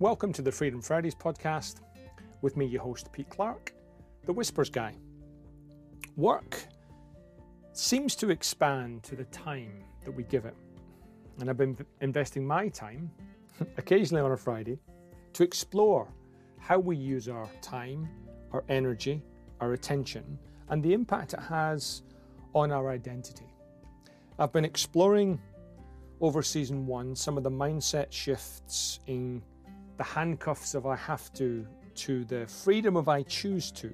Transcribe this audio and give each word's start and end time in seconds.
Welcome 0.00 0.32
to 0.32 0.40
the 0.40 0.50
Freedom 0.50 0.80
Fridays 0.80 1.14
podcast. 1.14 1.82
With 2.40 2.56
me, 2.56 2.64
your 2.64 2.80
host, 2.80 3.12
Pete 3.12 3.28
Clark, 3.28 3.74
the 4.24 4.32
Whispers 4.32 4.70
Guy. 4.70 4.94
Work 6.16 6.58
seems 7.74 8.16
to 8.16 8.30
expand 8.30 9.02
to 9.02 9.14
the 9.14 9.26
time 9.26 9.84
that 10.06 10.12
we 10.12 10.22
give 10.22 10.46
it. 10.46 10.54
And 11.38 11.50
I've 11.50 11.58
been 11.58 11.76
investing 12.00 12.46
my 12.46 12.68
time, 12.68 13.10
occasionally 13.76 14.22
on 14.22 14.32
a 14.32 14.38
Friday, 14.38 14.78
to 15.34 15.42
explore 15.42 16.08
how 16.56 16.78
we 16.78 16.96
use 16.96 17.28
our 17.28 17.50
time, 17.60 18.08
our 18.52 18.64
energy, 18.70 19.22
our 19.60 19.74
attention, 19.74 20.38
and 20.70 20.82
the 20.82 20.94
impact 20.94 21.34
it 21.34 21.40
has 21.40 22.00
on 22.54 22.72
our 22.72 22.88
identity. 22.88 23.52
I've 24.38 24.50
been 24.50 24.64
exploring 24.64 25.38
over 26.22 26.42
season 26.42 26.86
one 26.86 27.14
some 27.14 27.36
of 27.36 27.42
the 27.42 27.50
mindset 27.50 28.10
shifts 28.10 29.00
in 29.06 29.42
the 30.00 30.04
handcuffs 30.04 30.74
of 30.74 30.86
I 30.86 30.96
have 30.96 31.30
to 31.34 31.66
to 31.94 32.24
the 32.24 32.46
freedom 32.46 32.96
of 32.96 33.10
I 33.10 33.22
choose 33.22 33.70
to. 33.72 33.92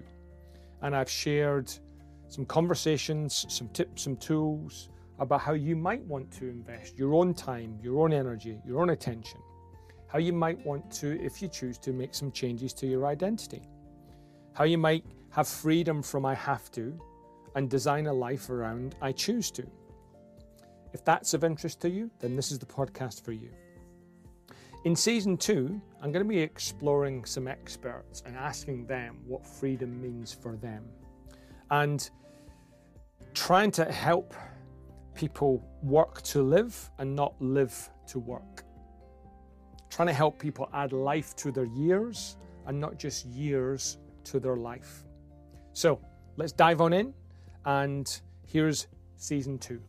And 0.82 0.94
I've 0.94 1.10
shared 1.10 1.68
some 2.28 2.46
conversations, 2.46 3.44
some 3.48 3.68
tips, 3.70 4.02
some 4.04 4.16
tools 4.16 4.88
about 5.18 5.40
how 5.40 5.54
you 5.54 5.74
might 5.74 6.04
want 6.04 6.30
to 6.34 6.48
invest 6.48 6.96
your 6.96 7.12
own 7.14 7.34
time, 7.34 7.80
your 7.82 8.04
own 8.04 8.12
energy, 8.12 8.60
your 8.64 8.82
own 8.82 8.90
attention. 8.90 9.40
How 10.06 10.20
you 10.20 10.32
might 10.32 10.64
want 10.64 10.88
to, 11.00 11.20
if 11.20 11.42
you 11.42 11.48
choose 11.48 11.76
to, 11.78 11.92
make 11.92 12.14
some 12.14 12.30
changes 12.30 12.72
to 12.74 12.86
your 12.86 13.04
identity. 13.06 13.62
How 14.52 14.62
you 14.62 14.78
might 14.78 15.04
have 15.30 15.48
freedom 15.48 16.04
from 16.04 16.24
I 16.24 16.36
have 16.36 16.70
to 16.70 16.96
and 17.56 17.68
design 17.68 18.06
a 18.06 18.12
life 18.12 18.48
around 18.48 18.94
I 19.02 19.10
choose 19.10 19.50
to. 19.50 19.66
If 20.92 21.04
that's 21.04 21.34
of 21.34 21.42
interest 21.42 21.80
to 21.80 21.90
you, 21.90 22.12
then 22.20 22.36
this 22.36 22.52
is 22.52 22.60
the 22.60 22.66
podcast 22.66 23.24
for 23.24 23.32
you. 23.32 23.50
In 24.86 24.94
season 24.94 25.36
two, 25.36 25.82
I'm 26.06 26.12
going 26.12 26.24
to 26.24 26.28
be 26.28 26.38
exploring 26.38 27.24
some 27.24 27.48
experts 27.48 28.22
and 28.24 28.36
asking 28.36 28.86
them 28.86 29.18
what 29.26 29.44
freedom 29.44 30.00
means 30.00 30.32
for 30.32 30.54
them 30.54 30.84
and 31.72 32.08
trying 33.34 33.72
to 33.72 33.84
help 33.84 34.32
people 35.14 35.68
work 35.82 36.22
to 36.22 36.44
live 36.44 36.92
and 37.00 37.16
not 37.16 37.34
live 37.40 37.90
to 38.06 38.20
work. 38.20 38.62
Trying 39.90 40.06
to 40.06 40.14
help 40.14 40.38
people 40.38 40.70
add 40.72 40.92
life 40.92 41.34
to 41.38 41.50
their 41.50 41.66
years 41.66 42.36
and 42.68 42.78
not 42.78 43.00
just 43.00 43.26
years 43.26 43.98
to 44.26 44.38
their 44.38 44.56
life. 44.56 45.02
So 45.72 46.00
let's 46.36 46.52
dive 46.52 46.80
on 46.80 46.92
in, 46.92 47.14
and 47.64 48.20
here's 48.44 48.86
season 49.16 49.58
two. 49.58 49.82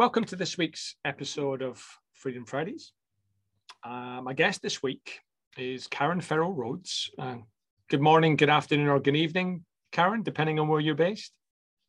Welcome 0.00 0.24
to 0.24 0.36
this 0.36 0.56
week's 0.56 0.96
episode 1.04 1.60
of 1.60 1.86
Freedom 2.14 2.46
Fridays. 2.46 2.92
Uh, 3.84 4.22
my 4.22 4.32
guest 4.32 4.62
this 4.62 4.82
week 4.82 5.20
is 5.58 5.88
Karan 5.88 6.22
Ferrell 6.22 6.54
Rhodes. 6.54 7.10
Uh, 7.18 7.36
good 7.90 8.00
morning, 8.00 8.36
good 8.36 8.48
afternoon, 8.48 8.88
or 8.88 8.98
good 8.98 9.14
evening, 9.14 9.62
Karan, 9.92 10.22
depending 10.22 10.58
on 10.58 10.68
where 10.68 10.80
you're 10.80 10.94
based. 10.94 11.32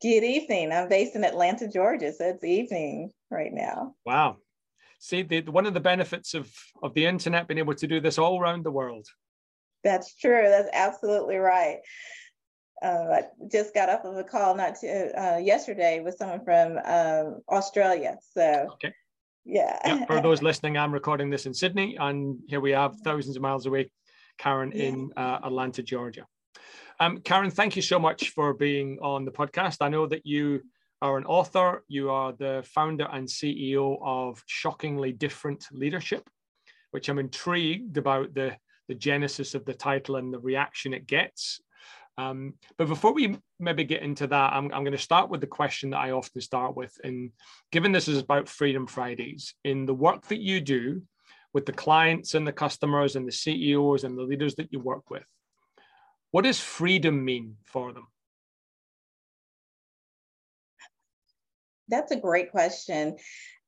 Good 0.02 0.24
evening. 0.24 0.72
I'm 0.72 0.90
based 0.90 1.16
in 1.16 1.24
Atlanta, 1.24 1.68
Georgia, 1.68 2.12
so 2.12 2.26
it's 2.26 2.44
evening 2.44 3.12
right 3.30 3.50
now. 3.50 3.94
Wow. 4.04 4.36
See, 4.98 5.22
the, 5.22 5.40
one 5.44 5.64
of 5.64 5.72
the 5.72 5.80
benefits 5.80 6.34
of, 6.34 6.52
of 6.82 6.92
the 6.92 7.06
internet 7.06 7.48
being 7.48 7.56
able 7.56 7.76
to 7.76 7.86
do 7.86 7.98
this 7.98 8.18
all 8.18 8.38
around 8.38 8.62
the 8.62 8.70
world. 8.70 9.06
That's 9.84 10.14
true. 10.16 10.50
That's 10.50 10.68
absolutely 10.74 11.36
right 11.36 11.78
uh, 12.82 13.06
I 13.10 13.22
just 13.50 13.74
got 13.74 13.88
off 13.88 14.04
of 14.04 14.16
a 14.16 14.24
call 14.24 14.54
not 14.54 14.76
to, 14.80 15.12
uh, 15.20 15.38
yesterday 15.38 16.00
with 16.00 16.16
someone 16.16 16.44
from 16.44 16.78
um, 16.84 17.40
Australia. 17.48 18.18
So, 18.32 18.68
okay. 18.72 18.92
yeah. 19.44 19.78
yeah. 19.84 20.06
For 20.06 20.20
those 20.22 20.42
listening, 20.42 20.76
I'm 20.76 20.92
recording 20.92 21.30
this 21.30 21.46
in 21.46 21.54
Sydney, 21.54 21.96
and 21.98 22.38
here 22.48 22.60
we 22.60 22.72
have 22.72 22.96
thousands 23.04 23.36
of 23.36 23.42
miles 23.42 23.66
away, 23.66 23.90
Karan 24.38 24.72
yeah. 24.74 24.84
in 24.84 25.10
uh, 25.16 25.38
Atlanta, 25.44 25.82
Georgia. 25.82 26.26
Um, 27.00 27.18
Karan, 27.18 27.50
thank 27.50 27.76
you 27.76 27.82
so 27.82 27.98
much 27.98 28.30
for 28.30 28.52
being 28.52 28.98
on 29.00 29.24
the 29.24 29.32
podcast. 29.32 29.78
I 29.80 29.88
know 29.88 30.06
that 30.06 30.26
you 30.26 30.62
are 31.00 31.18
an 31.18 31.24
author, 31.24 31.82
you 31.88 32.10
are 32.10 32.32
the 32.32 32.64
founder 32.74 33.08
and 33.12 33.26
CEO 33.26 33.98
of 34.02 34.42
Shockingly 34.46 35.12
Different 35.12 35.66
Leadership, 35.72 36.28
which 36.92 37.08
I'm 37.08 37.18
intrigued 37.18 37.96
about 37.96 38.34
the, 38.34 38.56
the 38.88 38.94
genesis 38.94 39.54
of 39.54 39.64
the 39.64 39.74
title 39.74 40.16
and 40.16 40.32
the 40.32 40.38
reaction 40.38 40.94
it 40.94 41.06
gets. 41.06 41.60
Um, 42.18 42.54
but 42.76 42.88
before 42.88 43.12
we 43.12 43.38
maybe 43.58 43.84
get 43.84 44.02
into 44.02 44.26
that, 44.26 44.52
I'm, 44.52 44.64
I'm 44.66 44.84
going 44.84 44.92
to 44.92 44.98
start 44.98 45.30
with 45.30 45.40
the 45.40 45.46
question 45.46 45.90
that 45.90 45.98
I 45.98 46.10
often 46.10 46.40
start 46.40 46.76
with. 46.76 46.92
And 47.04 47.30
given 47.70 47.92
this 47.92 48.08
is 48.08 48.18
about 48.18 48.48
Freedom 48.48 48.86
Fridays, 48.86 49.54
in 49.64 49.86
the 49.86 49.94
work 49.94 50.26
that 50.28 50.40
you 50.40 50.60
do 50.60 51.02
with 51.54 51.66
the 51.66 51.72
clients 51.72 52.34
and 52.34 52.46
the 52.46 52.52
customers 52.52 53.16
and 53.16 53.26
the 53.26 53.32
CEOs 53.32 54.04
and 54.04 54.16
the 54.16 54.22
leaders 54.22 54.54
that 54.56 54.72
you 54.72 54.80
work 54.80 55.10
with, 55.10 55.26
what 56.30 56.44
does 56.44 56.60
freedom 56.60 57.24
mean 57.24 57.56
for 57.64 57.92
them? 57.92 58.06
That's 61.88 62.12
a 62.12 62.16
great 62.16 62.50
question 62.50 63.16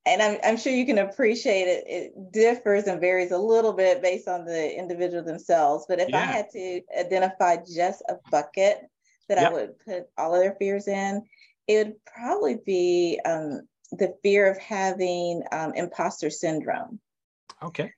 and 0.06 0.20
I'm, 0.20 0.38
I'm 0.44 0.56
sure 0.56 0.72
you 0.72 0.84
can 0.84 0.98
appreciate 0.98 1.66
it. 1.66 1.84
It 1.86 2.32
differs 2.32 2.84
and 2.84 3.00
varies 3.00 3.30
a 3.30 3.38
little 3.38 3.72
bit 3.72 4.02
based 4.02 4.28
on 4.28 4.44
the 4.44 4.78
individual 4.78 5.24
themselves. 5.24 5.86
But 5.88 6.00
if 6.00 6.10
yeah. 6.10 6.18
I 6.18 6.24
had 6.24 6.50
to 6.52 6.80
identify 6.98 7.56
just 7.56 8.02
a 8.08 8.16
bucket 8.30 8.80
that 9.28 9.38
yep. 9.38 9.50
I 9.50 9.54
would 9.54 9.78
put 9.78 10.04
all 10.18 10.34
of 10.34 10.42
their 10.42 10.56
fears 10.58 10.88
in, 10.88 11.22
it 11.66 11.86
would 11.86 12.04
probably 12.04 12.58
be 12.66 13.18
um, 13.24 13.62
the 13.92 14.14
fear 14.22 14.50
of 14.50 14.58
having 14.58 15.42
um, 15.50 15.72
imposter 15.74 16.28
syndrome. 16.28 17.00
Okay. 17.62 17.92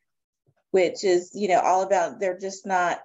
Which 0.71 1.03
is, 1.03 1.33
you 1.35 1.49
know, 1.49 1.61
all 1.61 1.83
about 1.83 2.21
they're 2.21 2.39
just 2.39 2.67
not 2.67 3.01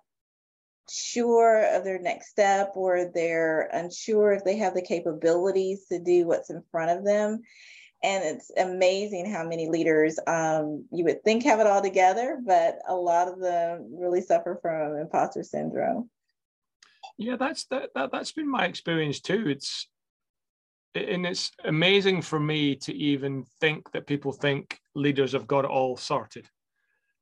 sure 0.92 1.76
of 1.76 1.84
their 1.84 2.00
next 2.00 2.30
step 2.30 2.74
or 2.76 3.10
they're 3.14 3.70
unsure 3.74 4.34
if 4.34 4.44
they 4.44 4.58
have 4.58 4.76
the 4.76 4.82
capabilities 4.82 5.86
to 5.88 6.00
do 6.00 6.28
what's 6.28 6.50
in 6.50 6.62
front 6.72 6.92
of 6.92 7.06
them 7.06 7.42
and 8.04 8.24
it's 8.24 8.52
amazing 8.58 9.32
how 9.32 9.48
many 9.48 9.70
leaders 9.70 10.20
um, 10.26 10.86
you 10.92 11.04
would 11.04 11.24
think 11.24 11.44
have 11.44 11.60
it 11.60 11.68
all 11.68 11.82
together, 11.82 12.40
but 12.44 12.80
a 12.88 12.96
lot 12.96 13.28
of 13.28 13.40
them 13.40 13.90
really 13.92 14.22
suffer 14.22 14.58
from 14.62 14.98
imposter 14.98 15.44
syndrome. 15.44 16.10
Yeah, 17.18 17.36
that's 17.36 17.66
that, 17.66 17.90
that 17.94 18.12
that's 18.12 18.32
been 18.32 18.50
my 18.50 18.66
experience 18.66 19.20
too. 19.20 19.48
It's 19.48 19.88
and 20.96 21.26
it's 21.26 21.52
amazing 21.64 22.22
for 22.22 22.40
me 22.40 22.76
to 22.76 22.94
even 22.94 23.46
think 23.60 23.92
that 23.92 24.08
people 24.08 24.32
think 24.32 24.80
leaders 24.96 25.34
have 25.34 25.48
got 25.48 25.66
it 25.66 25.72
all 25.72 25.96
sorted. 25.96 26.50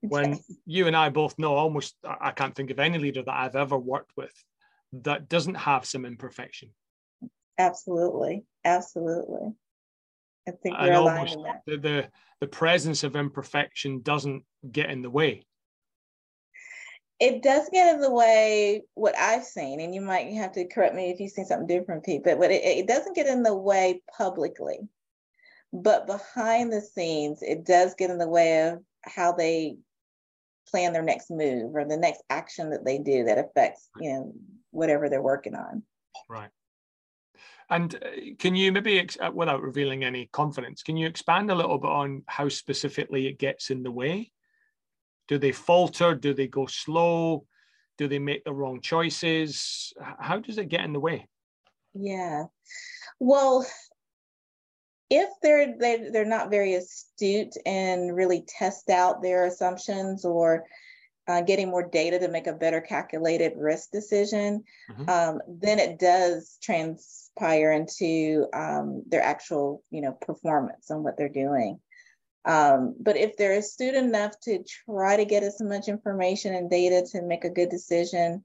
When 0.02 0.40
you 0.66 0.88
and 0.88 0.96
I 0.96 1.10
both 1.10 1.38
know 1.38 1.56
almost, 1.56 1.96
I 2.04 2.32
can't 2.32 2.56
think 2.56 2.72
of 2.72 2.80
any 2.80 2.98
leader 2.98 3.22
that 3.22 3.36
I've 3.36 3.58
ever 3.58 3.78
worked 3.78 4.12
with 4.16 4.34
that 4.94 5.28
doesn't 5.28 5.56
have 5.56 5.86
some 5.86 6.06
imperfection. 6.06 6.70
Absolutely, 7.58 8.46
absolutely. 8.64 9.54
I 10.48 10.52
think 10.52 10.76
and 10.80 10.96
almost 10.96 11.38
the, 11.66 11.78
the 11.78 12.10
the 12.40 12.48
presence 12.48 13.04
of 13.04 13.16
imperfection 13.16 14.02
doesn't 14.02 14.44
get 14.72 14.90
in 14.90 15.02
the 15.02 15.10
way. 15.10 15.46
It 17.20 17.44
does 17.44 17.70
get 17.70 17.94
in 17.94 18.00
the 18.00 18.12
way 18.12 18.84
what 18.94 19.18
I've 19.18 19.44
seen, 19.44 19.82
and 19.82 19.94
you 19.94 20.00
might 20.00 20.32
have 20.34 20.54
to 20.54 20.68
correct 20.68 20.96
me 20.96 21.12
if 21.12 21.20
you've 21.20 21.32
seen 21.32 21.46
something 21.46 21.68
different, 21.68 22.06
Pete. 22.06 22.24
But 22.24 22.38
what 22.38 22.52
it, 22.52 22.64
it 22.64 22.88
doesn't 22.88 23.16
get 23.16 23.28
in 23.28 23.44
the 23.44 23.56
way 23.56 24.02
publicly, 24.18 24.80
but 25.74 26.08
behind 26.08 26.72
the 26.72 26.82
scenes, 26.82 27.42
it 27.42 27.66
does 27.66 27.94
get 27.96 28.10
in 28.10 28.18
the 28.18 28.28
way 28.28 28.70
of 28.70 28.80
how 29.04 29.34
they 29.34 29.78
plan 30.70 30.94
their 30.94 31.04
next 31.04 31.30
move 31.30 31.76
or 31.76 31.84
the 31.84 31.98
next 31.98 32.24
action 32.30 32.70
that 32.70 32.86
they 32.86 33.00
do 33.00 33.26
that 33.26 33.40
affects 33.40 33.90
you 34.00 34.14
know 34.14 34.34
whatever 34.72 35.10
they're 35.10 35.22
working 35.22 35.56
on. 35.56 35.84
Right. 36.30 36.50
And 37.70 37.94
uh, 37.96 38.00
can 38.40 38.56
you 38.56 38.72
maybe, 38.72 39.08
uh, 39.20 39.32
without 39.32 39.62
revealing 39.62 40.04
any 40.04 40.28
confidence, 40.32 40.82
can 40.82 40.98
you 40.98 41.08
expand 41.08 41.52
a 41.52 41.56
little 41.56 41.78
bit 41.78 41.92
on 41.92 42.24
how 42.28 42.50
specifically 42.50 43.28
it 43.28 43.38
gets 43.38 43.70
in 43.70 43.84
the 43.84 43.92
way? 43.92 44.32
Do 45.28 45.38
they 45.38 45.52
falter? 45.52 46.16
Do 46.16 46.34
they 46.34 46.48
go 46.48 46.66
slow? 46.66 47.46
Do 47.98 48.08
they 48.08 48.20
make 48.20 48.44
the 48.44 48.54
wrong 48.54 48.82
choices? 48.82 49.94
How 50.20 50.40
does 50.40 50.58
it 50.58 50.70
get 50.70 50.86
in 50.86 50.94
the 50.94 51.00
way? 51.00 51.28
Yeah. 51.94 52.46
Well, 53.20 53.66
if 55.10 55.30
they're 55.42 55.76
they're, 55.78 56.12
they're 56.12 56.26
not 56.26 56.50
very 56.50 56.76
astute 56.76 57.56
and 57.66 58.16
really 58.16 58.46
test 58.48 58.90
out 58.90 59.22
their 59.22 59.46
assumptions 59.46 60.24
or 60.24 60.66
uh, 61.28 61.42
getting 61.42 61.70
more 61.70 61.88
data 61.88 62.18
to 62.20 62.28
make 62.28 62.48
a 62.48 62.54
better 62.54 62.82
calculated 62.82 63.54
risk 63.56 63.92
decision, 63.92 64.64
mm-hmm. 64.92 65.10
um, 65.10 65.42
then 65.48 65.78
it 65.78 66.00
does 66.00 66.58
transpire 67.40 67.72
into 67.72 68.48
um, 68.54 69.04
their 69.08 69.22
actual, 69.22 69.84
you 69.92 70.02
know, 70.02 70.12
performance 70.12 70.90
and 70.90 71.04
what 71.04 71.18
they're 71.18 71.30
doing. 71.30 71.80
Um, 72.46 72.96
but 73.00 73.18
if 73.18 73.38
they're 73.38 73.58
astute 73.58 73.96
enough 73.96 74.40
to 74.44 74.64
try 74.86 75.18
to 75.18 75.26
get 75.26 75.44
as 75.44 75.62
much 75.62 75.88
information 75.88 76.56
and 76.56 76.70
data 76.70 77.06
to 77.12 77.22
make 77.22 77.44
a 77.44 77.50
good 77.50 77.70
decision, 77.70 78.44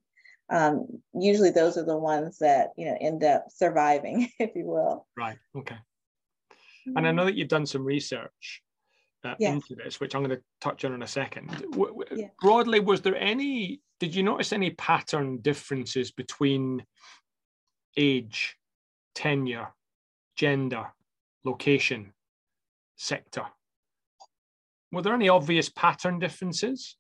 um, 0.51 0.87
usually 1.15 1.51
those 1.51 1.79
are 1.79 1.85
the 1.85 1.97
ones 1.97 2.39
that 2.39 2.71
you 2.77 2.87
know 2.87 2.99
end 3.01 3.25
up 3.25 3.47
surviving, 3.49 4.29
if 4.39 4.51
you 4.55 4.67
will. 4.67 5.07
Right. 5.17 5.39
Okay. 5.57 5.77
And 6.87 6.99
I 6.99 7.03
mm-hmm. 7.03 7.17
know 7.17 7.25
that 7.25 7.35
you've 7.35 7.49
done 7.49 7.65
some 7.65 7.85
research 7.85 8.63
uh, 9.25 9.35
yes. 9.39 9.55
into 9.55 9.75
this, 9.75 10.01
which 10.01 10.15
I'm 10.15 10.23
going 10.23 10.37
to 10.37 10.43
touch 10.61 10.85
on 10.85 10.93
in 10.93 11.03
a 11.03 11.07
second. 11.07 11.49
W- 11.71 12.03
yeah. 12.15 12.29
Broadly, 12.43 12.81
was 12.81 13.01
there 13.01 13.17
any? 13.17 13.81
Did 14.01 14.15
you 14.15 14.23
notice 14.23 14.53
any 14.53 14.71
pattern 14.71 15.39
differences 15.39 16.11
between 16.11 16.85
age, 17.97 18.57
tenure, 19.15 19.69
gender, 20.37 20.87
location, 21.45 22.13
sector? 22.97 23.45
Were 24.93 25.03
there 25.03 25.15
any 25.15 25.29
obvious 25.29 25.69
pattern 25.69 26.19
differences? 26.19 26.97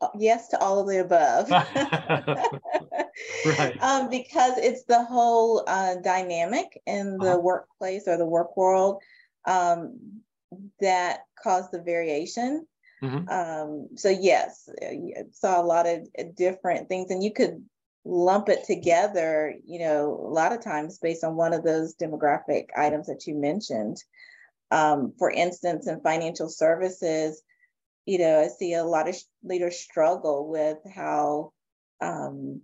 Uh, 0.00 0.08
yes 0.18 0.48
to 0.48 0.58
all 0.58 0.78
of 0.78 0.88
the 0.88 1.00
above. 1.00 1.50
right. 3.58 3.82
Um, 3.82 4.08
because 4.08 4.56
it's 4.56 4.84
the 4.84 5.04
whole 5.04 5.62
uh, 5.66 5.96
dynamic 5.96 6.80
in 6.86 7.18
the 7.18 7.32
uh-huh. 7.32 7.40
workplace 7.40 8.08
or 8.08 8.16
the 8.16 8.26
work 8.26 8.56
world 8.56 9.02
um, 9.46 9.98
that 10.80 11.20
caused 11.42 11.70
the 11.72 11.82
variation. 11.82 12.66
Mm-hmm. 13.02 13.28
Um, 13.28 13.88
so 13.96 14.08
yes, 14.08 14.68
saw 15.32 15.60
a 15.60 15.64
lot 15.64 15.86
of 15.86 16.06
uh, 16.18 16.24
different 16.34 16.88
things, 16.88 17.10
and 17.10 17.22
you 17.22 17.32
could 17.32 17.62
lump 18.10 18.48
it 18.48 18.64
together. 18.64 19.54
You 19.64 19.78
know, 19.80 20.26
a 20.26 20.32
lot 20.32 20.52
of 20.52 20.62
times 20.62 20.98
based 20.98 21.24
on 21.24 21.36
one 21.36 21.52
of 21.52 21.62
those 21.62 21.94
demographic 21.94 22.66
items 22.76 23.06
that 23.06 23.26
you 23.26 23.36
mentioned. 23.36 24.02
Um, 24.72 25.14
for 25.18 25.30
instance, 25.30 25.88
in 25.88 26.00
financial 26.00 26.48
services, 26.48 27.42
you 28.06 28.18
know, 28.18 28.40
I 28.40 28.48
see 28.48 28.74
a 28.74 28.84
lot 28.84 29.08
of 29.08 29.16
leaders 29.42 29.78
struggle 29.78 30.48
with 30.48 30.78
how, 30.94 31.52
um, 32.00 32.62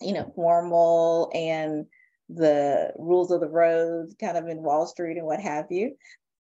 you 0.00 0.12
know, 0.12 0.32
formal 0.34 1.30
and 1.34 1.86
the 2.28 2.92
rules 2.98 3.30
of 3.30 3.40
the 3.40 3.48
road 3.48 4.12
kind 4.20 4.36
of 4.36 4.46
in 4.48 4.62
Wall 4.62 4.86
Street 4.86 5.16
and 5.16 5.26
what 5.26 5.40
have 5.40 5.66
you, 5.70 5.96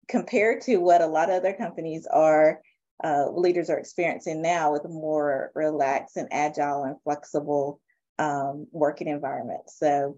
compared 0.07 0.61
to 0.61 0.77
what 0.77 1.01
a 1.01 1.07
lot 1.07 1.29
of 1.29 1.35
other 1.35 1.53
companies 1.53 2.07
are, 2.07 2.61
uh, 3.03 3.29
leaders 3.31 3.69
are 3.69 3.79
experiencing 3.79 4.41
now 4.41 4.71
with 4.71 4.85
a 4.85 4.89
more 4.89 5.51
relaxed 5.55 6.17
and 6.17 6.29
agile 6.31 6.83
and 6.83 6.95
flexible 7.03 7.81
um, 8.19 8.67
working 8.71 9.07
environment. 9.07 9.61
So, 9.67 10.17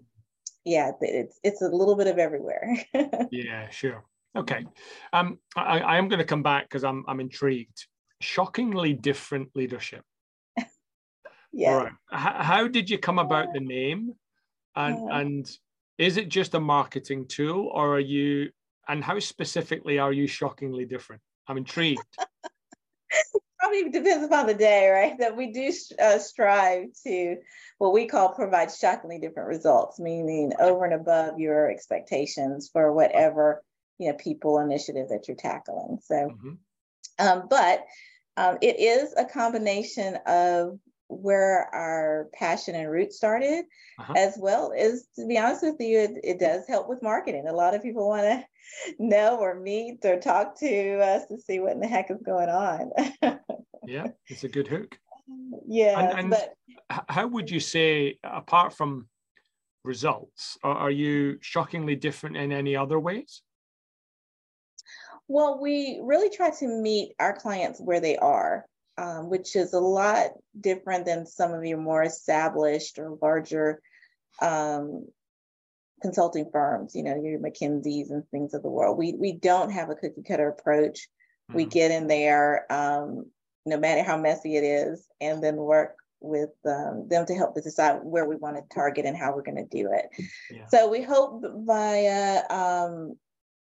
yeah, 0.64 0.92
it's 1.00 1.38
it's 1.42 1.62
a 1.62 1.68
little 1.68 1.96
bit 1.96 2.06
of 2.06 2.18
everywhere. 2.18 2.76
yeah, 3.30 3.68
sure. 3.70 4.04
Okay, 4.36 4.64
um, 5.12 5.38
I, 5.56 5.80
I 5.80 5.96
am 5.96 6.08
going 6.08 6.18
to 6.18 6.24
come 6.24 6.42
back 6.42 6.64
because 6.64 6.84
I'm 6.84 7.04
I'm 7.08 7.20
intrigued 7.20 7.86
shockingly 8.20 8.92
different 8.92 9.50
leadership. 9.54 10.02
yeah. 11.52 11.70
All 11.70 11.76
right. 11.78 11.92
H- 12.12 12.44
how 12.46 12.68
did 12.68 12.90
you 12.90 12.98
come 12.98 13.18
about 13.18 13.52
the 13.52 13.60
name? 13.60 14.14
And 14.74 14.98
yeah. 14.98 15.18
and 15.20 15.50
is 15.98 16.16
it 16.16 16.28
just 16.28 16.54
a 16.54 16.60
marketing 16.60 17.26
tool 17.28 17.70
or 17.72 17.96
are 17.96 18.00
you 18.00 18.50
and 18.88 19.02
how 19.02 19.18
specifically 19.18 19.98
are 19.98 20.12
you 20.12 20.26
shockingly 20.26 20.84
different? 20.84 21.22
I'm 21.48 21.56
intrigued. 21.56 22.02
Probably 23.66 23.90
depends 23.90 24.24
upon 24.24 24.46
the 24.46 24.54
day, 24.54 24.88
right? 24.88 25.18
That 25.18 25.36
we 25.36 25.52
do 25.52 25.72
uh, 26.00 26.18
strive 26.18 26.84
to 27.04 27.36
what 27.78 27.92
we 27.92 28.06
call 28.06 28.34
provide 28.34 28.72
shockingly 28.72 29.18
different 29.18 29.48
results, 29.48 29.98
meaning 29.98 30.52
over 30.60 30.84
and 30.84 30.94
above 30.94 31.38
your 31.38 31.70
expectations 31.70 32.70
for 32.72 32.92
whatever 32.92 33.62
you 33.98 34.08
know 34.08 34.16
people 34.16 34.60
initiative 34.60 35.08
that 35.08 35.26
you're 35.26 35.36
tackling. 35.36 35.98
So, 36.02 36.14
mm-hmm. 36.14 36.52
Um, 37.18 37.46
but 37.48 37.84
um, 38.36 38.58
it 38.60 38.78
is 38.78 39.14
a 39.16 39.24
combination 39.24 40.16
of 40.26 40.78
where 41.08 41.68
our 41.74 42.28
passion 42.34 42.74
and 42.74 42.90
root 42.90 43.12
started, 43.12 43.64
uh-huh. 43.98 44.14
as 44.16 44.36
well 44.38 44.72
as, 44.76 45.06
to 45.16 45.26
be 45.26 45.38
honest 45.38 45.62
with 45.62 45.76
you, 45.80 46.00
it, 46.00 46.10
it, 46.24 46.38
does 46.38 46.66
help 46.66 46.88
with 46.88 47.02
marketing. 47.02 47.46
A 47.46 47.52
lot 47.52 47.74
of 47.74 47.82
people 47.82 48.08
want 48.08 48.22
to 48.22 48.44
know 48.98 49.38
or 49.38 49.58
meet 49.58 50.04
or 50.04 50.18
talk 50.18 50.58
to 50.60 50.98
us 50.98 51.26
to 51.28 51.38
see 51.38 51.60
what 51.60 51.72
in 51.72 51.80
the 51.80 51.86
heck 51.86 52.10
is 52.10 52.22
going 52.22 52.48
on. 52.48 52.90
yeah, 53.86 54.08
it's 54.26 54.44
a 54.44 54.48
good 54.48 54.68
hook. 54.68 54.98
Yeah. 55.66 55.98
And, 55.98 56.18
and 56.18 56.30
but 56.30 56.54
how 57.08 57.26
would 57.26 57.50
you 57.50 57.60
say, 57.60 58.18
apart 58.22 58.72
from 58.72 59.08
results, 59.84 60.58
are, 60.62 60.76
are 60.76 60.90
you 60.90 61.38
shockingly 61.40 61.96
different 61.96 62.36
in 62.36 62.52
any 62.52 62.76
other 62.76 62.98
ways? 62.98 63.42
Well, 65.28 65.58
we 65.60 66.00
really 66.02 66.30
try 66.30 66.50
to 66.50 66.68
meet 66.68 67.14
our 67.18 67.34
clients 67.34 67.80
where 67.80 68.00
they 68.00 68.16
are, 68.16 68.64
um, 68.96 69.28
which 69.28 69.56
is 69.56 69.72
a 69.72 69.80
lot 69.80 70.30
different 70.60 71.06
than 71.06 71.26
some 71.26 71.52
of 71.52 71.64
your 71.64 71.78
more 71.78 72.04
established 72.04 72.98
or 72.98 73.18
larger 73.20 73.80
um, 74.40 75.06
consulting 76.02 76.48
firms, 76.52 76.94
you 76.94 77.02
know, 77.02 77.20
your 77.20 77.40
McKinsey's 77.40 78.10
and 78.10 78.22
things 78.30 78.54
of 78.54 78.62
the 78.62 78.68
world. 78.68 78.98
We, 78.98 79.14
we 79.14 79.32
don't 79.32 79.70
have 79.70 79.90
a 79.90 79.96
cookie 79.96 80.22
cutter 80.22 80.48
approach. 80.48 81.08
Mm-hmm. 81.50 81.56
We 81.56 81.64
get 81.64 81.90
in 81.90 82.06
there, 82.06 82.70
um, 82.70 83.26
no 83.66 83.78
matter 83.78 84.02
how 84.02 84.16
messy 84.16 84.56
it 84.56 84.64
is, 84.64 85.06
and 85.20 85.42
then 85.42 85.56
work 85.56 85.96
with 86.20 86.50
um, 86.64 87.06
them 87.08 87.26
to 87.26 87.34
help 87.34 87.56
us 87.56 87.64
decide 87.64 87.98
where 88.02 88.26
we 88.26 88.36
want 88.36 88.56
to 88.56 88.74
target 88.74 89.04
and 89.04 89.16
how 89.16 89.34
we're 89.34 89.42
going 89.42 89.56
to 89.56 89.76
do 89.76 89.90
it. 89.92 90.06
Yeah. 90.50 90.66
So 90.68 90.88
we 90.88 91.02
hope 91.02 91.44
via 91.66 92.42
um, 92.48 93.16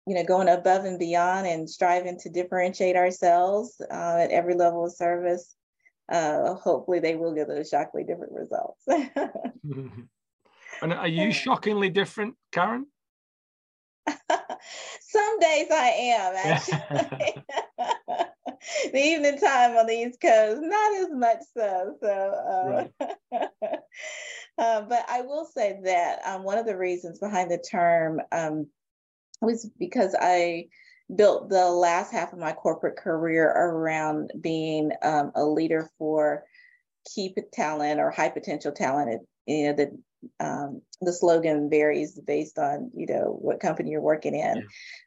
you 0.06 0.14
know, 0.14 0.24
going 0.24 0.48
above 0.48 0.84
and 0.84 0.98
beyond 0.98 1.46
and 1.46 1.68
striving 1.68 2.18
to 2.20 2.28
differentiate 2.28 2.96
ourselves 2.96 3.80
uh, 3.90 4.18
at 4.20 4.30
every 4.30 4.54
level 4.54 4.84
of 4.84 4.92
service, 4.92 5.56
uh, 6.10 6.54
hopefully 6.54 7.00
they 7.00 7.16
will 7.16 7.34
get 7.34 7.48
those 7.48 7.68
shockingly 7.68 8.04
different 8.04 8.32
results. 8.32 8.82
and 10.82 10.92
are 10.92 11.08
you 11.08 11.32
shockingly 11.32 11.90
different, 11.90 12.36
Karan? 12.52 12.86
Some 15.00 15.40
days 15.40 15.66
I 15.72 15.88
am 15.98 16.34
actually. 16.36 17.44
the 18.92 18.98
evening 18.98 19.38
time 19.38 19.76
on 19.76 19.86
the 19.86 19.94
East 19.94 20.20
Coast, 20.20 20.60
not 20.62 20.96
as 20.96 21.08
much 21.10 21.38
so. 21.56 21.96
So, 22.00 22.08
uh, 22.08 22.86
right. 23.32 23.48
uh, 24.58 24.82
but 24.82 25.04
I 25.08 25.22
will 25.22 25.46
say 25.46 25.78
that 25.84 26.20
um, 26.24 26.42
one 26.42 26.58
of 26.58 26.66
the 26.66 26.76
reasons 26.76 27.18
behind 27.18 27.50
the 27.50 27.58
term 27.58 28.20
um, 28.32 28.66
was 29.40 29.70
because 29.78 30.14
I 30.18 30.66
built 31.14 31.48
the 31.48 31.70
last 31.70 32.12
half 32.12 32.32
of 32.32 32.38
my 32.38 32.52
corporate 32.52 32.96
career 32.96 33.48
around 33.48 34.30
being 34.40 34.90
um, 35.02 35.30
a 35.34 35.44
leader 35.44 35.88
for 35.98 36.44
key 37.14 37.34
talent 37.52 38.00
or 38.00 38.10
high 38.10 38.30
potential 38.30 38.72
talent. 38.72 39.22
You 39.46 39.67
know, 39.67 39.72
the 39.74 39.98
um, 40.40 40.82
the 41.00 41.12
slogan 41.12 41.70
varies 41.70 42.18
based 42.18 42.58
on 42.58 42.90
you 42.94 43.06
know 43.06 43.36
what 43.40 43.60
company 43.60 43.90
you're 43.90 44.00
working 44.00 44.34
in, 44.34 44.56
yeah. 44.56 44.62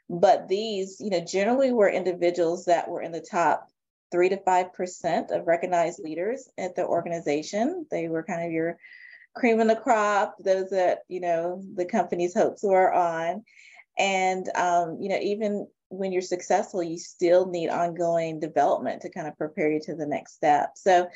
but 0.10 0.48
these 0.48 0.98
you 1.00 1.10
know 1.10 1.24
generally 1.24 1.72
were 1.72 1.90
individuals 1.90 2.66
that 2.66 2.90
were 2.90 3.02
in 3.02 3.12
the 3.12 3.22
top 3.22 3.68
three 4.12 4.30
to 4.30 4.38
five 4.38 4.74
percent 4.74 5.32
of 5.32 5.48
recognized 5.48 6.00
leaders 6.04 6.50
at 6.58 6.76
the 6.76 6.86
organization. 6.86 7.86
They 7.92 8.08
were 8.08 8.24
kind 8.24 8.46
of 8.46 8.52
your 8.52 8.78
cream 9.36 9.60
of 9.60 9.68
the 9.68 9.76
crop, 9.76 10.36
those 10.44 10.72
that 10.72 11.00
you 11.08 11.20
know 11.20 11.64
the 11.76 11.86
company's 11.86 12.34
hopes 12.34 12.64
were 12.64 12.94
on 12.94 13.44
and, 14.00 14.50
um, 14.56 14.98
you 15.02 15.10
know, 15.10 15.20
even 15.22 15.68
when 15.90 16.14
you're 16.14 16.22
successful, 16.22 16.82
you 16.82 16.98
still 16.98 17.48
need 17.48 17.70
ongoing 17.70 18.40
development 18.40 19.02
to 19.02 19.10
kind 19.10 19.28
of 19.28 19.38
prepare 19.38 19.70
you 19.70 19.82
to 19.82 19.96
the 19.96 20.08
next 20.08 20.36
step. 20.36 20.72
So. 20.76 21.10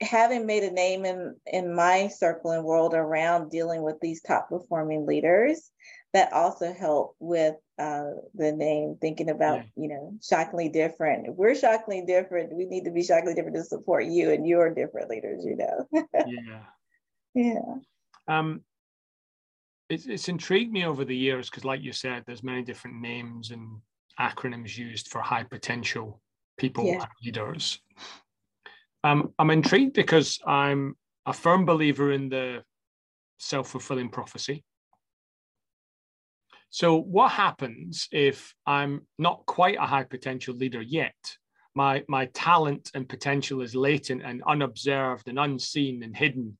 Having 0.00 0.46
made 0.46 0.62
a 0.62 0.70
name 0.70 1.04
in 1.04 1.36
in 1.46 1.74
my 1.74 2.08
circle 2.08 2.52
and 2.52 2.64
world 2.64 2.94
around 2.94 3.50
dealing 3.50 3.82
with 3.82 4.00
these 4.00 4.22
top 4.22 4.48
performing 4.48 5.06
leaders, 5.06 5.70
that 6.12 6.32
also 6.32 6.72
helped 6.72 7.16
with 7.20 7.54
uh, 7.78 8.10
the 8.34 8.52
name. 8.52 8.96
Thinking 9.00 9.30
about 9.30 9.58
yeah. 9.58 9.64
you 9.76 9.88
know 9.88 10.14
shockingly 10.22 10.68
different. 10.68 11.34
We're 11.34 11.54
shockingly 11.54 12.04
different, 12.06 12.52
we 12.52 12.66
need 12.66 12.84
to 12.84 12.90
be 12.90 13.02
shockingly 13.02 13.34
different 13.34 13.56
to 13.56 13.64
support 13.64 14.06
you 14.06 14.30
and 14.30 14.46
your 14.46 14.74
different 14.74 15.10
leaders. 15.10 15.44
You 15.44 15.56
know. 15.56 15.88
yeah. 16.14 16.62
Yeah. 17.34 17.74
Um, 18.26 18.62
it's, 19.88 20.06
it's 20.06 20.28
intrigued 20.28 20.72
me 20.72 20.84
over 20.84 21.04
the 21.04 21.16
years 21.16 21.50
because, 21.50 21.64
like 21.64 21.82
you 21.82 21.92
said, 21.92 22.22
there's 22.26 22.42
many 22.42 22.62
different 22.62 23.00
names 23.00 23.50
and 23.50 23.80
acronyms 24.18 24.76
used 24.76 25.08
for 25.08 25.20
high 25.20 25.42
potential 25.42 26.20
people 26.56 26.84
yeah. 26.84 26.94
and 26.94 27.06
leaders. 27.24 27.80
Um, 29.02 29.32
I'm 29.38 29.50
intrigued 29.50 29.94
because 29.94 30.38
I'm 30.46 30.96
a 31.26 31.32
firm 31.32 31.64
believer 31.64 32.12
in 32.12 32.28
the 32.28 32.62
self 33.38 33.68
fulfilling 33.68 34.10
prophecy. 34.10 34.64
So, 36.70 36.96
what 36.96 37.32
happens 37.32 38.08
if 38.12 38.54
I'm 38.66 39.06
not 39.18 39.44
quite 39.46 39.76
a 39.76 39.86
high 39.86 40.04
potential 40.04 40.54
leader 40.54 40.82
yet? 40.82 41.16
My, 41.74 42.04
my 42.08 42.26
talent 42.26 42.90
and 42.94 43.08
potential 43.08 43.62
is 43.62 43.74
latent 43.74 44.22
and 44.24 44.42
unobserved 44.46 45.28
and 45.28 45.38
unseen 45.38 46.02
and 46.02 46.16
hidden 46.16 46.58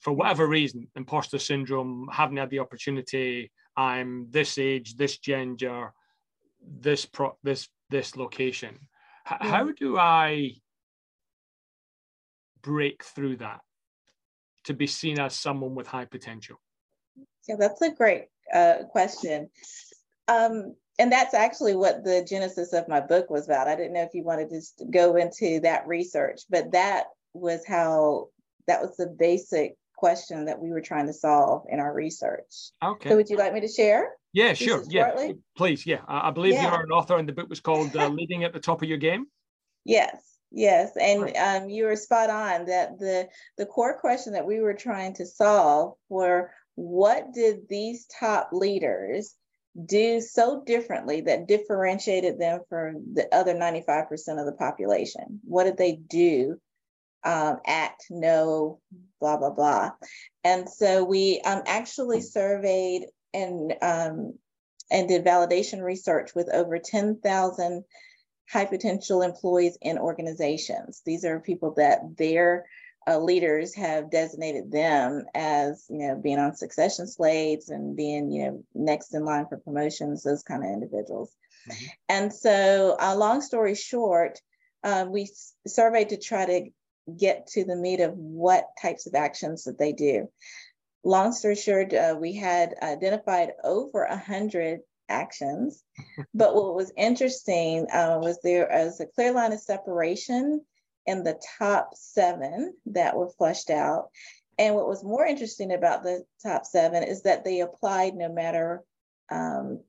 for 0.00 0.12
whatever 0.12 0.46
reason, 0.46 0.86
imposter 0.96 1.38
syndrome, 1.38 2.08
haven't 2.12 2.36
had 2.36 2.50
the 2.50 2.58
opportunity, 2.58 3.50
I'm 3.74 4.26
this 4.30 4.58
age, 4.58 4.96
this 4.96 5.18
gender, 5.18 5.92
this 6.62 7.06
pro 7.06 7.36
this 7.42 7.68
this 7.88 8.14
location. 8.14 8.78
H- 9.26 9.38
yeah. 9.40 9.50
How 9.50 9.72
do 9.72 9.98
I 9.98 10.52
break 12.64 13.04
through 13.04 13.36
that? 13.36 13.60
to 14.64 14.74
be 14.74 14.86
seen 14.86 15.20
as 15.20 15.34
someone 15.34 15.74
with 15.74 15.86
high 15.86 16.06
potential? 16.06 16.60
Yeah, 17.48 17.56
that's 17.58 17.82
a 17.82 17.92
great 17.92 18.24
uh, 18.52 18.84
question. 18.90 19.50
Um, 20.28 20.74
and 20.98 21.12
that's 21.12 21.34
actually 21.34 21.76
what 21.76 22.04
the 22.04 22.26
genesis 22.28 22.72
of 22.72 22.88
my 22.88 23.00
book 23.00 23.30
was 23.30 23.46
about. 23.46 23.68
I 23.68 23.76
didn't 23.76 23.92
know 23.92 24.02
if 24.02 24.14
you 24.14 24.24
wanted 24.24 24.50
to 24.50 24.84
go 24.90 25.16
into 25.16 25.60
that 25.60 25.86
research, 25.86 26.42
but 26.48 26.72
that 26.72 27.06
was 27.34 27.64
how 27.66 28.28
that 28.66 28.80
was 28.80 28.96
the 28.96 29.06
basic 29.06 29.76
question 29.96 30.46
that 30.46 30.60
we 30.60 30.70
were 30.70 30.80
trying 30.80 31.06
to 31.06 31.12
solve 31.12 31.64
in 31.68 31.80
our 31.80 31.92
research. 31.92 32.70
Okay. 32.82 33.10
So 33.10 33.16
would 33.16 33.28
you 33.28 33.36
like 33.36 33.52
me 33.52 33.60
to 33.60 33.68
share? 33.68 34.10
Yeah, 34.32 34.54
sure. 34.54 34.82
Yeah, 34.88 35.08
shortly? 35.08 35.36
please. 35.56 35.86
Yeah, 35.86 36.00
I, 36.08 36.30
believe 36.30 36.54
yeah. 36.54 36.70
you're 36.70 36.82
an 36.82 36.90
author, 36.90 37.18
and 37.18 37.28
the 37.28 37.32
book 37.32 37.48
was 37.48 37.60
called 37.60 37.94
uh, 37.96 38.08
"Leading 38.20 38.44
at 38.44 38.52
the 38.52 38.60
Top 38.60 38.82
of 38.82 38.88
Your 38.88 38.98
Game." 38.98 39.26
Yes, 39.84 40.16
yes, 40.54 40.92
and 41.00 41.36
um, 41.36 41.68
you 41.68 41.84
were 41.84 41.96
spot 41.96 42.30
on. 42.30 42.66
That 42.66 42.98
the 42.98 43.28
the 43.58 43.66
core 43.66 43.98
question 43.98 44.34
that 44.34 44.46
we 44.46 44.60
were 44.60 44.74
trying 44.74 45.14
to 45.14 45.26
solve 45.26 45.94
were 46.08 46.50
what 46.74 47.32
did 47.32 47.68
these 47.68 48.06
top 48.06 48.50
leaders 48.52 49.34
do 49.82 50.20
so 50.20 50.62
differently 50.64 51.22
that 51.22 51.48
differentiated 51.48 52.38
them 52.38 52.60
from 52.68 53.14
the 53.14 53.32
other 53.34 53.54
95% 53.54 54.06
of 54.38 54.46
the 54.46 54.56
population? 54.58 55.40
What 55.44 55.64
did 55.64 55.76
they 55.76 55.96
do? 55.96 56.60
Um, 57.24 57.58
act, 57.66 58.04
know, 58.10 58.80
blah, 59.18 59.38
blah, 59.38 59.50
blah. 59.50 59.92
And 60.44 60.68
so 60.68 61.04
we 61.04 61.40
um, 61.40 61.62
actually 61.66 62.20
surveyed 62.20 63.06
and, 63.32 63.74
um, 63.80 64.34
and 64.90 65.08
did 65.08 65.24
validation 65.24 65.82
research 65.82 66.34
with 66.34 66.52
over 66.52 66.78
10,000 66.78 67.84
high 68.50 68.66
potential 68.66 69.22
employees 69.22 69.78
in 69.80 69.98
organizations. 69.98 71.02
These 71.04 71.24
are 71.24 71.40
people 71.40 71.74
that 71.76 72.16
their 72.16 72.66
uh, 73.06 73.18
leaders 73.18 73.74
have 73.74 74.10
designated 74.10 74.70
them 74.70 75.24
as 75.34 75.84
you 75.88 75.98
know 75.98 76.16
being 76.16 76.38
on 76.38 76.54
succession 76.54 77.06
slates 77.06 77.68
and 77.68 77.96
being 77.96 78.30
you 78.30 78.46
know 78.46 78.64
next 78.74 79.14
in 79.14 79.24
line 79.24 79.46
for 79.46 79.58
promotions 79.58 80.22
those 80.22 80.42
kind 80.42 80.64
of 80.64 80.70
individuals 80.70 81.34
mm-hmm. 81.68 81.84
and 82.08 82.32
so 82.32 82.96
uh, 82.98 83.14
long 83.14 83.40
story 83.40 83.74
short 83.74 84.40
um, 84.84 85.12
we 85.12 85.28
surveyed 85.66 86.10
to 86.10 86.16
try 86.16 86.46
to 86.46 86.70
get 87.18 87.46
to 87.46 87.64
the 87.64 87.76
meat 87.76 88.00
of 88.00 88.14
what 88.16 88.64
types 88.80 89.06
of 89.06 89.14
actions 89.14 89.64
that 89.64 89.78
they 89.78 89.92
do 89.92 90.28
long 91.04 91.32
story 91.32 91.56
short 91.56 91.92
uh, 91.92 92.16
we 92.18 92.34
had 92.34 92.74
identified 92.82 93.50
over 93.62 94.04
a 94.04 94.16
hundred 94.16 94.80
actions 95.08 95.84
but 96.34 96.54
what 96.54 96.74
was 96.74 96.92
interesting 96.96 97.86
uh, 97.92 98.18
was 98.20 98.38
there 98.42 98.68
was 98.70 99.00
a 99.00 99.06
clear 99.06 99.32
line 99.32 99.52
of 99.52 99.60
separation 99.60 100.60
in 101.06 101.22
the 101.22 101.40
top 101.58 101.90
seven 101.94 102.74
that 102.86 103.16
were 103.16 103.28
flushed 103.28 103.70
out. 103.70 104.10
And 104.58 104.74
what 104.74 104.88
was 104.88 105.04
more 105.04 105.26
interesting 105.26 105.72
about 105.72 106.02
the 106.02 106.24
top 106.42 106.64
seven 106.64 107.02
is 107.02 107.22
that 107.22 107.44
they 107.44 107.60
applied 107.60 108.14
no 108.14 108.32
matter 108.32 108.82
um, 109.30 109.80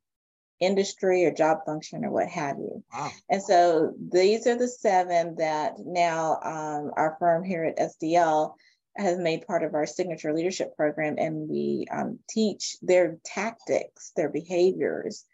industry 0.59 1.25
or 1.25 1.31
job 1.31 1.59
function 1.65 2.03
or 2.03 2.11
what 2.11 2.27
have 2.27 2.57
you. 2.57 2.83
Wow. 2.91 3.11
And 3.29 3.43
so 3.43 3.93
these 4.11 4.47
are 4.47 4.57
the 4.57 4.67
seven 4.67 5.35
that 5.37 5.75
now 5.79 6.39
um, 6.41 6.91
our 6.97 7.15
firm 7.19 7.43
here 7.43 7.63
at 7.63 7.77
SDL 7.77 8.53
has 8.97 9.17
made 9.17 9.45
part 9.45 9.63
of 9.63 9.73
our 9.73 9.85
signature 9.85 10.33
leadership 10.33 10.75
program, 10.75 11.15
and 11.17 11.49
we 11.49 11.85
um, 11.91 12.19
teach 12.29 12.77
their 12.81 13.17
tactics, 13.25 14.11
their 14.15 14.29
behaviors, 14.29 15.25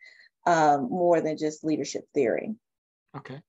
um, 0.45 0.89
more 0.89 1.21
than 1.21 1.37
just 1.37 1.63
leadership 1.63 2.07
theory. 2.13 2.55
Okay. 3.15 3.39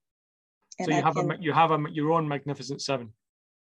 And 0.78 0.87
so 0.87 0.90
you 0.90 0.99
I 0.99 1.00
have 1.00 1.14
can... 1.14 1.31
a 1.31 1.38
you 1.40 1.52
have 1.52 1.71
a 1.71 1.78
your 1.90 2.12
own 2.12 2.28
magnificent 2.28 2.83
seven. 2.83 3.12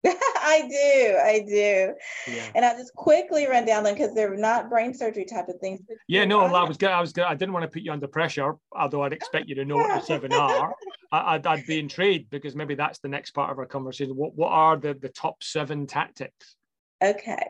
I 0.44 0.60
do, 0.68 1.18
I 1.22 1.44
do. 1.48 1.94
Yeah. 2.30 2.50
And 2.54 2.64
I'll 2.64 2.76
just 2.76 2.94
quickly 2.94 3.46
run 3.46 3.64
down 3.64 3.82
them 3.84 3.94
because 3.94 4.14
they're 4.14 4.36
not 4.36 4.68
brain 4.68 4.92
surgery 4.92 5.24
type 5.24 5.48
of 5.48 5.58
things. 5.58 5.80
Yeah, 6.06 6.26
no, 6.26 6.40
I 6.40 6.64
was 6.64 6.76
good. 6.76 6.90
I 6.90 7.00
was 7.00 7.12
good. 7.12 7.24
I 7.24 7.34
didn't 7.34 7.54
want 7.54 7.62
to 7.62 7.68
put 7.68 7.82
you 7.82 7.92
under 7.92 8.06
pressure, 8.06 8.56
although 8.72 9.02
I'd 9.02 9.14
expect 9.14 9.48
you 9.48 9.54
to 9.54 9.64
know 9.64 9.76
what 9.76 10.00
the 10.00 10.06
seven 10.06 10.32
are. 10.34 10.74
I, 11.10 11.36
would 11.36 11.46
I'd 11.46 11.66
be 11.66 11.78
intrigued 11.78 12.28
because 12.30 12.54
maybe 12.54 12.74
that's 12.74 12.98
the 12.98 13.08
next 13.08 13.30
part 13.30 13.50
of 13.50 13.58
our 13.58 13.66
conversation. 13.66 14.14
What 14.16 14.34
what 14.34 14.50
are 14.50 14.76
the 14.76 14.94
the 14.94 15.08
top 15.08 15.42
seven 15.42 15.86
tactics? 15.86 16.56
Okay, 17.02 17.48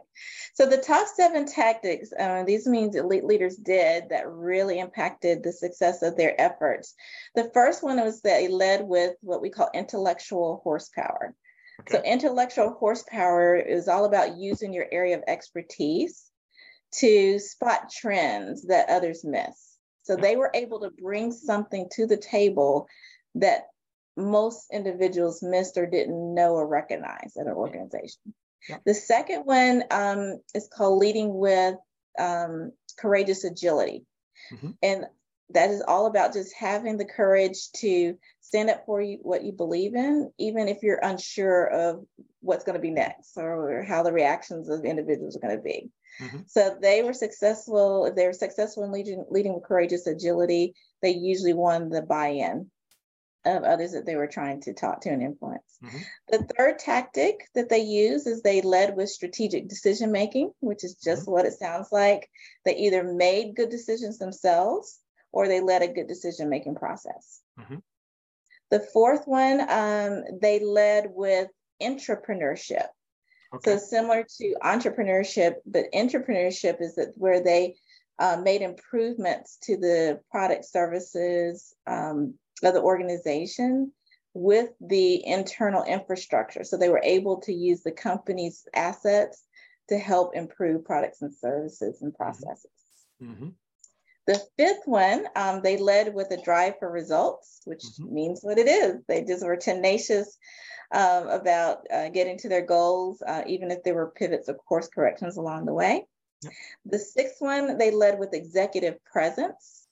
so 0.54 0.66
the 0.66 0.78
top 0.78 1.06
seven 1.06 1.46
tactics, 1.46 2.12
uh, 2.18 2.44
these 2.44 2.66
means 2.66 2.96
elite 2.96 3.24
leaders 3.24 3.56
did 3.56 4.08
that 4.08 4.28
really 4.28 4.80
impacted 4.80 5.42
the 5.42 5.52
success 5.52 6.02
of 6.02 6.16
their 6.16 6.40
efforts. 6.40 6.94
The 7.34 7.50
first 7.54 7.82
one 7.82 8.02
was 8.02 8.20
that 8.22 8.38
they 8.38 8.48
led 8.48 8.82
with 8.82 9.14
what 9.20 9.42
we 9.42 9.50
call 9.50 9.68
intellectual 9.74 10.60
horsepower. 10.64 11.34
Okay. 11.80 11.96
So, 11.96 12.02
intellectual 12.02 12.70
horsepower 12.70 13.56
is 13.56 13.88
all 13.88 14.04
about 14.04 14.36
using 14.36 14.72
your 14.72 14.86
area 14.92 15.16
of 15.16 15.24
expertise 15.26 16.30
to 16.98 17.38
spot 17.38 17.90
trends 17.90 18.66
that 18.66 18.88
others 18.88 19.24
miss. 19.24 19.76
So, 20.04 20.16
they 20.16 20.36
were 20.36 20.50
able 20.54 20.80
to 20.80 20.90
bring 20.90 21.32
something 21.32 21.88
to 21.92 22.06
the 22.06 22.16
table 22.16 22.86
that 23.36 23.64
most 24.16 24.66
individuals 24.72 25.42
missed 25.42 25.76
or 25.76 25.86
didn't 25.86 26.34
know 26.34 26.54
or 26.54 26.66
recognize 26.66 27.32
at 27.38 27.46
an 27.46 27.52
organization. 27.52 28.34
The 28.86 28.94
second 28.94 29.42
one 29.42 29.84
um, 29.90 30.40
is 30.54 30.68
called 30.72 30.98
Leading 30.98 31.34
with 31.34 31.74
um, 32.18 32.72
Courageous 32.98 33.44
Agility. 33.44 34.06
Mm-hmm. 34.52 34.70
And 34.82 35.06
that 35.54 35.70
is 35.70 35.82
all 35.86 36.06
about 36.06 36.32
just 36.32 36.54
having 36.54 36.96
the 36.96 37.04
courage 37.04 37.70
to 37.76 38.16
stand 38.40 38.70
up 38.70 38.84
for 38.84 39.00
you, 39.00 39.18
what 39.22 39.44
you 39.44 39.52
believe 39.52 39.94
in, 39.94 40.30
even 40.38 40.68
if 40.68 40.82
you're 40.82 41.00
unsure 41.02 41.66
of 41.66 42.04
what's 42.40 42.64
going 42.64 42.74
to 42.74 42.82
be 42.82 42.90
next 42.90 43.36
or 43.36 43.84
how 43.88 44.02
the 44.02 44.12
reactions 44.12 44.68
of 44.68 44.84
individuals 44.84 45.36
are 45.36 45.40
going 45.40 45.56
to 45.56 45.62
be. 45.62 45.90
Mm-hmm. 46.20 46.38
So 46.46 46.76
they 46.80 47.02
were 47.02 47.12
successful. 47.12 48.04
If 48.06 48.14
they 48.14 48.26
were 48.26 48.32
successful 48.32 48.84
in 48.84 48.92
leading, 48.92 49.24
leading 49.30 49.54
with 49.54 49.64
courageous 49.64 50.06
agility, 50.06 50.74
they 51.02 51.10
usually 51.10 51.54
won 51.54 51.88
the 51.88 52.02
buy-in 52.02 52.70
of 53.44 53.62
others 53.62 53.92
that 53.92 54.06
they 54.06 54.16
were 54.16 54.26
trying 54.26 54.60
to 54.62 54.72
talk 54.72 55.02
to 55.02 55.10
and 55.10 55.22
influence. 55.22 55.78
Mm-hmm. 55.84 55.98
The 56.30 56.48
third 56.56 56.78
tactic 56.78 57.48
that 57.54 57.68
they 57.68 57.80
use 57.80 58.26
is 58.26 58.42
they 58.42 58.62
led 58.62 58.96
with 58.96 59.10
strategic 59.10 59.68
decision 59.68 60.12
making, 60.12 60.52
which 60.60 60.82
is 60.82 60.94
just 60.94 61.22
mm-hmm. 61.22 61.32
what 61.32 61.46
it 61.46 61.52
sounds 61.54 61.88
like. 61.92 62.28
They 62.64 62.76
either 62.76 63.04
made 63.04 63.56
good 63.56 63.70
decisions 63.70 64.18
themselves 64.18 64.98
or 65.34 65.48
they 65.48 65.60
led 65.60 65.82
a 65.82 65.92
good 65.92 66.06
decision 66.06 66.48
making 66.48 66.76
process. 66.76 67.40
Mm-hmm. 67.58 67.76
The 68.70 68.80
fourth 68.80 69.26
one, 69.26 69.60
um, 69.68 70.22
they 70.40 70.60
led 70.60 71.08
with 71.10 71.48
intrapreneurship. 71.82 72.86
Okay. 73.54 73.72
So 73.72 73.78
similar 73.78 74.24
to 74.38 74.54
entrepreneurship, 74.62 75.54
but 75.66 75.86
intrapreneurship 75.92 76.80
is 76.80 76.94
that 76.94 77.12
where 77.16 77.42
they 77.42 77.74
uh, 78.18 78.38
made 78.42 78.62
improvements 78.62 79.58
to 79.64 79.76
the 79.76 80.20
product 80.30 80.64
services, 80.64 81.74
um, 81.86 82.34
of 82.62 82.72
the 82.72 82.80
organization 82.80 83.92
with 84.32 84.70
the 84.80 85.26
internal 85.26 85.82
infrastructure. 85.82 86.62
So 86.64 86.76
they 86.76 86.88
were 86.88 87.02
able 87.02 87.40
to 87.42 87.52
use 87.52 87.82
the 87.82 87.92
company's 87.92 88.66
assets 88.74 89.42
to 89.88 89.98
help 89.98 90.34
improve 90.34 90.84
products 90.84 91.22
and 91.22 91.34
services 91.34 92.00
and 92.02 92.12
mm-hmm. 92.12 92.22
processes. 92.22 92.70
Mm-hmm. 93.22 93.48
The 94.26 94.42
fifth 94.56 94.86
one, 94.86 95.26
um, 95.36 95.60
they 95.62 95.76
led 95.76 96.14
with 96.14 96.30
a 96.30 96.42
drive 96.42 96.78
for 96.78 96.90
results, 96.90 97.60
which 97.64 97.82
mm-hmm. 97.82 98.14
means 98.14 98.40
what 98.42 98.58
it 98.58 98.68
is. 98.68 99.02
They 99.06 99.24
just 99.24 99.44
were 99.44 99.56
tenacious 99.56 100.38
um, 100.92 101.28
about 101.28 101.86
uh, 101.92 102.08
getting 102.08 102.38
to 102.38 102.48
their 102.48 102.64
goals, 102.64 103.22
uh, 103.26 103.42
even 103.46 103.70
if 103.70 103.82
there 103.82 103.94
were 103.94 104.12
pivots 104.16 104.48
or 104.48 104.54
course 104.54 104.88
corrections 104.88 105.36
along 105.36 105.66
the 105.66 105.74
way. 105.74 106.06
Yep. 106.42 106.52
The 106.86 106.98
sixth 106.98 107.36
one, 107.40 107.78
they 107.78 107.90
led 107.90 108.18
with 108.18 108.34
executive 108.34 109.02
presence 109.04 109.84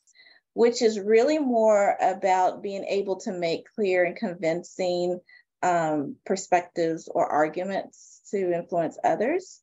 which 0.54 0.82
is 0.82 1.00
really 1.00 1.38
more 1.38 1.96
about 2.00 2.62
being 2.62 2.84
able 2.84 3.16
to 3.16 3.32
make 3.32 3.72
clear 3.74 4.04
and 4.04 4.16
convincing 4.16 5.20
um, 5.62 6.16
perspectives 6.26 7.08
or 7.08 7.26
arguments 7.26 8.20
to 8.30 8.52
influence 8.52 8.98
others. 9.02 9.61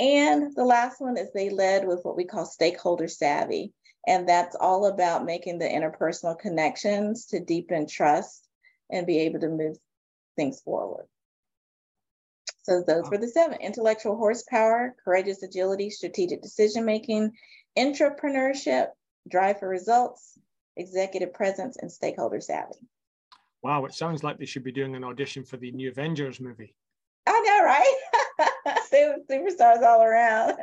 And 0.00 0.54
the 0.56 0.64
last 0.64 0.98
one 0.98 1.18
is 1.18 1.30
they 1.30 1.50
led 1.50 1.86
with 1.86 2.00
what 2.04 2.16
we 2.16 2.24
call 2.24 2.46
stakeholder 2.46 3.06
savvy. 3.06 3.74
And 4.06 4.26
that's 4.26 4.56
all 4.58 4.86
about 4.86 5.26
making 5.26 5.58
the 5.58 5.66
interpersonal 5.66 6.38
connections 6.38 7.26
to 7.26 7.38
deepen 7.38 7.86
trust 7.86 8.48
and 8.90 9.06
be 9.06 9.18
able 9.20 9.40
to 9.40 9.48
move 9.48 9.76
things 10.36 10.62
forward. 10.62 11.06
So 12.62 12.82
those 12.86 13.10
were 13.10 13.18
the 13.18 13.28
seven 13.28 13.58
intellectual 13.60 14.16
horsepower, 14.16 14.96
courageous 15.04 15.42
agility, 15.42 15.90
strategic 15.90 16.40
decision 16.40 16.86
making, 16.86 17.32
intrapreneurship, 17.78 18.88
drive 19.28 19.58
for 19.58 19.68
results, 19.68 20.38
executive 20.78 21.34
presence, 21.34 21.76
and 21.76 21.92
stakeholder 21.92 22.40
savvy. 22.40 22.78
Wow, 23.62 23.84
it 23.84 23.92
sounds 23.92 24.24
like 24.24 24.38
they 24.38 24.46
should 24.46 24.64
be 24.64 24.72
doing 24.72 24.96
an 24.96 25.04
audition 25.04 25.44
for 25.44 25.58
the 25.58 25.72
new 25.72 25.90
Avengers 25.90 26.40
movie. 26.40 26.74
I 27.26 27.38
know, 27.40 27.64
right? 27.66 27.96
superstars 29.30 29.82
all 29.82 30.02
around. 30.02 30.54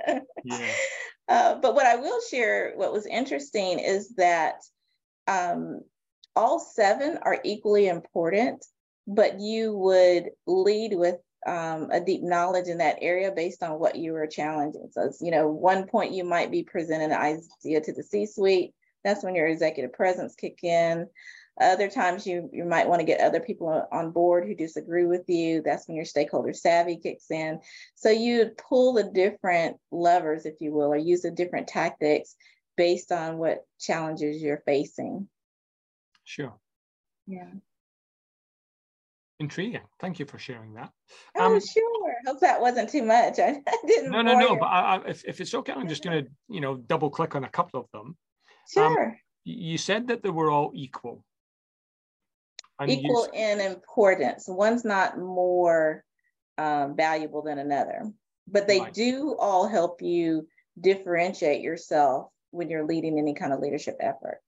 yeah. 0.44 0.68
Uh, 1.30 1.56
but 1.56 1.76
what 1.76 1.86
I 1.86 1.98
will 1.98 2.22
share, 2.32 2.72
what 2.78 2.94
was 2.94 3.06
interesting 3.06 3.80
is 3.80 4.16
that 4.16 4.62
um, 5.28 5.82
all 6.38 6.58
seven 6.58 7.20
are 7.22 7.38
equally 7.44 7.90
important, 7.90 8.64
but 9.08 9.38
you 9.40 9.76
would 9.76 10.30
lead 10.46 10.94
with 10.96 11.18
um, 11.46 11.90
a 11.92 12.00
deep 12.00 12.22
knowledge 12.24 12.68
in 12.68 12.78
that 12.78 13.00
area 13.02 13.32
based 13.32 13.64
on 13.64 13.80
what 13.80 13.96
you 13.96 14.14
were 14.14 14.28
challenging. 14.28 14.90
So, 14.92 15.12
you 15.22 15.32
know, 15.32 15.50
one 15.50 15.88
point 15.88 16.14
you 16.14 16.24
might 16.24 16.52
be 16.52 16.64
presenting 16.64 17.12
an 17.12 17.18
idea 17.18 17.82
to 17.82 17.94
the 17.94 18.04
C-suite. 18.04 18.74
That's 19.04 19.24
when 19.24 19.36
your 19.36 19.48
executive 19.48 19.94
presence 19.94 20.36
kick 20.36 20.64
in. 20.64 21.08
Other 21.60 21.90
times 21.90 22.28
you, 22.28 22.50
you 22.54 22.66
might 22.66 22.88
want 22.88 23.00
to 23.00 23.06
get 23.06 23.20
other 23.20 23.40
people 23.40 23.88
on 23.92 24.12
board 24.12 24.46
who 24.46 24.54
disagree 24.54 25.06
with 25.06 25.28
you. 25.28 25.62
That's 25.64 25.88
when 25.88 25.96
your 25.96 26.06
stakeholder 26.06 26.54
savvy 26.54 26.98
kicks 26.98 27.32
in. 27.32 27.60
So 27.96 28.10
you 28.10 28.52
pull 28.70 28.94
the 28.94 29.04
different 29.04 29.78
levers, 29.92 30.46
if 30.46 30.62
you 30.62 30.72
will, 30.72 30.94
or 30.94 30.98
use 30.98 31.24
the 31.24 31.32
different 31.32 31.68
tactics 31.68 32.36
based 32.76 33.12
on 33.12 33.40
what 33.40 33.66
challenges 33.80 34.42
you're 34.42 34.62
facing. 34.66 35.28
Sure. 36.26 36.54
Yeah. 37.26 37.50
Intriguing. 39.40 39.82
Thank 40.00 40.20
you 40.20 40.26
for 40.26 40.38
sharing 40.38 40.74
that. 40.76 40.92
Oh, 41.36 41.56
um, 41.56 41.60
sure. 41.60 42.16
Hope 42.26 42.40
that 42.42 42.62
wasn't 42.62 42.90
too 42.90 43.04
much. 43.04 43.40
I, 43.40 43.62
I 43.68 43.78
didn't. 43.88 44.12
No, 44.12 44.22
no, 44.22 44.38
no. 44.38 44.56
But 44.56 44.66
I, 44.66 44.96
I, 44.96 45.10
if, 45.10 45.26
if 45.26 45.42
it's 45.42 45.54
okay, 45.54 45.74
I'm 45.74 45.88
just 45.88 46.04
going 46.04 46.24
to, 46.24 46.30
you 46.50 46.62
know, 46.62 46.78
double 46.78 47.10
click 47.10 47.36
on 47.36 47.44
a 47.44 47.50
couple 47.50 47.80
of 47.80 47.88
them. 47.92 48.08
Um, 48.08 48.16
sure. 48.74 49.06
Um, 49.08 49.16
you 49.44 49.78
said 49.78 50.08
that 50.08 50.24
they 50.24 50.30
were 50.30 50.52
all 50.52 50.72
equal. 50.74 51.24
And 52.80 52.92
equal 52.92 53.28
you... 53.34 53.40
in 53.40 53.60
importance. 53.60 54.46
One's 54.48 54.86
not 54.86 55.18
more 55.18 56.04
um, 56.58 56.96
valuable 56.96 57.42
than 57.42 57.60
another, 57.60 58.12
but 58.48 58.68
they 58.68 58.80
right. 58.80 58.94
do 58.94 59.36
all 59.40 59.68
help 59.68 60.02
you 60.02 60.48
differentiate 60.80 61.62
yourself 61.62 62.30
when 62.52 62.70
you're 62.70 62.86
leading 62.86 63.18
any 63.20 63.34
kind 63.34 63.54
of 63.54 63.60
leadership 63.60 63.98
effort. 64.00 64.42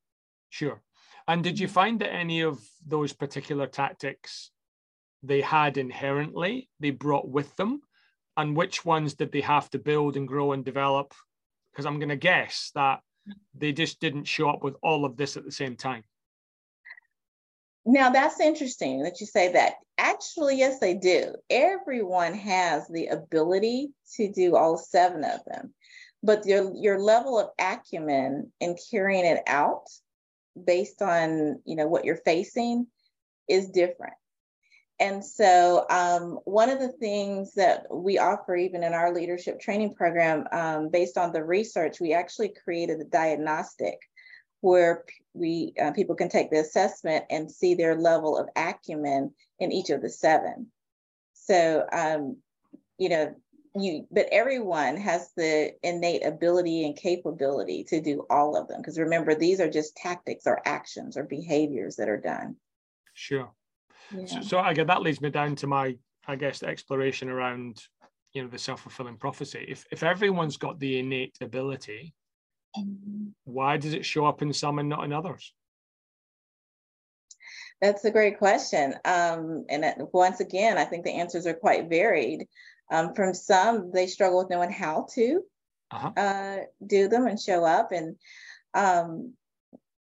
Sure. 0.50 0.82
And 1.28 1.44
did 1.44 1.60
you 1.60 1.68
mm-hmm. 1.68 1.74
find 1.74 2.00
that 2.00 2.14
any 2.14 2.42
of 2.42 2.60
those 2.86 3.14
particular 3.14 3.68
tactics 3.68 4.52
they 5.22 5.42
had 5.42 5.78
inherently, 5.78 6.70
they 6.80 6.92
brought 6.92 7.28
with 7.28 7.56
them? 7.56 7.82
And 8.38 8.56
which 8.56 8.86
ones 8.86 9.16
did 9.16 9.32
they 9.32 9.42
have 9.42 9.70
to 9.72 9.80
build 9.80 10.16
and 10.16 10.28
grow 10.28 10.54
and 10.54 10.64
develop? 10.64 11.14
Because 11.72 11.86
I'm 11.86 12.00
going 12.00 12.10
to 12.10 12.16
guess 12.16 12.72
that 12.74 13.02
they 13.54 13.74
just 13.74 14.00
didn't 14.00 14.26
show 14.26 14.50
up 14.50 14.64
with 14.64 14.76
all 14.82 15.06
of 15.06 15.18
this 15.18 15.38
at 15.38 15.46
the 15.46 15.52
same 15.52 15.76
time. 15.76 16.04
Now 17.90 18.12
that's 18.12 18.40
interesting 18.40 19.02
that 19.02 19.20
you 19.20 19.26
say 19.26 19.54
that. 19.54 19.74
Actually, 19.98 20.60
yes, 20.60 20.80
they 20.80 20.94
do. 20.94 21.34
Everyone 21.50 22.36
has 22.36 22.88
the 22.88 23.08
ability 23.08 23.90
to 24.16 24.32
do 24.32 24.56
all 24.56 24.78
seven 24.78 25.24
of 25.24 25.44
them, 25.46 25.74
but 26.22 26.46
your 26.46 26.72
your 26.76 27.00
level 27.00 27.40
of 27.40 27.50
acumen 27.60 28.52
in 28.60 28.76
carrying 28.92 29.26
it 29.26 29.42
out 29.48 29.86
based 30.64 31.02
on 31.02 31.62
you 31.66 31.76
know 31.76 31.88
what 31.88 32.06
you're 32.06 32.22
facing 32.24 32.86
is 33.48 33.72
different. 33.72 34.14
And 35.00 35.26
so, 35.26 35.88
um, 35.90 36.40
one 36.44 36.70
of 36.70 36.80
the 36.80 36.92
things 36.92 37.56
that 37.56 37.86
we 37.92 38.20
offer, 38.20 38.56
even 38.56 38.84
in 38.84 38.94
our 38.94 39.16
leadership 39.16 39.60
training 39.60 39.96
program, 39.96 40.46
um, 40.52 40.90
based 40.90 41.18
on 41.18 41.34
the 41.34 41.44
research, 41.44 42.00
we 42.00 42.14
actually 42.14 42.54
created 42.64 43.00
a 43.00 43.06
diagnostic 43.06 43.98
where 44.62 45.06
we 45.34 45.74
uh, 45.82 45.92
people 45.92 46.16
can 46.16 46.30
take 46.30 46.52
the 46.52 46.60
assessment 46.60 47.26
and 47.30 47.52
see 47.52 47.76
their 47.76 47.96
level 47.96 48.38
of 48.38 48.50
acumen 48.56 49.32
in 49.60 49.72
each 49.72 49.90
of 49.90 50.02
the 50.02 50.10
seven. 50.10 50.68
So, 51.34 51.86
um, 51.92 52.38
you 52.98 53.10
know, 53.10 53.36
you 53.76 54.06
but 54.12 54.28
everyone 54.32 54.98
has 54.98 55.32
the 55.38 55.74
innate 55.84 56.26
ability 56.26 56.86
and 56.86 56.98
capability 56.98 57.84
to 57.86 58.02
do 58.02 58.26
all 58.30 58.58
of 58.58 58.68
them 58.68 58.82
because 58.82 59.00
remember 59.00 59.36
these 59.36 59.60
are 59.60 59.70
just 59.70 59.96
tactics 59.96 60.46
or 60.46 60.62
actions 60.66 61.16
or 61.16 61.24
behaviors 61.24 61.96
that 61.96 62.10
are 62.10 62.20
done. 62.20 62.56
Sure. 63.14 63.52
So, 64.26 64.42
so 64.42 64.64
again, 64.64 64.88
that 64.88 65.02
leads 65.02 65.22
me 65.22 65.30
down 65.30 65.56
to 65.58 65.68
my, 65.68 65.96
I 66.28 66.36
guess, 66.36 66.64
exploration 66.64 67.30
around, 67.30 67.84
you 68.34 68.42
know, 68.42 68.48
the 68.48 68.58
self-fulfilling 68.58 69.18
prophecy. 69.18 69.66
If 69.68 69.86
if 69.92 70.04
everyone's 70.04 70.58
got 70.58 70.80
the 70.80 71.00
innate 71.00 71.38
ability. 71.42 72.14
Why 73.46 73.78
does 73.78 73.94
it 73.94 74.06
show 74.06 74.26
up 74.26 74.42
in 74.42 74.54
some 74.54 74.80
and 74.80 74.90
not 74.90 75.04
in 75.04 75.14
others? 75.14 75.54
That's 77.82 78.04
a 78.06 78.12
great 78.12 78.38
question. 78.38 78.96
Um, 79.06 79.66
and 79.70 79.86
once 80.12 80.40
again, 80.42 80.78
I 80.78 80.86
think 80.86 81.06
the 81.06 81.14
answers 81.16 81.48
are 81.48 81.54
quite 81.54 81.90
varied. 81.90 82.48
Um, 82.92 83.14
from 83.14 83.34
some, 83.34 83.92
they 83.94 84.08
struggle 84.08 84.40
with 84.40 84.50
knowing 84.50 84.72
how 84.72 85.08
to 85.14 85.42
uh-huh. 85.92 86.12
uh, 86.18 86.58
do 86.86 87.08
them 87.08 87.28
and 87.28 87.40
show 87.40 87.64
up. 87.64 87.92
And 87.92 88.16
um, 88.74 89.34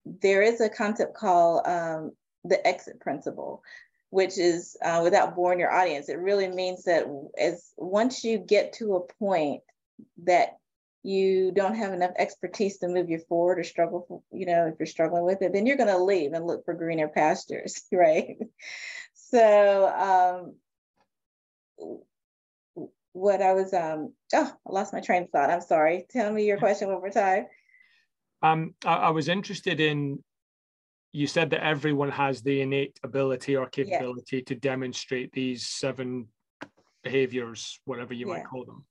there 0.05 0.41
is 0.41 0.61
a 0.61 0.69
concept 0.69 1.15
called 1.15 1.65
um, 1.65 2.11
the 2.43 2.65
exit 2.65 2.99
principle, 2.99 3.63
which 4.11 4.37
is 4.37 4.77
uh, 4.83 5.01
without 5.03 5.35
boring 5.35 5.59
your 5.59 5.73
audience, 5.73 6.09
it 6.09 6.19
really 6.19 6.47
means 6.47 6.83
that 6.83 7.05
as 7.37 7.71
once 7.77 8.23
you 8.23 8.37
get 8.37 8.73
to 8.73 8.95
a 8.95 9.13
point 9.19 9.61
that 10.23 10.57
you 11.05 11.51
don't 11.51 11.75
have 11.75 11.93
enough 11.93 12.11
expertise 12.17 12.79
to 12.79 12.87
move 12.87 13.09
you 13.09 13.19
forward 13.29 13.59
or 13.59 13.63
struggle, 13.63 14.05
for, 14.07 14.21
you 14.31 14.45
know, 14.45 14.67
if 14.67 14.75
you're 14.79 14.87
struggling 14.87 15.23
with 15.23 15.41
it, 15.41 15.53
then 15.53 15.65
you're 15.65 15.77
going 15.77 15.89
to 15.89 15.97
leave 15.97 16.33
and 16.33 16.47
look 16.47 16.65
for 16.65 16.73
greener 16.73 17.07
pastures, 17.07 17.83
right? 17.91 18.37
So, 19.13 20.53
um, 21.77 21.99
what 23.13 23.41
I 23.41 23.53
was, 23.53 23.73
um, 23.73 24.13
oh, 24.33 24.51
I 24.67 24.71
lost 24.71 24.93
my 24.93 24.99
train 24.99 25.23
of 25.23 25.29
thought. 25.29 25.49
I'm 25.49 25.61
sorry. 25.61 26.05
Tell 26.09 26.31
me 26.31 26.45
your 26.45 26.57
question 26.57 26.89
one 26.89 26.99
more 26.99 27.09
time. 27.09 27.45
Um, 28.41 28.73
I, 28.83 28.95
I 28.95 29.09
was 29.11 29.29
interested 29.29 29.79
in 29.79 30.23
you 31.11 31.27
said 31.27 31.49
that 31.51 31.63
everyone 31.63 32.11
has 32.11 32.41
the 32.41 32.59
innate 32.59 32.99
ability 33.01 33.55
or 33.55 33.67
capability 33.67 34.41
to 34.41 34.53
demonstrate 34.53 35.31
these 35.31 35.65
seven 35.65 36.27
behaviors, 37.03 37.79
whatever 37.85 38.13
you 38.13 38.27
yeah. 38.27 38.33
might 38.33 38.45
call 38.45 38.65
them. 38.65 38.83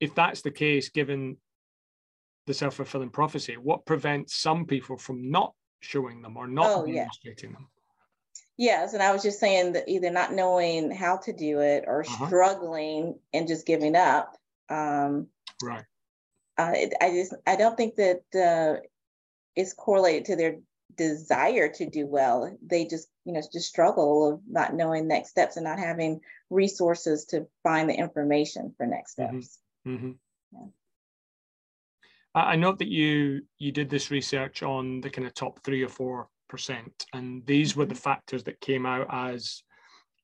If 0.00 0.14
that's 0.14 0.42
the 0.42 0.50
case, 0.50 0.88
given 0.90 1.36
the 2.46 2.54
self 2.54 2.74
fulfilling 2.74 3.10
prophecy, 3.10 3.56
what 3.56 3.86
prevents 3.86 4.36
some 4.36 4.64
people 4.64 4.96
from 4.96 5.30
not 5.30 5.54
showing 5.80 6.22
them 6.22 6.36
or 6.36 6.46
not 6.46 6.66
oh, 6.66 6.86
demonstrating 6.86 7.50
yeah. 7.50 7.56
them? 7.56 7.68
Yes, 8.56 8.92
and 8.92 9.02
I 9.02 9.12
was 9.12 9.22
just 9.22 9.38
saying 9.38 9.74
that 9.74 9.88
either 9.88 10.10
not 10.10 10.32
knowing 10.32 10.90
how 10.90 11.18
to 11.18 11.32
do 11.32 11.60
it 11.60 11.84
or 11.86 12.00
uh-huh. 12.00 12.26
struggling 12.26 13.18
and 13.32 13.46
just 13.46 13.66
giving 13.66 13.94
up. 13.94 14.36
Um, 14.68 15.28
right. 15.62 15.84
Uh, 16.58 16.72
it, 16.74 16.94
I 17.00 17.10
just 17.10 17.34
I 17.46 17.54
don't 17.54 17.76
think 17.76 17.94
that 17.96 18.22
uh, 18.34 18.80
it's 19.54 19.74
correlated 19.74 20.24
to 20.26 20.36
their 20.36 20.56
desire 20.96 21.68
to 21.68 21.88
do 21.88 22.06
well. 22.06 22.56
They 22.60 22.84
just, 22.84 23.08
you 23.24 23.32
know, 23.32 23.40
just 23.40 23.68
struggle 23.68 24.32
of 24.32 24.40
not 24.48 24.74
knowing 24.74 25.06
next 25.06 25.30
steps 25.30 25.56
and 25.56 25.64
not 25.64 25.78
having 25.78 26.20
resources 26.50 27.26
to 27.26 27.46
find 27.62 27.88
the 27.88 27.94
information 27.94 28.74
for 28.76 28.86
next 28.86 29.16
mm-hmm. 29.16 29.38
steps. 29.38 29.46
Mm-hmm. 29.46 29.67
Yeah. 30.52 30.66
I 32.34 32.56
know 32.56 32.72
that 32.72 32.88
you 32.88 33.42
you 33.58 33.72
did 33.72 33.90
this 33.90 34.10
research 34.10 34.62
on 34.62 35.00
the 35.00 35.10
kind 35.10 35.26
of 35.26 35.34
top 35.34 35.64
three 35.64 35.82
or 35.82 35.88
four 35.88 36.28
percent, 36.48 37.06
and 37.12 37.44
these 37.46 37.70
mm-hmm. 37.70 37.80
were 37.80 37.86
the 37.86 37.94
mm-hmm. 37.94 38.02
factors 38.02 38.44
that 38.44 38.60
came 38.60 38.86
out 38.86 39.06
as 39.10 39.62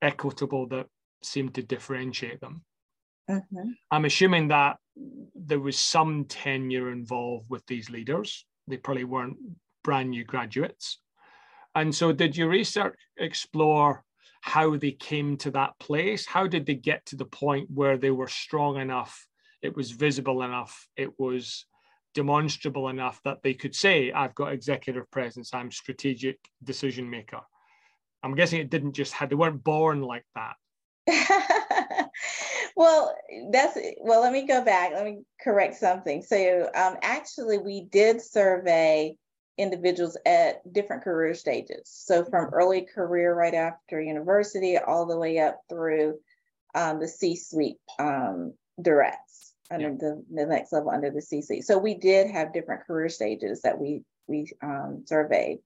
equitable 0.02 0.66
that 0.68 0.86
seemed 1.22 1.54
to 1.54 1.62
differentiate 1.62 2.40
them. 2.40 2.62
Mm-hmm. 3.30 3.70
I'm 3.90 4.04
assuming 4.04 4.48
that 4.48 4.76
there 5.34 5.60
was 5.60 5.78
some 5.78 6.26
tenure 6.26 6.90
involved 6.92 7.46
with 7.48 7.64
these 7.66 7.90
leaders. 7.90 8.46
They 8.68 8.76
probably 8.76 9.04
weren't 9.04 9.36
brand 9.82 10.10
new 10.10 10.24
graduates. 10.24 11.00
And 11.74 11.94
so, 11.94 12.12
did 12.12 12.36
your 12.36 12.48
research 12.48 12.98
explore 13.16 14.04
how 14.42 14.76
they 14.76 14.92
came 14.92 15.36
to 15.38 15.50
that 15.52 15.78
place? 15.80 16.26
How 16.26 16.46
did 16.46 16.66
they 16.66 16.74
get 16.74 17.06
to 17.06 17.16
the 17.16 17.24
point 17.24 17.68
where 17.72 17.96
they 17.96 18.10
were 18.10 18.28
strong 18.28 18.76
enough, 18.76 19.26
it 19.64 19.74
was 19.74 19.90
visible 19.92 20.42
enough, 20.42 20.88
it 20.94 21.18
was 21.18 21.64
demonstrable 22.12 22.90
enough 22.90 23.20
that 23.24 23.42
they 23.42 23.54
could 23.54 23.74
say, 23.74 24.12
I've 24.12 24.34
got 24.34 24.52
executive 24.52 25.10
presence, 25.10 25.54
I'm 25.54 25.70
strategic 25.70 26.38
decision 26.62 27.08
maker? 27.08 27.40
I'm 28.22 28.34
guessing 28.34 28.60
it 28.60 28.70
didn't 28.70 28.92
just 28.92 29.14
have, 29.14 29.30
they 29.30 29.36
weren't 29.36 29.64
born 29.64 30.02
like 30.02 30.26
that. 30.34 30.54
well, 32.76 33.14
that's 33.50 33.76
well. 34.00 34.22
Let 34.22 34.32
me 34.32 34.46
go 34.46 34.64
back. 34.64 34.92
Let 34.94 35.04
me 35.04 35.22
correct 35.38 35.76
something. 35.76 36.22
So, 36.22 36.70
um, 36.74 36.96
actually, 37.02 37.58
we 37.58 37.82
did 37.82 38.22
survey 38.22 39.18
individuals 39.58 40.16
at 40.24 40.72
different 40.72 41.04
career 41.04 41.34
stages. 41.34 41.82
So 41.84 42.24
from 42.24 42.54
early 42.54 42.82
career 42.82 43.34
right 43.34 43.54
after 43.54 44.00
university 44.00 44.78
all 44.78 45.04
the 45.04 45.18
way 45.18 45.38
up 45.38 45.60
through 45.68 46.18
um, 46.74 47.00
the 47.00 47.06
C-suite 47.06 47.76
um, 47.98 48.54
directs 48.80 49.53
under 49.74 49.90
yeah. 49.90 49.96
the, 49.98 50.24
the 50.32 50.46
next 50.46 50.72
level 50.72 50.90
under 50.90 51.10
the 51.10 51.20
C-suite. 51.20 51.64
So 51.64 51.78
we 51.78 51.94
did 51.94 52.30
have 52.30 52.52
different 52.52 52.86
career 52.86 53.08
stages 53.08 53.62
that 53.62 53.78
we 53.78 54.02
we 54.26 54.50
um, 54.62 55.04
surveyed. 55.06 55.58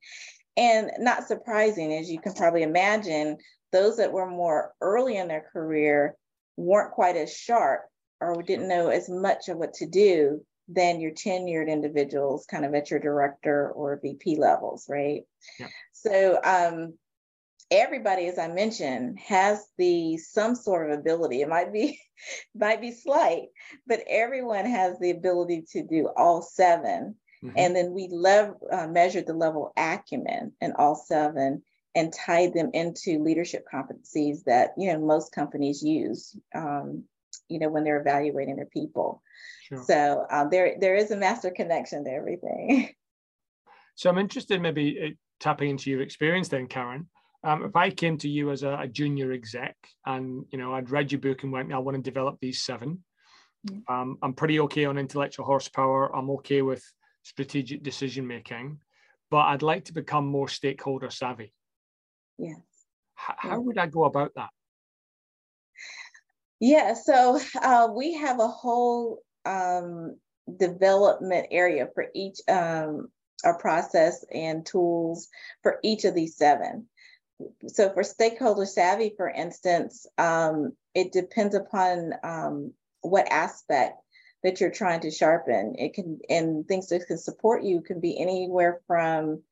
And 0.56 0.90
not 0.98 1.28
surprising, 1.28 1.94
as 1.94 2.10
you 2.10 2.18
can 2.18 2.34
probably 2.34 2.64
imagine, 2.64 3.36
those 3.70 3.98
that 3.98 4.12
were 4.12 4.28
more 4.28 4.74
early 4.80 5.16
in 5.16 5.28
their 5.28 5.46
career 5.52 6.16
weren't 6.56 6.92
quite 6.92 7.16
as 7.16 7.32
sharp 7.32 7.82
or 8.20 8.42
didn't 8.42 8.68
know 8.68 8.88
as 8.88 9.08
much 9.08 9.48
of 9.48 9.58
what 9.58 9.74
to 9.74 9.86
do 9.86 10.44
than 10.68 11.00
your 11.00 11.12
tenured 11.12 11.68
individuals 11.68 12.44
kind 12.46 12.64
of 12.64 12.74
at 12.74 12.90
your 12.90 13.00
director 13.00 13.70
or 13.70 14.00
VP 14.02 14.36
levels, 14.36 14.86
right? 14.88 15.22
Yeah. 15.58 15.68
So 15.92 16.40
um, 16.44 16.94
everybody, 17.70 18.26
as 18.26 18.38
I 18.38 18.48
mentioned, 18.48 19.18
has 19.20 19.66
the 19.76 20.16
some 20.16 20.54
sort 20.54 20.90
of 20.90 20.98
ability. 20.98 21.42
It 21.42 21.48
might 21.48 21.72
be 21.72 22.00
might 22.54 22.80
be 22.80 22.92
slight, 22.92 23.48
but 23.86 24.02
everyone 24.08 24.66
has 24.66 24.98
the 24.98 25.10
ability 25.10 25.64
to 25.72 25.82
do 25.82 26.08
all 26.16 26.42
7 26.42 27.14
mm-hmm. 27.44 27.50
And 27.56 27.76
then 27.76 27.92
we 27.92 28.08
lev- 28.10 28.56
uh, 28.70 28.86
measured 28.88 29.26
the 29.26 29.34
level 29.34 29.72
acumen 29.76 30.52
in 30.60 30.72
all 30.72 30.96
seven 30.96 31.62
and 31.94 32.12
tied 32.12 32.54
them 32.54 32.70
into 32.74 33.22
leadership 33.22 33.64
competencies 33.72 34.44
that 34.44 34.74
you 34.76 34.92
know 34.92 34.98
most 34.98 35.32
companies 35.32 35.82
use. 35.82 36.36
Um, 36.54 37.04
you 37.48 37.58
know 37.58 37.70
when 37.70 37.84
they're 37.84 38.00
evaluating 38.00 38.56
their 38.56 38.66
people. 38.66 39.22
Sure. 39.68 39.82
So 39.84 40.26
um, 40.30 40.48
there 40.50 40.76
there 40.80 40.96
is 40.96 41.10
a 41.10 41.16
master 41.16 41.50
connection 41.50 42.04
to 42.04 42.10
everything. 42.10 42.94
So 43.94 44.08
I'm 44.08 44.18
interested, 44.18 44.62
maybe 44.62 44.96
uh, 45.04 45.10
tapping 45.40 45.70
into 45.70 45.90
your 45.90 46.02
experience 46.02 46.46
then, 46.46 46.68
Karan. 46.68 47.08
Um, 47.44 47.64
if 47.64 47.76
I 47.76 47.90
came 47.90 48.18
to 48.18 48.28
you 48.28 48.50
as 48.50 48.62
a, 48.62 48.78
a, 48.80 48.88
junior 48.88 49.32
exec 49.32 49.76
and 50.04 50.44
you 50.50 50.58
know 50.58 50.74
I'd 50.74 50.90
read 50.90 51.12
your 51.12 51.20
book 51.20 51.44
and 51.44 51.52
went, 51.52 51.72
I 51.72 51.78
want 51.78 51.96
to 51.96 52.02
develop 52.02 52.38
these 52.40 52.62
seven. 52.62 53.04
Mm. 53.68 53.82
Um, 53.88 54.18
I'm 54.22 54.32
pretty 54.34 54.58
okay 54.60 54.86
on 54.86 54.98
intellectual 54.98 55.46
horsepower. 55.46 56.14
I'm 56.14 56.30
okay 56.30 56.62
with 56.62 56.82
strategic 57.22 57.82
decision 57.82 58.26
making, 58.26 58.78
but 59.30 59.46
I'd 59.46 59.62
like 59.62 59.84
to 59.86 59.92
become 59.92 60.26
more 60.26 60.48
stakeholder 60.48 61.10
savvy. 61.10 61.52
Yes. 62.38 62.56
H- 62.58 63.36
yeah. 63.44 63.50
How 63.50 63.60
would 63.60 63.78
I 63.78 63.86
go 63.86 64.04
about 64.04 64.32
that? 64.34 64.50
Yeah, 66.60 66.94
so 66.94 67.38
uh, 67.62 67.88
we 67.94 68.14
have 68.14 68.40
a 68.40 68.48
whole 68.48 69.20
um, 69.44 70.16
development 70.58 71.48
area 71.50 71.88
for 71.94 72.06
each 72.14 72.40
um, 72.48 73.08
our 73.44 73.56
process 73.58 74.24
and 74.32 74.66
tools 74.66 75.28
for 75.62 75.78
each 75.84 76.04
of 76.04 76.14
these 76.14 76.36
seven. 76.36 76.88
So 77.68 77.92
for 77.92 78.02
stakeholder 78.02 78.66
savvy, 78.66 79.14
for 79.16 79.28
instance, 79.28 80.06
um, 80.16 80.72
it 80.94 81.12
depends 81.12 81.54
upon 81.54 82.14
um, 82.22 82.72
what 83.00 83.30
aspect 83.30 84.00
that 84.42 84.60
you're 84.60 84.70
trying 84.70 85.00
to 85.00 85.10
sharpen. 85.10 85.74
It 85.78 85.94
can 85.94 86.20
and 86.28 86.66
things 86.66 86.88
that 86.88 87.06
can 87.06 87.18
support 87.18 87.64
you 87.64 87.80
can 87.80 88.00
be 88.00 88.18
anywhere 88.18 88.80
from 88.86 89.42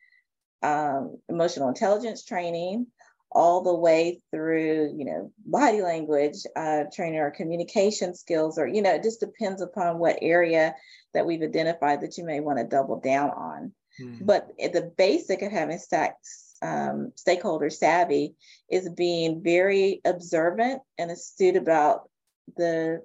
um, 0.63 1.19
emotional 1.29 1.69
intelligence 1.69 2.25
training 2.25 2.87
all 3.31 3.63
the 3.63 3.75
way 3.75 4.23
through, 4.31 4.95
you 4.97 5.05
know, 5.05 5.33
body 5.45 5.83
language 5.83 6.37
uh, 6.55 6.85
training 6.95 7.19
or 7.19 7.31
communication 7.31 8.15
skills, 8.15 8.57
or, 8.59 8.67
you 8.67 8.81
know, 8.81 8.95
it 8.95 9.03
just 9.03 9.21
depends 9.21 9.61
upon 9.61 9.99
what 9.99 10.19
area 10.23 10.75
that 11.13 11.27
we've 11.27 11.43
identified 11.43 12.01
that 12.01 12.17
you 12.17 12.25
may 12.25 12.41
want 12.41 12.59
to 12.59 12.65
double 12.65 13.01
down 13.01 13.31
on. 13.31 13.73
Mm-hmm. 14.01 14.25
But 14.25 14.49
the 14.59 14.93
basic 14.97 15.43
of 15.43 15.53
having 15.53 15.79
stacks, 15.79 16.46
um, 16.67 17.13
stakeholder 17.15 17.71
savvy 17.71 18.35
is 18.71 18.89
being 18.89 19.43
very 19.43 20.01
observant 20.05 20.83
and 20.99 21.11
astute 21.11 21.57
about 21.57 22.09
the 22.57 23.03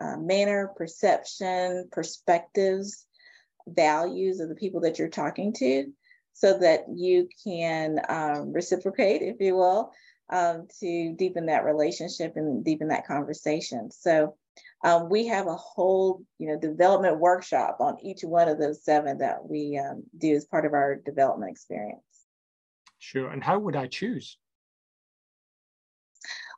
uh, 0.00 0.16
manner, 0.16 0.70
perception, 0.76 1.88
perspectives, 1.90 3.06
values 3.66 4.40
of 4.40 4.48
the 4.48 4.54
people 4.54 4.82
that 4.82 4.98
you're 4.98 5.08
talking 5.08 5.52
to 5.52 5.92
so 6.32 6.58
that 6.58 6.84
you 6.94 7.28
can 7.44 8.00
um, 8.08 8.52
reciprocate, 8.52 9.22
if 9.22 9.36
you 9.40 9.56
will, 9.56 9.92
um, 10.30 10.68
to 10.80 11.14
deepen 11.16 11.46
that 11.46 11.64
relationship 11.64 12.34
and 12.36 12.64
deepen 12.64 12.88
that 12.88 13.06
conversation. 13.06 13.90
So 13.90 14.36
um, 14.84 15.08
we 15.08 15.26
have 15.26 15.46
a 15.46 15.56
whole, 15.56 16.22
you 16.38 16.48
know, 16.48 16.58
development 16.58 17.18
workshop 17.18 17.78
on 17.80 17.96
each 18.02 18.22
one 18.22 18.48
of 18.48 18.58
those 18.58 18.84
seven 18.84 19.18
that 19.18 19.44
we 19.44 19.78
um, 19.78 20.04
do 20.16 20.34
as 20.34 20.44
part 20.44 20.64
of 20.64 20.74
our 20.74 20.96
development 20.96 21.50
experience. 21.50 22.02
Sure. 22.98 23.30
And 23.30 23.42
how 23.42 23.58
would 23.58 23.76
I 23.76 23.86
choose? 23.86 24.36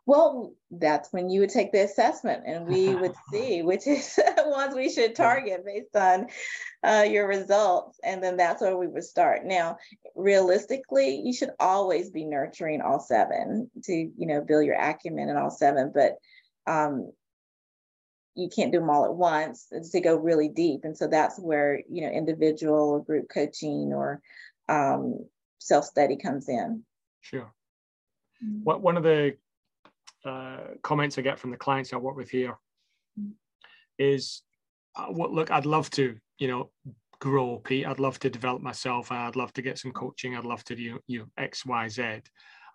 Well, 0.07 0.55
that's 0.71 1.13
when 1.13 1.29
you 1.31 1.41
would 1.41 1.51
take 1.51 1.73
the 1.73 1.85
assessment 1.85 2.43
and 2.47 2.67
we 2.67 2.95
would 2.97 3.15
see 3.31 3.63
which 3.63 3.87
is 3.87 4.19
ones 4.47 4.75
we 4.75 4.91
should 4.91 5.15
target 5.15 5.65
based 5.65 5.95
on 5.95 6.27
uh, 6.83 7.07
your 7.09 7.29
results. 7.29 8.01
And 8.03 8.23
then 8.23 8.37
that's 8.37 8.63
where 8.63 8.77
we 8.77 8.89
would 8.89 9.05
start. 9.05 9.45
Now, 9.45 9.77
realistically, 10.17 11.21
you 11.25 11.33
should 11.33 11.51
always 11.61 12.11
be 12.11 12.25
nurturing 12.25 12.81
all 12.81 13.01
seven 13.01 13.71
to, 13.85 13.93
you 13.93 14.27
know, 14.27 14.41
build 14.41 14.65
your 14.65 14.81
acumen 14.81 15.29
in 15.29 15.37
all 15.37 15.51
seven, 15.51 15.93
but 15.95 16.17
um, 16.67 17.13
you 18.35 18.49
can't 18.49 18.73
do 18.73 18.81
them 18.81 18.91
all 18.91 19.05
at 19.05 19.15
once 19.15 19.67
to 19.93 20.01
go 20.01 20.17
really 20.17 20.49
deep. 20.49 20.81
And 20.85 20.97
so 20.97 21.07
that's 21.07 21.39
where, 21.39 21.83
you 21.89 22.03
know, 22.03 22.11
individual 22.11 22.91
or 22.91 23.05
group 23.05 23.29
coaching 23.29 23.93
or 23.93 24.21
um, 24.69 25.27
self-study 25.61 26.17
comes 26.17 26.49
in. 26.49 26.83
Sure. 27.21 27.53
Mm-hmm. 28.45 28.65
What 28.65 28.83
one 28.83 28.97
of 28.97 29.05
the 29.05 29.37
uh, 30.25 30.75
comments 30.83 31.19
I 31.19 31.23
get 31.23 31.39
from 31.39 31.51
the 31.51 31.57
clients 31.57 31.93
I 31.93 31.97
work 31.97 32.17
with 32.17 32.31
here 32.31 32.59
is, 33.99 34.43
uh, 34.97 35.07
what 35.07 35.33
look, 35.33 35.51
I'd 35.51 35.67
love 35.67 35.91
to, 35.91 36.17
you 36.39 36.49
know, 36.49 36.71
grow, 37.21 37.59
Pete. 37.59 37.87
I'd 37.87 38.01
love 38.01 38.19
to 38.21 38.31
develop 38.31 38.63
myself. 38.63 39.13
I'd 39.13 39.37
love 39.37 39.53
to 39.53 39.63
get 39.63 39.79
some 39.79 39.93
coaching. 39.93 40.37
I'd 40.37 40.45
love 40.45 40.65
to 40.65 40.75
do 40.75 40.99
you 41.07 41.19
know, 41.21 41.27
X, 41.37 41.65
Y, 41.67 41.89
Z. 41.89 42.03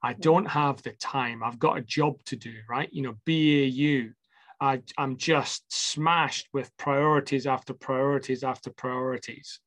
I 0.03 0.13
don't 0.13 0.45
have 0.45 0.81
the 0.83 0.91
time. 0.91 1.43
I've 1.43 1.57
got 1.57 1.77
a 1.77 1.81
job 1.81 2.23
to 2.25 2.35
do, 2.35 2.53
right? 2.69 2.89
You 2.91 3.01
know, 3.01 3.15
BAU. 3.25 4.13
I, 4.61 4.81
I'm 4.97 5.17
just 5.17 5.65
smashed 5.73 6.47
with 6.53 6.71
priorities 6.77 7.45
after 7.45 7.73
priorities 7.73 8.43
after 8.43 8.69
priorities. 8.69 9.59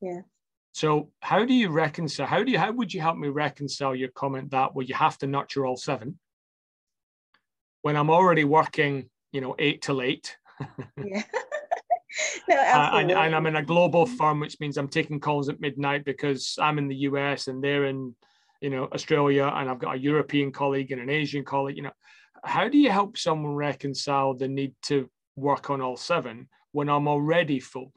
Yeah. 0.00 0.20
So 0.72 1.10
how 1.20 1.44
do 1.44 1.52
you 1.52 1.70
reconcile? 1.70 2.26
How 2.26 2.44
do 2.44 2.52
you? 2.52 2.58
How 2.58 2.72
would 2.72 2.94
you 2.94 3.00
help 3.00 3.16
me 3.16 3.28
reconcile 3.28 3.94
your 3.94 4.10
comment 4.10 4.50
that 4.52 4.74
well, 4.74 4.86
you 4.86 4.94
have 4.94 5.18
to 5.18 5.26
nurture 5.26 5.66
all 5.66 5.76
seven, 5.76 6.18
when 7.82 7.96
I'm 7.96 8.10
already 8.10 8.44
working, 8.44 9.08
you 9.32 9.40
know, 9.40 9.54
eight 9.58 9.82
till 9.82 10.02
eight. 10.02 10.36
yeah. 10.96 11.22
no, 12.48 12.56
absolutely. 12.56 13.14
And, 13.14 13.24
and, 13.26 13.34
I'm 13.34 13.46
in 13.46 13.56
a 13.56 13.62
global 13.62 14.04
mm-hmm. 14.04 14.16
firm, 14.16 14.40
which 14.40 14.58
means 14.60 14.76
I'm 14.76 14.88
taking 14.88 15.20
calls 15.20 15.48
at 15.48 15.60
midnight 15.60 16.04
because 16.04 16.56
I'm 16.60 16.78
in 16.78 16.88
the 16.88 16.96
US 16.96 17.48
and 17.48 17.62
they're 17.62 17.86
in, 17.86 18.14
you 18.60 18.70
know, 18.70 18.88
Australia, 18.92 19.50
and 19.54 19.70
I've 19.70 19.78
got 19.78 19.96
a 19.96 19.98
European 19.98 20.52
colleague 20.52 20.92
and 20.92 21.00
an 21.00 21.10
Asian 21.10 21.44
colleague. 21.44 21.76
You 21.76 21.84
know, 21.84 21.92
how 22.44 22.68
do 22.68 22.78
you 22.78 22.90
help 22.90 23.16
someone 23.16 23.54
reconcile 23.54 24.34
the 24.34 24.48
need 24.48 24.74
to 24.84 25.08
work 25.36 25.70
on 25.70 25.80
all 25.80 25.96
seven 25.96 26.48
when 26.72 26.88
I'm 26.88 27.08
already 27.08 27.60
full? 27.60 27.92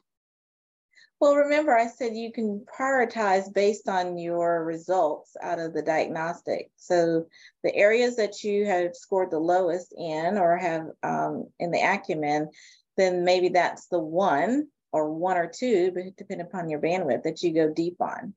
Well, 1.24 1.36
remember, 1.36 1.74
I 1.74 1.86
said 1.86 2.14
you 2.14 2.30
can 2.30 2.66
prioritize 2.78 3.50
based 3.50 3.88
on 3.88 4.18
your 4.18 4.62
results 4.62 5.34
out 5.42 5.58
of 5.58 5.72
the 5.72 5.80
diagnostic. 5.80 6.70
So 6.76 7.24
the 7.62 7.74
areas 7.74 8.16
that 8.16 8.44
you 8.44 8.66
have 8.66 8.94
scored 8.94 9.30
the 9.30 9.38
lowest 9.38 9.94
in 9.96 10.36
or 10.36 10.58
have 10.58 10.88
um, 11.02 11.48
in 11.58 11.70
the 11.70 11.80
acumen, 11.80 12.50
then 12.98 13.24
maybe 13.24 13.48
that's 13.48 13.86
the 13.86 13.98
one 13.98 14.68
or 14.92 15.14
one 15.14 15.38
or 15.38 15.46
two, 15.50 15.92
but 15.94 16.14
depending 16.18 16.46
upon 16.46 16.68
your 16.68 16.82
bandwidth 16.82 17.22
that 17.22 17.42
you 17.42 17.54
go 17.54 17.72
deep 17.72 17.96
on. 18.02 18.34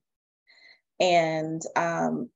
And 0.97 1.61
um, 1.75 2.29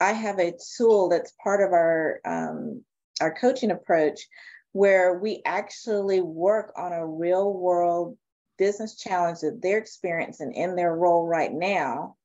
I 0.00 0.12
have 0.12 0.38
a 0.38 0.54
tool 0.76 1.08
that's 1.08 1.34
part 1.42 1.60
of 1.60 1.72
our 1.72 2.20
um, 2.24 2.84
our 3.20 3.34
coaching 3.34 3.72
approach 3.72 4.28
where 4.70 5.18
we 5.18 5.42
actually 5.44 6.20
work 6.20 6.72
on 6.76 6.92
a 6.92 7.04
real 7.04 7.52
world 7.52 8.16
business 8.58 8.96
challenge 8.96 9.40
that 9.40 9.60
they're 9.62 9.78
experiencing 9.78 10.52
in 10.52 10.76
their 10.76 10.94
role 10.94 11.26
right 11.26 11.52
now. 11.52 12.16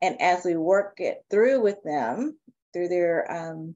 And 0.00 0.20
as 0.20 0.44
we 0.44 0.56
work 0.56 0.94
it 0.98 1.24
through 1.30 1.62
with 1.62 1.82
them 1.84 2.38
through 2.72 2.88
their 2.88 3.30
um, 3.30 3.74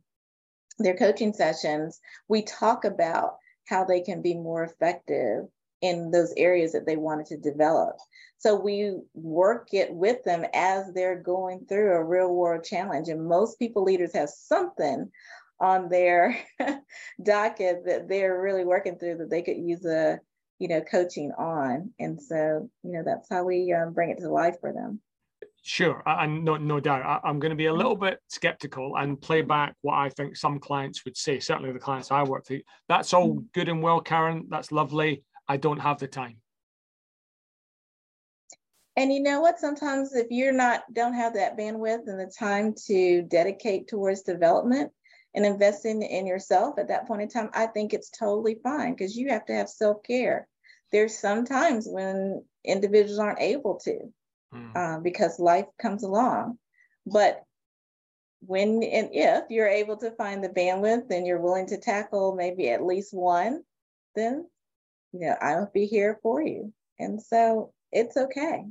their 0.79 0.97
coaching 0.97 1.33
sessions, 1.33 2.01
we 2.29 2.43
talk 2.43 2.85
about 2.85 3.37
how 3.67 3.85
they 3.85 4.01
can 4.01 4.23
be 4.23 4.35
more 4.35 4.65
effective 4.65 5.47
in 5.83 6.11
those 6.11 6.33
areas 6.37 6.73
that 6.73 6.87
they 6.87 6.97
wanted 6.97 7.27
to 7.27 7.37
develop. 7.37 7.97
So 8.39 8.55
we 8.55 8.97
work 9.15 9.69
it 9.73 9.93
with 9.93 10.23
them 10.25 10.45
as 10.55 10.93
they're 10.93 11.21
going 11.21 11.67
through 11.67 11.95
a 11.95 12.05
real 12.05 12.33
world 12.33 12.65
challenge. 12.65 13.09
And 13.09 13.27
most 13.27 13.59
people 13.59 13.83
leaders 13.83 14.15
have 14.15 14.29
something 14.29 15.11
on 15.61 15.89
their 15.89 16.37
docket 17.23 17.85
that 17.87 18.09
they're 18.09 18.41
really 18.41 18.65
working 18.65 18.99
through 18.99 19.19
that 19.19 19.31
they 19.31 19.43
could 19.43 19.57
use 19.57 19.85
a 19.85 20.21
you 20.59 20.69
know, 20.69 20.81
coaching 20.81 21.33
on. 21.33 21.91
And 21.99 22.21
so, 22.21 22.71
you 22.83 22.93
know, 22.93 23.03
that's 23.05 23.29
how 23.31 23.45
we 23.45 23.73
um, 23.73 23.93
bring 23.93 24.11
it 24.11 24.19
to 24.19 24.31
life 24.31 24.57
for 24.61 24.73
them. 24.73 25.01
Sure, 25.63 26.01
and 26.07 26.45
no, 26.45 26.57
no 26.57 26.79
doubt. 26.79 27.23
I, 27.25 27.29
am 27.29 27.41
going 27.41 27.51
to 27.51 27.57
be 27.57 27.67
a 27.67 27.75
little 27.75 27.97
bit 27.97 28.21
skeptical 28.29 28.97
and 28.97 29.21
play 29.21 29.43
back 29.43 29.75
what 29.83 29.95
I 29.95 30.11
think 30.11 30.37
some 30.37 30.61
clients 30.61 31.05
would 31.05 31.17
say. 31.17 31.41
Certainly, 31.41 31.73
the 31.73 31.81
clients 31.81 32.13
I 32.13 32.23
work 32.23 32.49
with. 32.49 32.63
That's 32.89 33.13
all 33.13 33.31
mm-hmm. 33.31 33.47
good 33.53 33.69
and 33.69 33.83
well, 33.83 34.01
Karan. 34.01 34.47
That's 34.49 34.71
lovely. 34.71 35.25
I 35.49 35.57
don't 35.57 35.81
have 35.81 35.99
the 35.99 36.07
time. 36.07 36.37
And 38.97 39.13
you 39.13 39.21
know 39.21 39.41
what? 39.41 39.59
Sometimes 39.59 40.15
if 40.15 40.29
you're 40.31 40.53
not 40.53 40.83
don't 40.93 41.15
have 41.15 41.35
that 41.35 41.59
bandwidth 41.59 42.07
and 42.07 42.19
the 42.19 42.33
time 42.39 42.73
to 42.87 43.23
dedicate 43.23 43.89
towards 43.89 44.23
development, 44.23 44.93
and 45.37 45.45
investing 45.45 46.03
in 46.03 46.27
yourself 46.27 46.79
at 46.79 46.89
that 46.89 47.07
point 47.07 47.21
in 47.21 47.29
time, 47.29 47.51
I 47.53 47.67
think 47.67 47.93
it's 47.93 48.09
totally 48.09 48.59
fine 48.63 48.95
because 48.95 49.17
you 49.17 49.29
have 49.29 49.45
to 49.47 49.53
have 49.53 49.69
self 49.69 50.03
care. 50.03 50.49
There's 50.91 51.17
some 51.17 51.45
times 51.45 51.87
when 51.89 52.43
individuals 52.65 53.19
aren't 53.19 53.41
able 53.41 53.79
to 53.81 53.99
mm. 54.55 54.77
uh, 54.77 55.01
because 55.01 55.39
life 55.39 55.67
comes 55.79 56.03
along. 56.03 56.59
But 57.07 57.43
when 58.41 58.83
and 58.83 59.11
if 59.13 59.45
you're 59.51 59.69
able 59.69 59.99
to 59.99 60.11
find 60.13 60.43
the 60.43 60.49
bandwidth 60.49 61.11
and 61.11 61.27
you're 61.27 61.41
willing 61.41 61.67
to 61.67 61.79
tackle 61.79 62.35
maybe 62.35 62.71
at 62.71 62.85
least 62.85 63.13
one, 63.13 63.63
then 64.15 64.47
you 65.13 65.21
know 65.21 65.37
I'll 65.41 65.71
be 65.73 65.85
here 65.85 66.19
for 66.23 66.41
you. 66.41 66.73
And 66.99 67.23
so 67.23 67.75
it's 67.93 68.17
okay. 68.17 68.65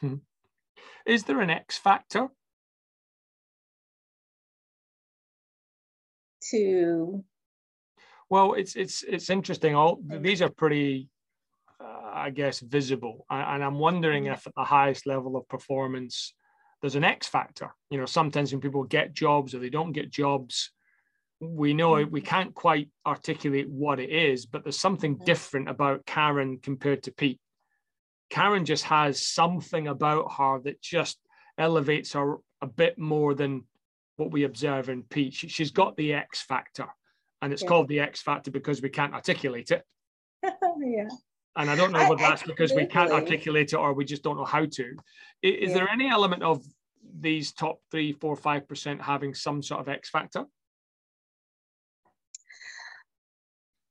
Hmm. 0.00 0.16
Is 1.06 1.24
there 1.24 1.40
an 1.40 1.50
X 1.50 1.76
factor? 1.76 2.28
To 6.50 7.24
well, 8.30 8.54
it's 8.54 8.74
it's 8.74 9.02
it's 9.02 9.30
interesting. 9.30 9.74
All 9.74 10.00
these 10.02 10.42
are 10.42 10.48
pretty, 10.48 11.08
uh, 11.80 12.10
I 12.12 12.30
guess, 12.30 12.60
visible, 12.60 13.26
and 13.30 13.62
I'm 13.62 13.78
wondering 13.78 14.26
if 14.26 14.46
at 14.46 14.54
the 14.54 14.64
highest 14.64 15.06
level 15.06 15.36
of 15.36 15.48
performance, 15.48 16.34
there's 16.80 16.96
an 16.96 17.04
X 17.04 17.28
factor. 17.28 17.74
You 17.90 17.98
know, 17.98 18.06
sometimes 18.06 18.52
when 18.52 18.60
people 18.60 18.82
get 18.84 19.12
jobs 19.12 19.54
or 19.54 19.58
they 19.58 19.70
don't 19.70 19.92
get 19.92 20.10
jobs, 20.10 20.70
we 21.40 21.74
know 21.74 22.02
we 22.04 22.20
can't 22.20 22.54
quite 22.54 22.88
articulate 23.06 23.68
what 23.68 24.00
it 24.00 24.10
is, 24.10 24.46
but 24.46 24.64
there's 24.64 24.78
something 24.78 25.16
different 25.16 25.68
about 25.68 26.06
Karan 26.06 26.58
compared 26.58 27.02
to 27.04 27.12
Pete. 27.12 27.40
Karan 28.30 28.64
just 28.64 28.84
has 28.84 29.24
something 29.24 29.86
about 29.86 30.32
her 30.38 30.60
that 30.64 30.80
just 30.80 31.18
elevates 31.58 32.14
her 32.14 32.38
a 32.62 32.66
bit 32.66 32.98
more 32.98 33.34
than 33.34 33.64
what 34.16 34.30
we 34.30 34.44
observe 34.44 34.88
in 34.88 35.02
Pete. 35.02 35.34
She, 35.34 35.62
has 35.62 35.70
got 35.70 35.96
the 35.96 36.12
X 36.12 36.42
factor, 36.42 36.86
and 37.42 37.52
it's 37.52 37.62
yeah. 37.62 37.68
called 37.68 37.88
the 37.88 38.00
X 38.00 38.22
factor 38.22 38.50
because 38.50 38.82
we 38.82 38.88
can't 38.88 39.14
articulate 39.14 39.70
it. 39.70 39.84
yeah. 40.42 41.08
And 41.56 41.70
I 41.70 41.76
don't 41.76 41.92
know 41.92 42.08
whether 42.08 42.22
that's 42.22 42.42
because 42.42 42.72
we 42.72 42.86
can't 42.86 43.12
articulate 43.12 43.72
it 43.72 43.76
or 43.76 43.92
we 43.92 44.04
just 44.04 44.24
don't 44.24 44.36
know 44.36 44.44
how 44.44 44.64
to. 44.64 44.68
Is, 44.72 44.94
yeah. 45.42 45.50
is 45.50 45.74
there 45.74 45.88
any 45.88 46.08
element 46.08 46.42
of 46.42 46.64
these 47.20 47.52
top 47.52 47.78
three, 47.90 48.12
four, 48.12 48.34
five 48.34 48.66
percent 48.68 49.00
having 49.00 49.34
some 49.34 49.62
sort 49.62 49.80
of 49.80 49.88
X 49.88 50.10
factor? 50.10 50.46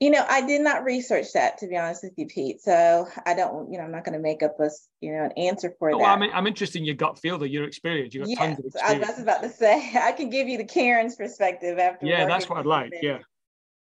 You 0.03 0.09
know, 0.09 0.25
I 0.27 0.45
did 0.45 0.59
not 0.59 0.83
research 0.83 1.31
that 1.33 1.59
to 1.59 1.67
be 1.67 1.77
honest 1.77 2.03
with 2.03 2.11
you, 2.17 2.27
Pete. 2.27 2.59
So 2.59 3.07
I 3.25 3.35
don't, 3.35 3.71
you 3.71 3.77
know, 3.77 3.85
I'm 3.85 3.91
not 3.93 4.03
going 4.03 4.17
to 4.17 4.21
make 4.21 4.43
up 4.43 4.59
a, 4.59 4.69
you 4.99 5.13
know, 5.13 5.23
an 5.23 5.31
answer 5.37 5.73
for 5.79 5.91
oh, 5.91 5.97
that. 5.97 6.03
Well, 6.03 6.11
I'm, 6.11 6.23
I'm 6.23 6.45
interested 6.45 6.79
in 6.79 6.83
your 6.83 6.95
gut 6.95 7.17
feel, 7.17 7.37
though, 7.37 7.45
your 7.45 7.63
experience. 7.63 8.13
You 8.13 8.19
got 8.19 8.29
yes, 8.29 8.37
tons 8.37 8.59
of 8.59 8.65
experience. 8.65 9.05
I 9.05 9.11
was 9.11 9.21
about 9.21 9.43
to 9.43 9.49
say, 9.49 9.91
I 10.01 10.11
can 10.11 10.29
give 10.29 10.49
you 10.49 10.57
the 10.57 10.65
Karan's 10.65 11.15
perspective 11.15 11.79
after. 11.79 12.05
Yeah, 12.05 12.25
that's 12.25 12.49
what 12.49 12.59
I'd 12.59 12.65
like. 12.65 12.91
Yeah. 13.01 13.19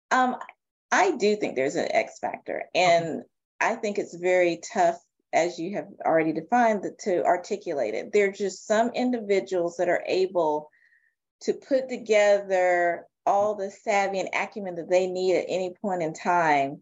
Um, 0.09 0.37
I 0.89 1.17
do 1.17 1.35
think 1.35 1.57
there's 1.57 1.75
an 1.75 1.91
X 1.91 2.17
factor, 2.19 2.63
and 2.73 3.05
okay. 3.05 3.23
I 3.59 3.75
think 3.75 3.97
it's 3.97 4.15
very 4.15 4.61
tough, 4.73 4.97
as 5.33 5.59
you 5.59 5.75
have 5.75 5.87
already 6.05 6.31
defined, 6.31 6.83
the, 6.83 6.95
to 6.99 7.25
articulate 7.25 7.93
it. 7.93 8.13
There's 8.13 8.37
just 8.37 8.65
some 8.65 8.91
individuals 8.95 9.75
that 9.79 9.89
are 9.89 10.03
able 10.07 10.69
to 11.41 11.51
put 11.51 11.89
together 11.89 13.05
all 13.25 13.55
the 13.55 13.71
savvy 13.71 14.19
and 14.19 14.29
acumen 14.33 14.75
that 14.75 14.89
they 14.89 15.07
need 15.07 15.35
at 15.35 15.45
any 15.47 15.73
point 15.81 16.03
in 16.03 16.13
time 16.13 16.81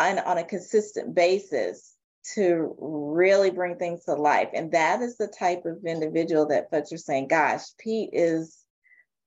and 0.00 0.18
on 0.20 0.38
a 0.38 0.44
consistent 0.44 1.14
basis 1.14 1.94
to 2.34 2.74
really 2.78 3.50
bring 3.50 3.76
things 3.76 4.04
to 4.04 4.14
life. 4.14 4.48
And 4.54 4.72
that 4.72 5.02
is 5.02 5.16
the 5.16 5.28
type 5.28 5.64
of 5.66 5.84
individual 5.84 6.46
that 6.48 6.70
folks 6.70 6.92
are 6.92 6.98
saying, 6.98 7.28
gosh, 7.28 7.62
Pete 7.78 8.10
is, 8.12 8.58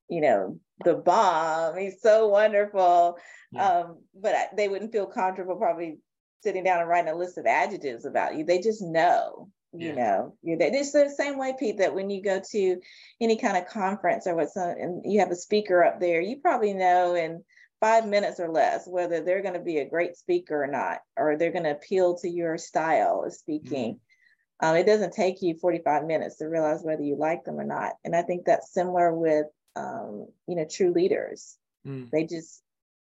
you 0.08 0.20
know, 0.20 0.58
the 0.84 0.94
bomb. 0.94 1.76
He's 1.76 2.02
so 2.02 2.28
wonderful. 2.28 3.18
Yeah. 3.52 3.68
Um, 3.68 3.98
but 4.14 4.34
I, 4.34 4.46
they 4.56 4.68
wouldn't 4.68 4.92
feel 4.92 5.06
comfortable 5.06 5.56
probably 5.56 5.98
sitting 6.42 6.64
down 6.64 6.80
and 6.80 6.88
writing 6.88 7.12
a 7.12 7.16
list 7.16 7.38
of 7.38 7.46
adjectives 7.46 8.04
about 8.04 8.36
you. 8.36 8.44
They 8.44 8.60
just 8.60 8.82
know 8.82 9.48
you 9.72 9.88
yeah. 9.88 9.94
know 9.94 10.34
it's 10.42 10.92
the 10.92 11.10
same 11.10 11.36
way 11.38 11.54
pete 11.58 11.78
that 11.78 11.94
when 11.94 12.08
you 12.08 12.22
go 12.22 12.40
to 12.50 12.80
any 13.20 13.36
kind 13.36 13.56
of 13.56 13.66
conference 13.66 14.26
or 14.26 14.34
what's 14.34 14.56
and 14.56 15.02
you 15.04 15.20
have 15.20 15.30
a 15.30 15.36
speaker 15.36 15.84
up 15.84 16.00
there 16.00 16.20
you 16.20 16.36
probably 16.36 16.72
know 16.72 17.14
in 17.14 17.44
five 17.80 18.06
minutes 18.06 18.40
or 18.40 18.50
less 18.50 18.86
whether 18.86 19.20
they're 19.20 19.42
going 19.42 19.54
to 19.54 19.60
be 19.60 19.78
a 19.78 19.88
great 19.88 20.16
speaker 20.16 20.64
or 20.64 20.66
not 20.66 20.98
or 21.16 21.36
they're 21.36 21.52
going 21.52 21.64
to 21.64 21.70
appeal 21.70 22.16
to 22.16 22.28
your 22.28 22.56
style 22.56 23.22
of 23.26 23.32
speaking 23.32 23.94
mm-hmm. 23.94 24.66
um, 24.66 24.76
it 24.76 24.86
doesn't 24.86 25.12
take 25.12 25.42
you 25.42 25.54
45 25.60 26.04
minutes 26.04 26.38
to 26.38 26.46
realize 26.46 26.82
whether 26.82 27.02
you 27.02 27.16
like 27.16 27.44
them 27.44 27.60
or 27.60 27.64
not 27.64 27.92
and 28.04 28.16
i 28.16 28.22
think 28.22 28.46
that's 28.46 28.72
similar 28.72 29.14
with 29.14 29.46
um, 29.76 30.26
you 30.48 30.56
know 30.56 30.66
true 30.68 30.92
leaders 30.92 31.56
mm. 31.86 32.08
they 32.10 32.24
just 32.24 32.62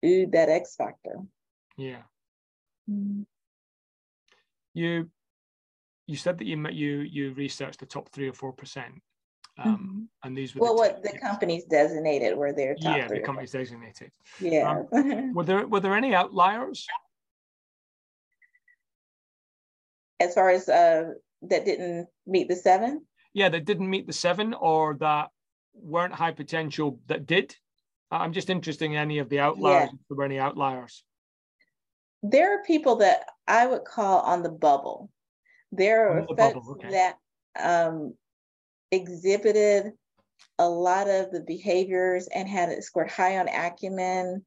ooh 0.05 0.27
that 0.27 0.49
x 0.49 0.75
factor 0.75 1.15
yeah 1.75 2.03
mm. 2.89 3.25
you 4.73 5.09
you 6.11 6.17
said 6.17 6.37
that 6.37 6.45
you 6.45 6.67
you 6.69 6.99
you 6.99 7.33
researched 7.33 7.79
the 7.79 7.85
top 7.85 8.09
three 8.09 8.27
or 8.27 8.33
four 8.33 8.51
percent, 8.51 9.01
um, 9.57 9.65
mm-hmm. 9.65 10.27
and 10.27 10.37
these 10.37 10.53
were 10.53 10.61
well, 10.61 10.75
the 10.75 10.81
what 10.81 11.03
the 11.03 11.17
companies 11.17 11.63
designated 11.63 12.37
were 12.37 12.51
their 12.51 12.75
top 12.75 12.97
yeah, 12.97 13.07
the 13.07 13.21
companies 13.21 13.51
designated. 13.51 14.11
Yeah. 14.39 14.83
Um, 14.91 15.33
were 15.33 15.45
there 15.45 15.65
were 15.65 15.79
there 15.79 15.95
any 15.95 16.13
outliers? 16.13 16.85
As 20.19 20.33
far 20.35 20.49
as 20.49 20.67
uh, 20.67 21.13
that 21.43 21.65
didn't 21.65 22.07
meet 22.27 22.49
the 22.49 22.55
seven. 22.55 23.05
Yeah, 23.33 23.47
that 23.49 23.65
didn't 23.65 23.89
meet 23.89 24.05
the 24.05 24.13
seven, 24.13 24.53
or 24.53 24.95
that 24.99 25.29
weren't 25.73 26.13
high 26.13 26.31
potential 26.31 26.99
that 27.07 27.25
did. 27.25 27.55
I'm 28.11 28.33
just 28.33 28.49
interested 28.49 28.85
in 28.85 28.95
any 28.95 29.19
of 29.19 29.29
the 29.29 29.39
outliers. 29.39 29.89
Yeah. 29.89 29.95
If 29.95 30.07
there 30.09 30.17
were 30.17 30.25
any 30.25 30.37
outliers? 30.37 31.03
There 32.21 32.53
are 32.53 32.63
people 32.63 32.97
that 32.97 33.25
I 33.47 33.65
would 33.65 33.85
call 33.85 34.19
on 34.19 34.43
the 34.43 34.49
bubble 34.49 35.09
there 35.71 36.09
are 36.09 36.25
effects 36.29 36.67
okay. 36.69 36.91
that 36.91 37.15
um, 37.59 38.13
exhibited 38.91 39.93
a 40.59 40.67
lot 40.67 41.09
of 41.09 41.31
the 41.31 41.41
behaviors 41.41 42.27
and 42.27 42.47
had 42.47 42.69
it 42.69 42.83
scored 42.83 43.09
high 43.09 43.37
on 43.37 43.47
acumen, 43.47 44.45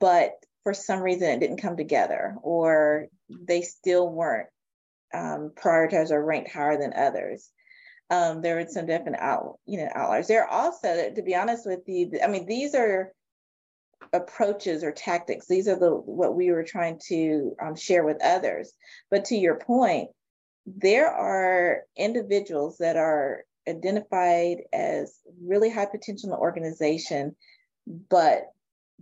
but 0.00 0.32
for 0.64 0.74
some 0.74 1.00
reason 1.00 1.28
it 1.28 1.40
didn't 1.40 1.62
come 1.62 1.76
together, 1.76 2.36
or 2.42 3.08
they 3.28 3.62
still 3.62 4.08
weren't 4.08 4.48
um, 5.14 5.52
prioritized 5.54 6.10
or 6.10 6.24
ranked 6.24 6.50
higher 6.50 6.78
than 6.78 6.92
others. 6.92 7.50
Um, 8.10 8.42
there 8.42 8.56
were 8.56 8.66
some 8.68 8.86
definite 8.86 9.20
out, 9.20 9.58
you 9.66 9.78
know, 9.78 9.88
outliers. 9.94 10.28
There 10.28 10.44
are 10.44 10.48
also, 10.48 11.10
to 11.14 11.22
be 11.22 11.34
honest 11.34 11.66
with 11.66 11.80
you, 11.86 12.18
I 12.22 12.26
mean, 12.26 12.46
these 12.46 12.74
are 12.74 13.12
approaches 14.12 14.84
or 14.84 14.92
tactics. 14.92 15.46
These 15.46 15.68
are 15.68 15.78
the 15.78 15.90
what 15.90 16.34
we 16.34 16.50
were 16.50 16.64
trying 16.64 17.00
to 17.08 17.54
um, 17.60 17.76
share 17.76 18.04
with 18.04 18.22
others. 18.22 18.72
But 19.10 19.26
to 19.26 19.36
your 19.36 19.56
point, 19.56 20.10
there 20.66 21.10
are 21.10 21.82
individuals 21.96 22.78
that 22.78 22.96
are 22.96 23.44
identified 23.68 24.58
as 24.72 25.18
really 25.42 25.70
high 25.70 25.86
potential 25.86 26.28
in 26.28 26.30
the 26.30 26.38
organization, 26.38 27.36
but 27.86 28.44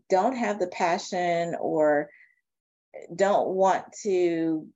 don't 0.09 0.37
have 0.37 0.59
the 0.59 0.69
passion 0.69 1.57
or 1.61 2.11
don't 3.14 3.49
want 3.49 3.85
to 4.03 4.66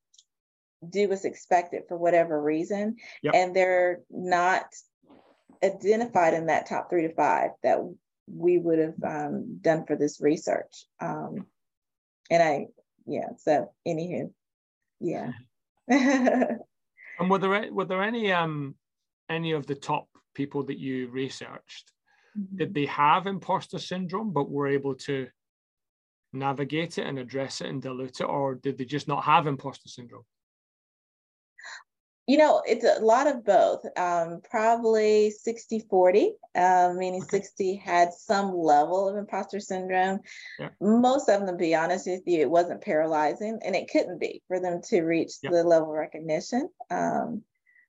do 0.88 1.08
what's 1.08 1.24
expected 1.24 1.82
for 1.88 1.96
whatever 1.96 2.40
reason. 2.40 2.96
Yep. 3.22 3.34
And 3.34 3.56
they're 3.56 4.00
not 4.10 4.64
identified 5.62 6.34
in 6.34 6.46
that 6.46 6.66
top 6.66 6.88
three 6.88 7.02
to 7.02 7.14
five 7.14 7.50
that 7.62 7.78
we 8.32 8.58
would 8.58 8.78
have 8.78 9.04
um, 9.04 9.58
done 9.60 9.84
for 9.86 9.96
this 9.96 10.20
research. 10.20 10.86
Um, 11.00 11.46
and 12.30 12.42
I, 12.42 12.66
yeah, 13.06 13.30
so 13.38 13.72
anywho, 13.86 14.30
yeah. 15.00 15.32
and 15.88 16.60
were 17.28 17.38
there 17.38 17.72
were 17.72 17.84
there 17.84 18.02
any 18.02 18.32
um 18.32 18.76
any 19.28 19.52
of 19.52 19.66
the 19.66 19.74
top 19.74 20.08
people 20.34 20.64
that 20.64 20.78
you 20.78 21.08
researched? 21.08 21.92
Mm-hmm. 22.38 22.56
Did 22.56 22.74
they 22.74 22.86
have 22.86 23.26
imposter 23.26 23.78
syndrome, 23.78 24.32
but 24.32 24.50
were 24.50 24.68
able 24.68 24.94
to 25.06 25.28
navigate 26.32 26.98
it 26.98 27.06
and 27.06 27.18
address 27.18 27.60
it 27.60 27.66
and 27.66 27.82
dilute 27.82 28.20
it, 28.20 28.24
or 28.24 28.54
did 28.54 28.78
they 28.78 28.84
just 28.84 29.08
not 29.08 29.24
have 29.24 29.46
imposter 29.46 29.88
syndrome? 29.88 30.24
You 32.30 32.36
know, 32.36 32.62
it's 32.64 32.84
a 32.84 33.04
lot 33.04 33.26
of 33.26 33.44
both. 33.44 33.84
Um, 33.96 34.40
probably 34.48 35.30
60 35.30 35.80
40, 35.90 36.30
uh, 36.54 36.92
meaning 36.96 37.22
okay. 37.22 37.38
60 37.38 37.74
had 37.74 38.12
some 38.12 38.56
level 38.56 39.08
of 39.08 39.16
imposter 39.16 39.58
syndrome. 39.58 40.20
Yeah. 40.56 40.68
Most 40.80 41.28
of 41.28 41.40
them, 41.40 41.48
to 41.48 41.56
be 41.56 41.74
honest 41.74 42.06
with 42.06 42.22
you, 42.26 42.42
it 42.42 42.48
wasn't 42.48 42.82
paralyzing, 42.82 43.58
and 43.64 43.74
it 43.74 43.90
couldn't 43.90 44.20
be 44.20 44.44
for 44.46 44.60
them 44.60 44.80
to 44.90 45.02
reach 45.02 45.32
yeah. 45.42 45.50
the 45.50 45.64
level 45.64 45.90
of 45.90 45.98
recognition 45.98 46.68
um, 46.88 47.42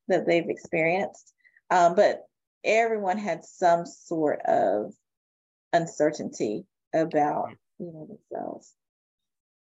that 0.07 0.25
they've 0.25 0.49
experienced. 0.49 1.33
Um, 1.69 1.93
but 1.93 2.23
everyone 2.63 3.19
had 3.19 3.45
some 3.45 3.85
sort 3.85 4.41
of 4.47 4.91
uncertainty 5.71 6.65
about 6.95 7.51
you 7.77 7.91
know 7.93 8.07
themselves. 8.07 8.73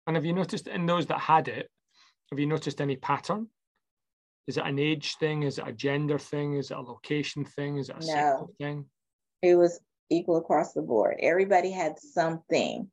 And 0.08 0.18
have 0.18 0.26
you 0.26 0.34
noticed 0.34 0.68
in 0.68 0.86
those 0.86 1.06
that 1.06 1.22
had 1.22 1.48
it, 1.48 1.70
have 2.32 2.40
you 2.40 2.48
noticed 2.48 2.82
any 2.82 2.98
pattern? 2.98 3.48
Is 4.48 4.58
it 4.58 4.66
an 4.66 4.80
age 4.80 5.18
thing? 5.18 5.44
Is 5.44 5.60
it 5.60 5.68
a 5.68 5.74
gender 5.74 6.18
thing? 6.18 6.54
Is 6.54 6.72
it 6.72 6.78
a 6.78 6.82
location 6.82 7.44
thing? 7.44 7.78
Is 7.78 7.90
it 7.90 7.98
a 8.00 8.06
no. 8.06 8.50
thing? 8.58 8.86
It 9.42 9.56
was 9.56 9.80
equal 10.10 10.38
across 10.38 10.74
the 10.74 10.82
board. 10.82 11.18
Everybody 11.22 11.70
had 11.70 12.00
something 12.00 12.90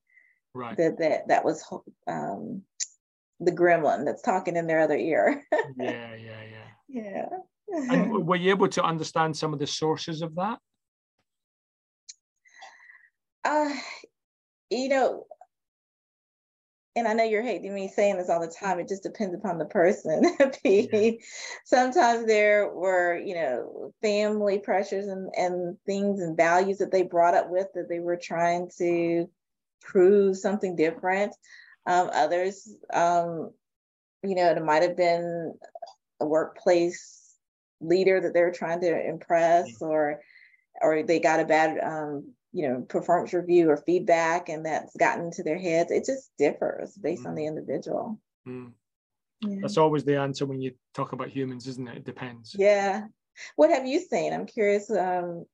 right. 0.52 0.76
that 0.76 0.98
that 0.98 1.28
that 1.28 1.44
was 1.44 1.64
um, 2.08 2.62
the 3.38 3.52
gremlin 3.52 4.04
that's 4.04 4.22
talking 4.22 4.56
in 4.56 4.66
their 4.66 4.80
other 4.80 4.96
ear. 4.96 5.44
yeah, 5.78 6.14
yeah, 6.14 6.42
yeah. 6.50 6.64
Yeah. 6.88 7.28
and 7.68 8.12
were 8.26 8.36
you 8.36 8.50
able 8.50 8.68
to 8.68 8.82
understand 8.82 9.36
some 9.36 9.52
of 9.52 9.60
the 9.60 9.66
sources 9.66 10.22
of 10.22 10.34
that? 10.34 10.58
Uh, 13.44 13.74
you 14.70 14.88
know, 14.88 15.26
and 16.96 17.08
I 17.08 17.12
know 17.12 17.24
you're 17.24 17.42
hating 17.42 17.74
me 17.74 17.88
saying 17.88 18.18
this 18.18 18.28
all 18.28 18.40
the 18.40 18.46
time. 18.46 18.78
It 18.78 18.88
just 18.88 19.02
depends 19.02 19.34
upon 19.34 19.58
the 19.58 19.64
person. 19.64 20.22
yeah. 20.64 21.10
Sometimes 21.64 22.26
there 22.26 22.70
were, 22.72 23.18
you 23.18 23.34
know, 23.34 23.92
family 24.00 24.60
pressures 24.60 25.06
and, 25.06 25.30
and 25.36 25.76
things 25.86 26.20
and 26.20 26.36
values 26.36 26.78
that 26.78 26.92
they 26.92 27.02
brought 27.02 27.34
up 27.34 27.50
with 27.50 27.66
that 27.74 27.88
they 27.88 27.98
were 27.98 28.16
trying 28.16 28.70
to 28.78 29.28
prove 29.82 30.36
something 30.36 30.76
different. 30.76 31.34
Um, 31.86 32.10
others, 32.12 32.72
um, 32.92 33.50
you 34.22 34.36
know, 34.36 34.50
it 34.50 34.64
might 34.64 34.82
have 34.82 34.96
been 34.96 35.54
a 36.20 36.26
workplace 36.26 37.34
leader 37.80 38.20
that 38.20 38.32
they 38.34 38.40
were 38.40 38.52
trying 38.52 38.80
to 38.80 39.08
impress, 39.08 39.82
or 39.82 40.20
or 40.80 41.02
they 41.02 41.20
got 41.20 41.40
a 41.40 41.44
bad 41.44 41.78
um, 41.82 42.32
you 42.54 42.68
know 42.68 42.80
performance 42.82 43.34
review 43.34 43.68
or 43.68 43.76
feedback 43.76 44.48
and 44.48 44.64
that's 44.64 44.96
gotten 44.96 45.26
into 45.26 45.42
their 45.42 45.58
heads 45.58 45.90
it 45.90 46.06
just 46.06 46.30
differs 46.38 46.92
based 46.94 47.24
mm. 47.24 47.28
on 47.28 47.34
the 47.34 47.46
individual 47.46 48.18
mm. 48.48 48.70
yeah. 49.40 49.56
that's 49.60 49.76
always 49.76 50.04
the 50.04 50.16
answer 50.16 50.46
when 50.46 50.60
you 50.60 50.72
talk 50.94 51.12
about 51.12 51.28
humans 51.28 51.66
isn't 51.66 51.88
it 51.88 51.98
it 51.98 52.04
depends 52.04 52.54
yeah 52.56 53.02
what 53.56 53.70
have 53.70 53.84
you 53.84 54.00
seen 54.00 54.32
i'm 54.32 54.46
curious 54.46 54.88
um, 54.90 55.44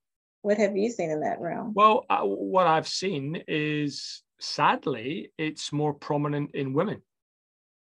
what 0.43 0.59
have 0.59 0.77
you 0.77 0.91
seen 0.91 1.11
in 1.11 1.21
that 1.21 1.41
realm 1.41 1.73
well 1.75 2.05
uh, 2.11 2.21
what 2.21 2.67
i've 2.67 2.89
seen 2.89 3.43
is 3.49 4.23
sadly 4.39 5.33
it's 5.39 5.73
more 5.73 5.95
prominent 5.95 6.51
in 6.55 6.75
women 6.75 7.03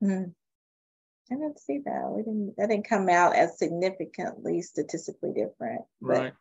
mm. 0.04 0.32
I 1.32 1.36
didn't 1.36 1.60
see 1.60 1.80
that. 1.86 2.10
We 2.10 2.24
didn't. 2.24 2.56
That 2.58 2.70
didn't 2.70 2.90
come 2.90 3.08
out 3.08 3.36
as 3.36 3.60
significantly 3.60 4.64
statistically 4.64 5.30
different. 5.30 5.82
But 6.02 6.18
right 6.18 6.34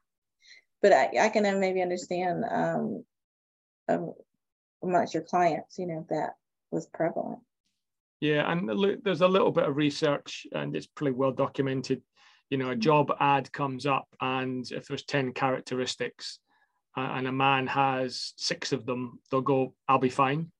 but 0.82 0.92
I, 0.92 1.10
I 1.20 1.28
can 1.28 1.60
maybe 1.60 1.82
understand 1.82 2.44
um, 2.50 3.04
um, 3.88 4.12
amongst 4.82 5.14
your 5.14 5.24
clients, 5.24 5.78
you 5.78 5.86
know, 5.86 6.06
that 6.10 6.34
was 6.70 6.86
prevalent. 6.86 7.40
Yeah, 8.20 8.50
and 8.50 8.68
there's 9.04 9.20
a 9.20 9.28
little 9.28 9.52
bit 9.52 9.64
of 9.64 9.76
research, 9.76 10.46
and 10.52 10.74
it's 10.74 10.86
pretty 10.86 11.12
well 11.12 11.32
documented. 11.32 12.02
You 12.50 12.58
know, 12.58 12.68
a 12.68 12.72
mm-hmm. 12.72 12.80
job 12.80 13.12
ad 13.20 13.52
comes 13.52 13.86
up, 13.86 14.08
and 14.20 14.68
if 14.70 14.86
there's 14.88 15.04
10 15.04 15.32
characteristics 15.32 16.40
uh, 16.96 17.12
and 17.14 17.28
a 17.28 17.32
man 17.32 17.66
has 17.68 18.32
six 18.36 18.72
of 18.72 18.86
them, 18.86 19.20
they'll 19.30 19.40
go, 19.40 19.74
I'll 19.86 19.98
be 19.98 20.08
fine. 20.08 20.50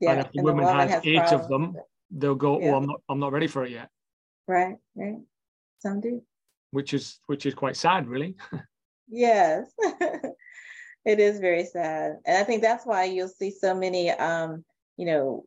Yeah, 0.00 0.12
and 0.12 0.20
if 0.20 0.32
the 0.32 0.42
woman, 0.42 0.64
woman, 0.64 0.88
has, 0.88 1.00
eight 1.04 1.32
of 1.32 1.48
them, 1.48 1.76
they'll 2.10 2.34
go, 2.34 2.60
yeah. 2.60 2.72
Oh, 2.72 2.76
I'm 2.76 2.86
not, 2.86 3.00
I'm 3.08 3.20
not 3.20 3.32
ready 3.32 3.46
for 3.46 3.64
it 3.64 3.70
yet. 3.70 3.88
Right, 4.46 4.76
right. 4.96 5.18
Some 5.78 6.00
do. 6.00 6.22
Which 6.72 6.94
is 6.94 7.18
which 7.26 7.46
is 7.46 7.54
quite 7.54 7.76
sad, 7.76 8.06
really. 8.06 8.36
Yes. 9.10 9.70
it 11.04 11.18
is 11.20 11.40
very 11.40 11.64
sad. 11.64 12.18
And 12.24 12.38
I 12.38 12.44
think 12.44 12.62
that's 12.62 12.86
why 12.86 13.04
you'll 13.04 13.28
see 13.28 13.50
so 13.50 13.74
many 13.74 14.10
um, 14.10 14.64
you 14.96 15.06
know, 15.06 15.44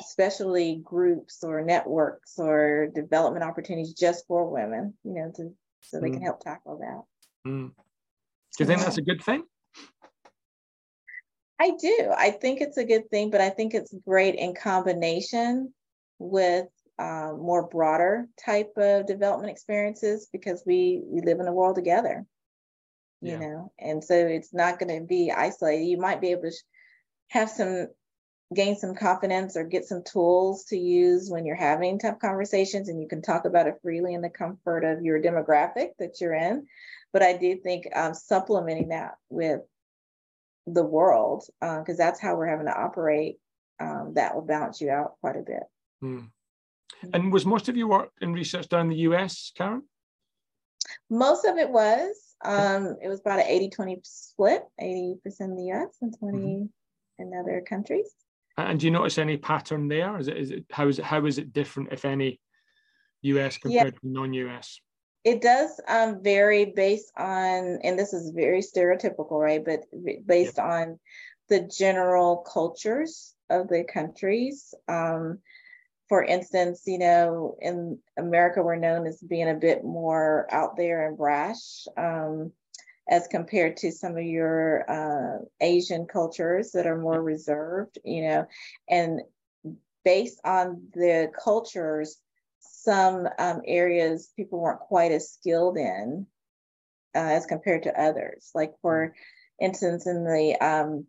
especially 0.00 0.80
groups 0.84 1.42
or 1.42 1.60
networks 1.62 2.38
or 2.38 2.88
development 2.94 3.44
opportunities 3.44 3.92
just 3.92 4.24
for 4.28 4.48
women, 4.48 4.94
you 5.02 5.14
know, 5.14 5.32
to 5.34 5.52
so 5.80 6.00
they 6.00 6.10
mm. 6.10 6.14
can 6.14 6.22
help 6.22 6.40
tackle 6.40 6.78
that. 6.78 7.50
Mm. 7.50 7.70
Do 7.70 8.62
you 8.62 8.66
think 8.66 8.80
that's 8.80 8.98
a 8.98 9.02
good 9.02 9.20
thing? 9.20 9.42
I 11.60 11.72
do. 11.80 12.12
I 12.16 12.30
think 12.30 12.60
it's 12.60 12.76
a 12.76 12.84
good 12.84 13.10
thing, 13.10 13.30
but 13.30 13.40
I 13.40 13.50
think 13.50 13.74
it's 13.74 13.92
great 14.06 14.36
in 14.36 14.54
combination 14.54 15.74
with 16.20 16.66
um, 17.00 17.40
more 17.40 17.66
broader 17.66 18.28
type 18.44 18.72
of 18.76 19.06
development 19.06 19.50
experiences 19.50 20.28
because 20.32 20.62
we 20.64 21.02
we 21.04 21.20
live 21.20 21.40
in 21.40 21.48
a 21.48 21.52
world 21.52 21.74
together 21.74 22.24
you 23.24 23.32
yeah. 23.32 23.38
know? 23.38 23.72
And 23.78 24.04
so 24.04 24.14
it's 24.14 24.52
not 24.52 24.78
going 24.78 25.00
to 25.00 25.06
be 25.06 25.32
isolated. 25.32 25.86
You 25.86 25.98
might 25.98 26.20
be 26.20 26.32
able 26.32 26.42
to 26.42 26.52
have 27.28 27.48
some 27.48 27.88
gain 28.54 28.76
some 28.76 28.94
confidence 28.94 29.56
or 29.56 29.64
get 29.64 29.84
some 29.84 30.02
tools 30.04 30.64
to 30.66 30.76
use 30.76 31.30
when 31.30 31.46
you're 31.46 31.56
having 31.56 31.98
tough 31.98 32.18
conversations 32.18 32.88
and 32.88 33.00
you 33.00 33.08
can 33.08 33.22
talk 33.22 33.46
about 33.46 33.66
it 33.66 33.78
freely 33.82 34.14
in 34.14 34.20
the 34.20 34.28
comfort 34.28 34.84
of 34.84 35.02
your 35.02 35.20
demographic 35.20 35.88
that 35.98 36.20
you're 36.20 36.34
in. 36.34 36.66
But 37.12 37.22
i 37.22 37.36
do 37.36 37.56
think 37.56 37.86
um, 37.94 38.12
supplementing 38.12 38.88
that 38.88 39.14
with 39.30 39.60
the 40.66 40.84
world 40.84 41.44
because 41.60 42.00
uh, 42.00 42.04
that's 42.04 42.20
how 42.20 42.36
we're 42.36 42.48
having 42.48 42.66
to 42.66 42.78
operate 42.78 43.36
um, 43.80 44.12
that 44.14 44.34
will 44.34 44.42
balance 44.42 44.80
you 44.80 44.90
out 44.90 45.14
quite 45.20 45.36
a 45.36 45.42
bit. 45.42 45.62
Mm. 46.02 46.28
and 47.12 47.32
was 47.32 47.46
most 47.46 47.68
of 47.68 47.76
your 47.76 47.88
work 47.88 48.10
in 48.20 48.32
research 48.32 48.68
done 48.68 48.82
in 48.82 48.88
the 48.88 48.96
us 48.96 49.52
Karan 49.56 49.82
most 51.10 51.44
of 51.44 51.56
it 51.56 51.70
was 51.70 52.16
um, 52.44 52.96
it 53.02 53.08
was 53.08 53.20
about 53.20 53.40
an 53.40 53.46
80 53.46 53.70
20 53.70 54.00
split 54.02 54.62
80% 54.80 55.16
in 55.40 55.56
the 55.56 55.72
US 55.72 55.96
and 56.02 56.16
20 56.18 56.38
mm-hmm. 56.38 56.64
in 57.22 57.38
other 57.38 57.62
countries. 57.66 58.10
And 58.56 58.78
do 58.78 58.86
you 58.86 58.92
notice 58.92 59.18
any 59.18 59.36
pattern 59.36 59.88
there? 59.88 60.18
Is 60.18 60.28
it, 60.28 60.36
is 60.36 60.50
it 60.50 60.64
how 60.70 60.88
is 60.88 60.98
it 60.98 61.04
how 61.04 61.24
is 61.26 61.38
it 61.38 61.52
different, 61.52 61.92
if 61.92 62.04
any, 62.04 62.40
US 63.22 63.58
compared 63.58 63.86
yeah. 63.86 63.90
to 63.90 63.98
non-US? 64.02 64.80
It 65.24 65.40
does 65.40 65.80
um, 65.88 66.22
vary 66.22 66.66
based 66.66 67.10
on, 67.16 67.78
and 67.82 67.98
this 67.98 68.12
is 68.12 68.30
very 68.30 68.60
stereotypical, 68.60 69.40
right? 69.40 69.64
But 69.64 69.80
based 70.26 70.58
yep. 70.58 70.66
on 70.66 71.00
the 71.48 71.60
general 71.60 72.38
cultures 72.38 73.34
of 73.50 73.68
the 73.68 73.84
countries. 73.84 74.74
Um, 74.86 75.38
for 76.08 76.22
instance, 76.22 76.82
you 76.86 76.98
know, 76.98 77.56
in 77.60 77.98
America, 78.18 78.62
we're 78.62 78.76
known 78.76 79.06
as 79.06 79.20
being 79.20 79.48
a 79.48 79.54
bit 79.54 79.84
more 79.84 80.46
out 80.50 80.76
there 80.76 81.08
and 81.08 81.16
brash 81.16 81.86
um, 81.96 82.52
as 83.08 83.26
compared 83.26 83.78
to 83.78 83.92
some 83.92 84.16
of 84.16 84.24
your 84.24 84.90
uh, 84.90 85.38
Asian 85.60 86.06
cultures 86.06 86.72
that 86.72 86.86
are 86.86 86.98
more 86.98 87.22
reserved, 87.22 87.98
you 88.04 88.22
know, 88.22 88.46
and 88.88 89.20
based 90.04 90.40
on 90.44 90.88
the 90.94 91.30
cultures, 91.42 92.18
some 92.58 93.26
um, 93.38 93.62
areas 93.66 94.30
people 94.36 94.60
weren't 94.60 94.80
quite 94.80 95.12
as 95.12 95.32
skilled 95.32 95.78
in 95.78 96.26
uh, 97.14 97.18
as 97.18 97.46
compared 97.46 97.84
to 97.84 98.00
others. 98.00 98.50
Like 98.54 98.74
for 98.82 99.14
instance, 99.60 100.06
in 100.06 100.24
the 100.24 100.56
um, 100.60 101.06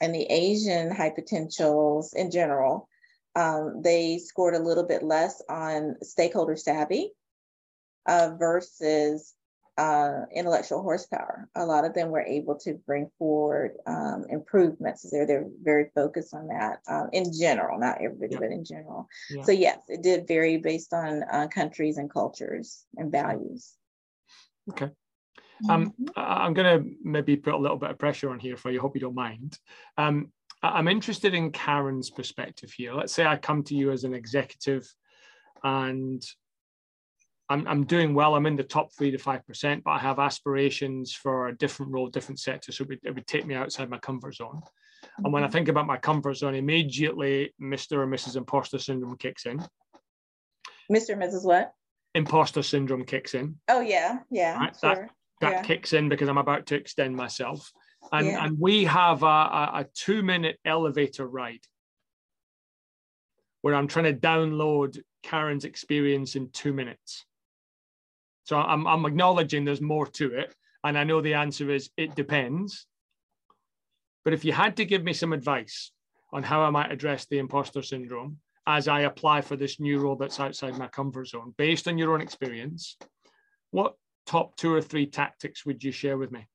in 0.00 0.12
the 0.12 0.24
Asian 0.24 0.90
high 0.90 1.10
potentials 1.10 2.12
in 2.12 2.30
general, 2.30 2.88
um, 3.38 3.82
they 3.82 4.18
scored 4.18 4.54
a 4.54 4.58
little 4.58 4.84
bit 4.84 5.04
less 5.04 5.40
on 5.48 5.94
stakeholder 6.02 6.56
savvy 6.56 7.12
uh, 8.06 8.30
versus 8.36 9.34
uh, 9.76 10.22
intellectual 10.34 10.82
horsepower. 10.82 11.48
A 11.54 11.64
lot 11.64 11.84
of 11.84 11.94
them 11.94 12.10
were 12.10 12.22
able 12.22 12.56
to 12.58 12.74
bring 12.84 13.08
forward 13.16 13.76
um, 13.86 14.24
improvements. 14.28 15.08
They're, 15.08 15.24
they're 15.24 15.46
very 15.62 15.86
focused 15.94 16.34
on 16.34 16.48
that 16.48 16.80
um, 16.88 17.10
in 17.12 17.32
general, 17.32 17.78
not 17.78 18.02
everybody, 18.02 18.32
yeah. 18.32 18.40
but 18.40 18.50
in 18.50 18.64
general. 18.64 19.06
Yeah. 19.30 19.42
So, 19.44 19.52
yes, 19.52 19.78
it 19.86 20.02
did 20.02 20.26
vary 20.26 20.56
based 20.56 20.92
on 20.92 21.22
uh, 21.32 21.46
countries 21.46 21.96
and 21.96 22.10
cultures 22.10 22.84
and 22.96 23.12
values. 23.12 23.72
Okay. 24.70 24.90
Um, 25.68 25.90
mm-hmm. 25.90 26.06
I'm 26.16 26.54
going 26.54 26.82
to 26.82 26.90
maybe 27.04 27.36
put 27.36 27.54
a 27.54 27.58
little 27.58 27.76
bit 27.76 27.90
of 27.90 27.98
pressure 27.98 28.30
on 28.30 28.40
here 28.40 28.56
for 28.56 28.72
you. 28.72 28.80
Hope 28.80 28.96
you 28.96 29.00
don't 29.00 29.14
mind. 29.14 29.58
Um, 29.96 30.32
I'm 30.62 30.88
interested 30.88 31.34
in 31.34 31.52
Karan's 31.52 32.10
perspective 32.10 32.72
here. 32.72 32.92
Let's 32.92 33.12
say 33.12 33.24
I 33.24 33.36
come 33.36 33.62
to 33.64 33.74
you 33.74 33.92
as 33.92 34.04
an 34.04 34.14
executive 34.14 34.92
and 35.62 36.22
I'm, 37.48 37.66
I'm 37.66 37.84
doing 37.84 38.12
well. 38.12 38.34
I'm 38.34 38.46
in 38.46 38.56
the 38.56 38.64
top 38.64 38.92
three 38.92 39.10
to 39.10 39.18
5%, 39.18 39.82
but 39.82 39.90
I 39.90 39.98
have 39.98 40.18
aspirations 40.18 41.12
for 41.12 41.48
a 41.48 41.56
different 41.56 41.92
role, 41.92 42.08
different 42.08 42.40
sector. 42.40 42.72
So 42.72 42.82
it 42.82 42.88
would, 42.88 43.00
it 43.04 43.14
would 43.14 43.26
take 43.26 43.46
me 43.46 43.54
outside 43.54 43.88
my 43.88 43.98
comfort 43.98 44.34
zone. 44.34 44.60
Mm-hmm. 44.60 45.24
And 45.24 45.32
when 45.32 45.42
I 45.42 45.46
mm-hmm. 45.46 45.52
think 45.52 45.68
about 45.68 45.86
my 45.86 45.96
comfort 45.96 46.34
zone, 46.34 46.54
immediately 46.54 47.54
Mr. 47.60 47.98
or 47.98 48.06
Mrs. 48.06 48.36
Imposter 48.36 48.78
Syndrome 48.78 49.16
kicks 49.16 49.46
in. 49.46 49.64
Mr. 50.92 51.10
and 51.10 51.22
Mrs. 51.22 51.44
what? 51.44 51.72
Imposter 52.14 52.62
Syndrome 52.62 53.04
kicks 53.04 53.34
in. 53.34 53.56
Oh, 53.68 53.80
yeah. 53.80 54.18
Yeah. 54.30 54.58
Right? 54.58 54.76
Sure. 54.78 54.94
That, 54.94 55.10
that 55.40 55.52
yeah. 55.52 55.62
kicks 55.62 55.92
in 55.92 56.08
because 56.08 56.28
I'm 56.28 56.38
about 56.38 56.66
to 56.66 56.74
extend 56.74 57.14
myself 57.14 57.72
and 58.12 58.26
yeah. 58.26 58.44
and 58.44 58.58
we 58.58 58.84
have 58.84 59.22
a, 59.22 59.26
a, 59.26 59.70
a 59.74 59.86
two 59.94 60.22
minute 60.22 60.58
elevator 60.64 61.26
ride 61.26 61.60
where 63.62 63.74
I'm 63.74 63.88
trying 63.88 64.06
to 64.06 64.14
download 64.14 64.98
Karan's 65.22 65.64
experience 65.64 66.36
in 66.36 66.50
two 66.50 66.72
minutes. 66.72 67.24
So 68.44 68.56
I'm, 68.56 68.86
I'm 68.86 69.04
acknowledging 69.04 69.64
there's 69.64 69.80
more 69.80 70.06
to 70.06 70.34
it. 70.34 70.54
And 70.84 70.96
I 70.96 71.04
know 71.04 71.20
the 71.20 71.34
answer 71.34 71.70
is 71.70 71.90
it 71.96 72.14
depends. 72.14 72.86
But 74.24 74.32
if 74.32 74.44
you 74.44 74.52
had 74.52 74.76
to 74.76 74.84
give 74.84 75.02
me 75.02 75.12
some 75.12 75.32
advice 75.32 75.90
on 76.32 76.42
how 76.42 76.62
I 76.62 76.70
might 76.70 76.92
address 76.92 77.26
the 77.26 77.38
imposter 77.38 77.82
syndrome 77.82 78.38
as 78.66 78.86
I 78.86 79.00
apply 79.02 79.40
for 79.40 79.56
this 79.56 79.80
new 79.80 79.98
role 79.98 80.16
that's 80.16 80.40
outside 80.40 80.78
my 80.78 80.86
comfort 80.88 81.28
zone, 81.28 81.54
based 81.56 81.88
on 81.88 81.98
your 81.98 82.14
own 82.14 82.20
experience, 82.20 82.96
what 83.70 83.94
top 84.26 84.56
two 84.56 84.72
or 84.72 84.82
three 84.82 85.06
tactics 85.06 85.66
would 85.66 85.82
you 85.82 85.90
share 85.90 86.18
with 86.18 86.30
me? 86.30 86.46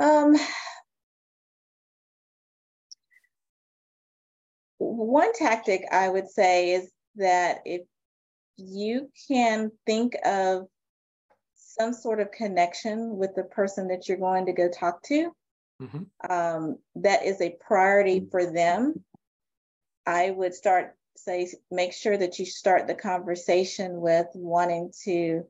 Um, 0.00 0.34
one 4.78 5.32
tactic 5.34 5.84
I 5.92 6.08
would 6.08 6.30
say 6.30 6.72
is 6.72 6.90
that 7.16 7.60
if 7.66 7.82
you 8.56 9.10
can 9.28 9.70
think 9.86 10.14
of 10.24 10.66
some 11.54 11.92
sort 11.92 12.20
of 12.20 12.32
connection 12.32 13.16
with 13.16 13.34
the 13.34 13.44
person 13.44 13.88
that 13.88 14.08
you're 14.08 14.16
going 14.16 14.46
to 14.46 14.52
go 14.52 14.68
talk 14.68 15.02
to, 15.04 15.32
mm-hmm. 15.82 16.32
um, 16.32 16.78
that 16.96 17.24
is 17.24 17.40
a 17.40 17.56
priority 17.60 18.26
for 18.30 18.50
them. 18.50 19.04
I 20.06 20.30
would 20.30 20.54
start 20.54 20.96
say 21.16 21.52
make 21.70 21.92
sure 21.92 22.16
that 22.16 22.38
you 22.38 22.46
start 22.46 22.86
the 22.86 22.94
conversation 22.94 24.00
with 24.00 24.26
wanting 24.34 24.92
to 25.04 25.42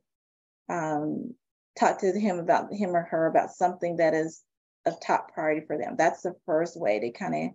um, 0.68 1.34
talk 1.78 2.00
to 2.00 2.12
him 2.12 2.38
about 2.38 2.72
him 2.72 2.90
or 2.96 3.02
her 3.02 3.26
about 3.26 3.50
something 3.50 3.96
that 3.96 4.14
is 4.14 4.42
of 4.86 5.00
top 5.00 5.32
priority 5.32 5.66
for 5.66 5.76
them. 5.76 5.94
That's 5.96 6.22
the 6.22 6.34
first 6.46 6.78
way 6.78 7.00
to 7.00 7.10
kind 7.10 7.34
of 7.34 7.50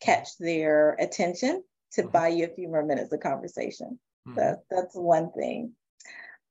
catch 0.00 0.38
their 0.38 0.96
attention 0.98 1.62
to 1.92 2.02
mm-hmm. 2.02 2.10
buy 2.10 2.28
you 2.28 2.44
a 2.44 2.54
few 2.54 2.68
more 2.68 2.84
minutes 2.84 3.12
of 3.12 3.20
conversation. 3.20 3.98
Mm-hmm. 4.28 4.38
So 4.38 4.56
that's 4.70 4.94
one 4.94 5.32
thing. 5.32 5.72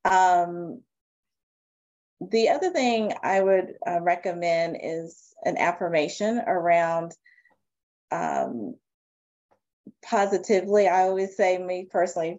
Um, 0.04 0.82
the 2.20 2.50
other 2.50 2.70
thing 2.70 3.14
I 3.22 3.40
would 3.40 3.74
uh, 3.86 4.00
recommend 4.00 4.78
is 4.82 5.34
an 5.44 5.56
affirmation 5.56 6.38
around 6.38 7.12
um, 8.10 8.74
positively. 10.04 10.86
I 10.86 11.02
always 11.04 11.36
say, 11.36 11.56
me 11.56 11.86
personally, 11.90 12.38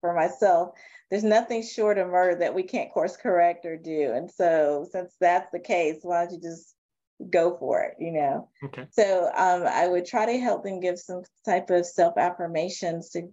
for 0.00 0.14
myself, 0.14 0.70
there's 1.14 1.22
nothing 1.22 1.62
short 1.62 1.96
of 1.96 2.08
murder 2.08 2.40
that 2.40 2.56
we 2.56 2.64
can't 2.64 2.90
course 2.90 3.16
correct 3.16 3.64
or 3.66 3.76
do. 3.76 4.10
And 4.16 4.28
so, 4.28 4.88
since 4.90 5.14
that's 5.20 5.48
the 5.52 5.60
case, 5.60 6.00
why 6.02 6.24
don't 6.24 6.34
you 6.34 6.40
just 6.40 6.74
go 7.30 7.56
for 7.56 7.82
it, 7.82 7.94
you 8.00 8.10
know? 8.10 8.48
Okay. 8.64 8.88
So, 8.90 9.26
um, 9.26 9.62
I 9.64 9.86
would 9.86 10.06
try 10.06 10.26
to 10.26 10.40
help 10.40 10.64
them 10.64 10.80
give 10.80 10.98
some 10.98 11.22
type 11.44 11.70
of 11.70 11.86
self 11.86 12.18
affirmations 12.18 13.10
to 13.10 13.28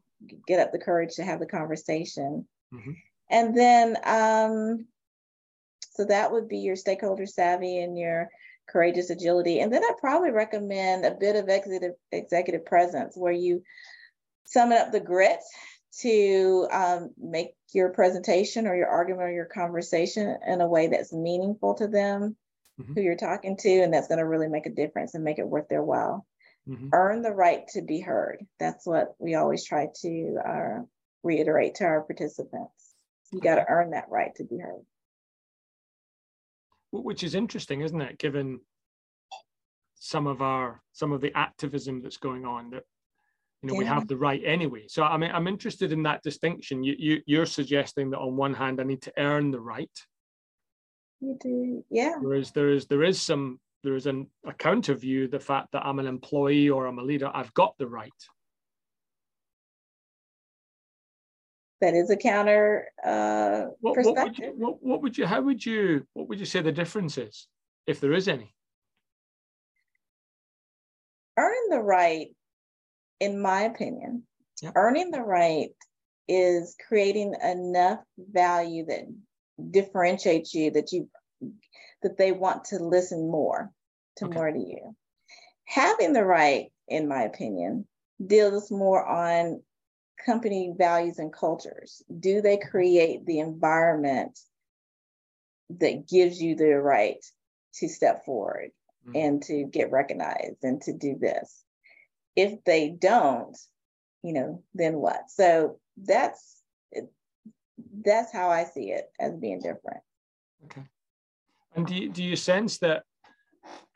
get 0.46 0.60
up 0.60 0.72
the 0.72 0.78
courage 0.78 1.16
to 1.16 1.24
have 1.24 1.40
the 1.40 1.48
conversation. 1.48 2.48
Mm-hmm. 2.72 2.92
And 3.32 3.58
then, 3.58 3.98
um, 4.04 4.86
so 5.94 6.06
that 6.06 6.32
would 6.32 6.48
be 6.48 6.60
your 6.60 6.76
stakeholder 6.76 7.26
savvy 7.26 7.80
and 7.80 7.98
your 7.98 8.30
courageous 8.70 9.10
agility. 9.10 9.60
And 9.60 9.74
then 9.74 9.84
I'd 9.84 9.98
probably 10.00 10.30
recommend 10.30 11.04
a 11.04 11.18
bit 11.20 11.36
of 11.36 11.50
executive 11.50 11.96
executive 12.12 12.64
presence 12.64 13.18
where 13.18 13.34
you 13.34 13.64
summon 14.46 14.78
up 14.78 14.92
the 14.92 15.00
grit 15.00 15.40
to 16.00 16.68
um, 16.72 17.12
make 17.18 17.54
your 17.74 17.90
presentation 17.90 18.68
or 18.68 18.76
your 18.76 18.88
argument 18.88 19.24
or 19.24 19.32
your 19.32 19.46
conversation 19.46 20.38
in 20.48 20.62
a 20.62 20.68
way 20.68 20.88
that's 20.88 21.14
meaningful 21.14 21.74
to 21.76 21.88
them 21.88 22.36
mm-hmm. 22.80 22.94
who 22.94 23.02
you're 23.02 23.16
talking 23.16 23.58
to 23.58 23.82
and 23.82 23.94
that's 23.94 24.08
going 24.08 24.20
to 24.20 24.26
really 24.26 24.48
make 24.48 24.66
a 24.66 24.72
difference 24.72 25.16
and 25.16 25.24
make 25.24 25.40
it 25.40 25.48
worth 25.48 25.68
their 25.68 25.84
while 25.84 26.26
mm-hmm. 26.68 26.90
earn 26.94 27.22
the 27.22 27.32
right 27.32 27.68
to 27.70 27.82
be 27.82 28.00
heard 28.00 28.46
that's 28.60 28.86
what 28.86 29.16
we 29.20 29.36
always 29.36 29.66
try 29.66 29.88
to 30.02 30.38
uh, 30.48 30.80
reiterate 31.24 31.76
to 31.76 31.84
our 31.84 32.02
participants 32.02 32.96
you 33.34 33.42
got 33.42 33.56
to 33.56 33.66
earn 33.68 33.92
that 33.92 34.10
right 34.10 34.34
to 34.36 34.44
be 34.44 34.58
heard 34.58 34.82
which 36.92 37.24
is 37.24 37.36
interesting, 37.36 37.82
isn't 37.82 38.02
it? 38.02 38.20
Given 38.20 38.60
some 39.96 40.28
of 40.28 40.42
our 40.42 40.82
some 40.92 41.12
of 41.12 41.22
the 41.22 41.36
activism 41.36 42.02
that's 42.02 42.18
going 42.18 42.46
on, 42.46 42.70
that 42.72 42.84
you 43.62 43.68
know 43.68 43.74
yeah. 43.74 43.80
we 43.80 43.86
have 43.86 44.08
the 44.08 44.18
right 44.18 44.42
anyway. 44.46 44.86
So 44.88 45.04
I 45.04 45.18
mean, 45.18 45.32
I'm 45.32 45.48
interested 45.48 45.92
in 45.92 46.04
that 46.04 46.24
distinction. 46.24 46.84
You, 46.84 46.96
you 46.98 47.22
you're 47.26 47.46
suggesting 47.46 48.10
that 48.12 48.20
on 48.20 48.36
one 48.36 48.54
hand, 48.54 48.80
I 48.82 48.84
need 48.84 49.02
to 49.04 49.14
earn 49.18 49.52
the 49.52 49.62
right. 49.62 49.92
You 51.20 51.38
do, 51.40 51.86
yeah. 51.92 52.16
Whereas 52.20 52.52
there 52.52 52.70
is 52.70 52.88
there 52.88 53.04
is 53.04 53.22
some 53.22 53.60
there 53.84 53.96
is 53.96 54.06
an, 54.06 54.28
a 54.46 54.54
counter 54.54 54.94
view 54.94 55.28
the 55.28 55.40
fact 55.40 55.70
that 55.74 55.86
I'm 55.86 56.00
an 56.00 56.08
employee 56.08 56.70
or 56.70 56.86
I'm 56.86 57.00
a 57.00 57.04
leader, 57.04 57.32
I've 57.34 57.54
got 57.54 57.76
the 57.80 57.88
right. 57.88 58.12
that 61.82 61.96
is 61.96 62.10
a 62.12 62.16
counter 62.16 62.88
uh, 63.04 63.66
what, 63.82 63.96
perspective. 63.96 64.16
What 64.16 64.28
would, 64.28 64.38
you, 64.38 64.54
what, 64.58 64.84
what 64.84 65.02
would 65.02 65.18
you? 65.18 65.26
How 65.26 65.42
would 65.42 65.66
you? 65.66 66.06
What 66.14 66.30
would 66.30 66.40
you 66.40 66.46
say 66.46 66.62
the 66.62 66.72
difference 66.72 67.18
is, 67.18 67.48
if 67.88 68.00
there 68.00 68.14
is 68.14 68.28
any? 68.28 68.56
Earn 71.38 71.70
the 71.70 71.80
right, 71.80 72.28
in 73.22 73.40
my 73.40 73.62
opinion, 73.62 74.24
yep. 74.62 74.74
earning 74.76 75.12
the 75.12 75.22
right 75.22 75.70
is 76.28 76.76
creating 76.88 77.36
enough 77.42 78.00
value 78.18 78.86
that 78.88 79.06
differentiates 79.70 80.54
you 80.56 80.72
that 80.72 80.92
you 80.92 81.08
that 82.02 82.18
they 82.18 82.32
want 82.32 82.66
to 82.66 82.80
listen 82.80 83.30
more 83.30 83.72
to 84.18 84.26
okay. 84.26 84.34
more 84.34 84.52
to 84.52 84.60
you. 84.60 84.96
Having 85.66 86.14
the 86.14 86.26
right, 86.26 86.72
in 86.88 87.08
my 87.08 87.24
opinion, 87.24 87.88
deals 88.26 88.72
more 88.72 89.06
on 89.06 89.62
company 90.26 90.74
values 90.76 91.20
and 91.20 91.32
cultures? 91.32 92.02
Do 92.20 92.42
they 92.42 92.58
create 92.58 93.26
the 93.26 93.40
environment 93.40 94.38
that 95.70 96.08
gives 96.08 96.42
you 96.42 96.56
the 96.56 96.76
right 96.76 97.24
to 97.76 97.88
step 97.88 98.26
forward 98.26 98.72
mm-hmm. 99.08 99.16
and 99.16 99.44
to 99.44 99.64
get 99.64 99.92
recognized 99.92 100.64
and 100.64 100.82
to 100.82 100.94
do 100.94 101.18
this? 101.20 101.64
If 102.36 102.64
they 102.64 102.90
don't, 102.90 103.58
you 104.24 104.34
know, 104.34 104.64
then 104.74 104.96
what? 104.96 105.30
So 105.30 105.80
that's 105.98 106.62
that's 108.04 108.32
how 108.32 108.50
I 108.50 108.64
see 108.64 108.92
it 108.92 109.12
as 109.20 109.36
being 109.36 109.60
different. 109.60 110.02
Okay. 110.66 110.84
And 111.76 111.88
do 111.88 111.96
you, 111.96 112.10
do 112.10 112.24
you 112.24 112.36
sense 112.36 112.78
that 112.80 113.04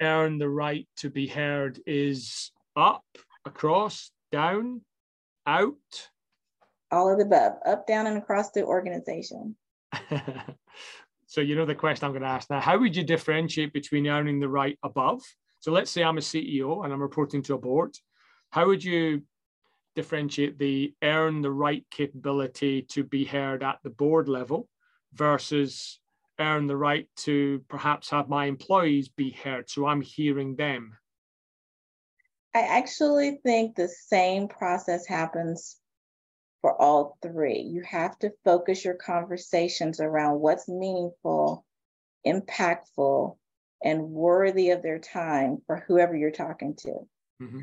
earn 0.01 0.37
the 0.37 0.49
right 0.49 0.87
to 0.97 1.09
be 1.09 1.27
heard 1.27 1.79
is 1.85 2.51
up, 2.75 3.05
across, 3.45 4.11
down, 4.31 4.81
out? 5.45 5.75
all 6.91 7.11
of 7.11 7.17
the 7.17 7.25
above, 7.25 7.53
up, 7.65 7.87
down, 7.87 8.07
and 8.07 8.17
across 8.17 8.51
the 8.51 8.63
organization. 8.63 9.55
so 11.27 11.41
you 11.41 11.55
know 11.55 11.65
the 11.65 11.75
question 11.75 12.05
I'm 12.05 12.11
going 12.11 12.21
to 12.21 12.27
ask 12.27 12.49
now. 12.49 12.59
How 12.59 12.77
would 12.77 12.95
you 12.95 13.03
differentiate 13.03 13.73
between 13.73 14.07
earning 14.07 14.39
the 14.39 14.49
right 14.49 14.77
above? 14.83 15.21
So 15.59 15.71
let's 15.71 15.91
say 15.91 16.03
I'm 16.03 16.17
a 16.17 16.21
CEO 16.21 16.83
and 16.83 16.93
I'm 16.93 17.01
reporting 17.01 17.41
to 17.43 17.55
a 17.55 17.57
board. 17.57 17.95
How 18.55 18.67
would 18.67 18.85
you 18.85 19.21
differentiate 19.97 20.57
the 20.57 20.93
earn 21.03 21.41
the 21.41 21.51
right 21.51 21.85
capability 21.91 22.83
to 22.83 23.03
be 23.03 23.25
heard 23.25 23.61
at 23.63 23.79
the 23.83 23.89
board 23.89 24.29
level 24.29 24.69
versus 25.11 25.99
earn 26.39 26.65
the 26.65 26.77
right 26.77 27.09
to 27.17 27.61
perhaps 27.67 28.11
have 28.11 28.29
my 28.29 28.45
employees 28.45 29.09
be 29.09 29.31
heard 29.31 29.69
so 29.69 29.85
I'm 29.85 29.99
hearing 29.99 30.55
them? 30.55 30.93
I 32.53 32.61
actually 32.61 33.41
think 33.43 33.75
the 33.75 33.89
same 33.89 34.47
process 34.47 35.05
happens 35.05 35.75
for 36.61 36.81
all 36.81 37.17
three. 37.21 37.59
You 37.59 37.81
have 37.81 38.17
to 38.19 38.31
focus 38.45 38.85
your 38.85 38.93
conversations 38.93 39.99
around 39.99 40.39
what's 40.39 40.69
meaningful, 40.69 41.65
impactful, 42.25 43.35
and 43.83 44.11
worthy 44.11 44.69
of 44.69 44.81
their 44.81 44.99
time 44.99 45.57
for 45.67 45.83
whoever 45.89 46.15
you're 46.15 46.31
talking 46.31 46.73
to. 46.77 46.93
Mm-hmm. 47.41 47.59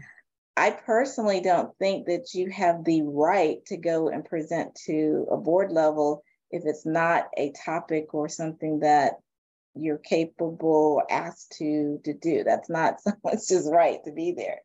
I 0.56 0.70
personally 0.70 1.40
don't 1.40 1.76
think 1.78 2.06
that 2.06 2.34
you 2.34 2.50
have 2.50 2.84
the 2.84 3.02
right 3.02 3.64
to 3.66 3.76
go 3.78 4.08
and 4.08 4.24
present 4.24 4.74
to 4.86 5.26
a 5.30 5.36
board 5.38 5.72
level 5.72 6.22
if 6.50 6.64
it's 6.66 6.84
not 6.84 7.28
a 7.38 7.52
topic 7.64 8.12
or 8.12 8.28
something 8.28 8.80
that 8.80 9.14
you're 9.74 9.98
capable 9.98 11.02
asked 11.10 11.56
to 11.58 11.98
to 12.04 12.12
do. 12.12 12.44
That's 12.44 12.68
not 12.68 13.00
someone's 13.02 13.48
just 13.48 13.70
right 13.70 13.98
to 14.04 14.12
be 14.12 14.32
there. 14.32 14.60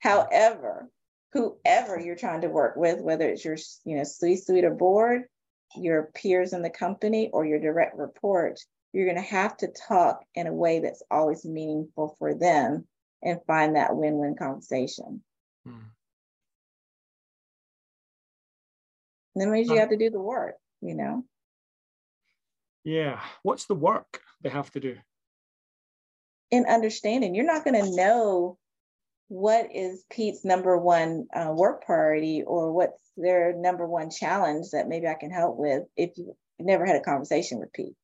However, 0.00 0.88
whoever 1.32 1.98
you're 1.98 2.16
trying 2.16 2.42
to 2.42 2.48
work 2.48 2.76
with, 2.76 3.00
whether 3.00 3.28
it's 3.28 3.44
your 3.44 3.56
you 3.84 3.96
know 3.96 4.04
C-suite 4.04 4.64
or 4.64 4.74
board, 4.74 5.22
your 5.74 6.10
peers 6.14 6.52
in 6.52 6.62
the 6.62 6.70
company, 6.70 7.30
or 7.32 7.44
your 7.44 7.58
direct 7.58 7.96
report, 7.96 8.60
you're 8.92 9.06
going 9.06 9.16
to 9.16 9.22
have 9.22 9.56
to 9.58 9.68
talk 9.88 10.24
in 10.36 10.46
a 10.46 10.54
way 10.54 10.78
that's 10.78 11.02
always 11.10 11.44
meaningful 11.44 12.14
for 12.20 12.34
them 12.34 12.86
and 13.22 13.40
find 13.46 13.74
that 13.74 13.96
win-win 13.96 14.36
conversation. 14.36 15.22
Hmm. 15.66 15.78
And 19.34 19.42
that 19.42 19.48
means 19.48 19.68
you 19.68 19.78
have 19.78 19.90
to 19.90 19.96
do 19.96 20.10
the 20.10 20.20
work, 20.20 20.56
you 20.80 20.94
know. 20.94 21.24
Yeah. 22.84 23.20
What's 23.42 23.66
the 23.66 23.74
work 23.74 24.20
they 24.42 24.50
have 24.50 24.70
to 24.72 24.80
do? 24.80 24.96
In 26.50 26.66
understanding, 26.66 27.34
you're 27.34 27.46
not 27.46 27.64
going 27.64 27.82
to 27.82 27.96
know 27.96 28.58
what 29.28 29.74
is 29.74 30.04
Pete's 30.10 30.44
number 30.44 30.76
one 30.76 31.26
uh, 31.34 31.52
work 31.52 31.86
priority 31.86 32.42
or 32.42 32.72
what's 32.72 33.00
their 33.16 33.54
number 33.54 33.86
one 33.86 34.10
challenge 34.10 34.70
that 34.72 34.88
maybe 34.88 35.06
I 35.06 35.14
can 35.14 35.30
help 35.30 35.56
with 35.56 35.84
if 35.96 36.18
you 36.18 36.36
never 36.58 36.84
had 36.84 36.96
a 36.96 37.00
conversation 37.00 37.58
with 37.58 37.72
Pete. 37.72 37.94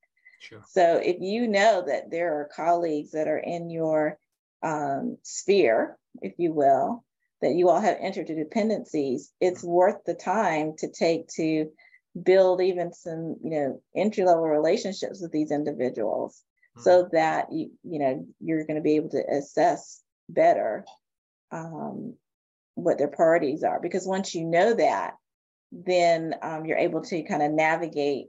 Sure. 0.41 0.63
So 0.69 0.97
if 0.97 1.17
you 1.21 1.49
know 1.49 1.85
that 1.87 2.11
there 2.11 2.41
are 2.41 2.51
colleagues 2.55 3.11
that 3.11 3.29
are 3.29 3.39
in 3.39 3.69
your 3.69 4.19
um, 4.63 5.19
sphere, 5.23 5.99
if 6.23 6.35
you 6.39 6.53
will, 6.53 7.05
that 7.41 7.55
you 7.55 7.69
all 7.69 7.81
have 7.81 7.99
interdependencies, 7.99 9.29
it's 9.41 9.63
worth 9.63 10.05
the 10.05 10.15
time 10.15 10.75
to 10.79 10.89
take 10.91 11.29
to 11.29 11.71
build 12.21 12.61
even 12.61 12.93
some, 12.93 13.37
you 13.43 13.51
know, 13.51 13.83
entry 13.95 14.25
level 14.25 14.43
relationships 14.43 15.21
with 15.23 15.33
these 15.33 15.51
individuals 15.51 16.43
mm-hmm. 16.77 16.83
so 16.83 17.09
that 17.13 17.53
you, 17.53 17.71
you 17.85 17.99
know, 17.99 18.27
you're 18.41 18.65
going 18.65 18.77
to 18.77 18.83
be 18.83 18.97
able 18.97 19.11
to 19.11 19.25
assess 19.31 20.03
better 20.29 20.85
um, 21.53 22.15
what 22.75 22.99
their 22.99 23.09
priorities 23.09 23.63
are. 23.63 23.81
Because 23.81 24.07
once 24.07 24.35
you 24.35 24.45
know 24.45 24.75
that, 24.75 25.15
then 25.71 26.35
um, 26.43 26.65
you're 26.65 26.79
able 26.79 27.03
to 27.03 27.23
kind 27.23 27.43
of 27.43 27.53
navigate. 27.53 28.27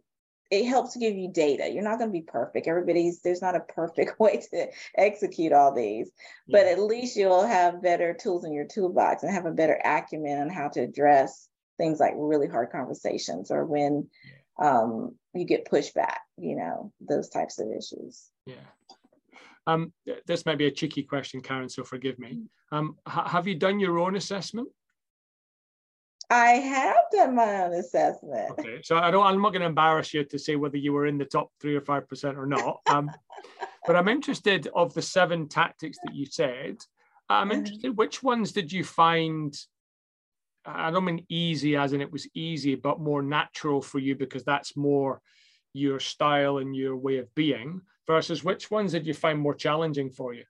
It 0.52 0.66
helps 0.66 0.95
give 0.95 1.16
you 1.16 1.32
data. 1.32 1.70
You're 1.72 1.84
not 1.84 2.00
going 2.00 2.10
to 2.10 2.20
be 2.20 2.24
perfect. 2.24 2.68
Everybody's 2.68 3.22
there's 3.22 3.41
not 3.41 3.56
a 3.56 3.60
perfect 3.62 4.20
way 4.20 4.41
to 4.52 4.68
execute 4.95 5.54
all 5.54 5.74
these, 5.74 6.10
yeah. 6.47 6.60
but 6.60 6.68
at 6.68 6.80
least 6.80 7.16
you'll 7.16 7.45
have 7.45 7.84
better 7.84 8.14
tools 8.14 8.45
in 8.45 8.54
your 8.54 8.66
toolbox 8.66 9.24
and 9.24 9.32
have 9.32 9.45
a 9.45 9.52
better 9.52 9.80
acumen 9.84 10.41
on 10.41 10.50
how 10.50 10.70
to 10.70 10.82
address 10.82 11.47
things 11.78 12.00
like 12.00 12.14
really 12.16 12.47
hard 12.47 12.72
conversations 12.72 13.52
or 13.52 13.66
when 13.66 14.10
um, 14.60 15.16
you 15.34 15.45
get 15.45 15.70
pushback. 15.70 16.18
You 16.38 16.56
know 16.56 16.93
those 17.00 17.30
types 17.30 17.60
of 17.60 17.68
issues. 17.72 18.30
Yeah. 18.45 18.56
Um, 19.68 19.93
this 20.26 20.45
might 20.47 20.58
be 20.58 20.66
a 20.66 20.72
cheeky 20.72 21.04
question, 21.04 21.41
Karan, 21.41 21.70
so 21.70 21.84
forgive 21.84 22.18
me. 22.18 22.39
Mm. 22.74 22.78
Um, 22.78 22.95
ha- 23.06 23.28
have 23.28 23.47
you 23.47 23.54
done 23.54 23.80
your 23.80 24.00
own 24.00 24.16
assessment? 24.16 24.68
I 26.30 26.52
have 26.52 26.96
done 27.12 27.36
my 27.36 27.64
own 27.64 27.74
assessment. 27.74 28.52
Okay, 28.52 28.82
so 28.84 28.98
I 28.98 29.10
don't. 29.10 29.26
I'm 29.26 29.42
not 29.42 29.50
going 29.50 29.62
to 29.62 29.68
embarrass 29.68 30.14
you 30.14 30.24
to 30.26 30.38
say 30.38 30.56
whether 30.56 30.78
you 30.78 30.94
were 30.94 31.08
in 31.08 31.18
the 31.18 31.26
top 31.26 31.52
three 31.60 31.76
or 31.76 31.82
five 31.82 32.08
percent 32.08 32.38
or 32.38 32.46
not. 32.46 32.82
Um, 32.88 33.10
but 33.88 33.96
I'm 33.96 34.08
interested 34.08 34.68
of 34.76 34.94
the 34.94 35.02
seven 35.02 35.48
tactics 35.48 35.98
that 36.04 36.14
you 36.14 36.28
said. 36.28 36.78
I'm 37.30 37.50
mm-hmm. 37.50 37.58
interested. 37.58 37.98
Which 37.98 38.22
ones 38.22 38.52
did 38.52 38.72
you 38.72 38.84
find? 38.84 39.56
I 40.66 40.92
don't 40.92 41.06
mean 41.06 41.26
easy 41.30 41.76
as 41.76 41.94
in 41.94 42.02
it 42.02 42.12
was 42.12 42.28
easy, 42.36 42.76
but 42.76 43.00
more 43.00 43.24
natural 43.24 43.82
for 43.82 43.98
you 43.98 44.16
because 44.16 44.44
that's 44.44 44.78
more 44.78 45.22
your 45.74 46.00
style 46.00 46.60
and 46.60 46.76
your 46.76 46.96
way 46.96 47.18
of 47.18 47.34
being. 47.34 47.82
Versus 48.06 48.44
which 48.44 48.70
ones 48.70 48.92
did 48.92 49.06
you 49.06 49.14
find 49.14 49.40
more 49.40 49.54
challenging 49.54 50.10
for 50.10 50.34
you? 50.34 50.44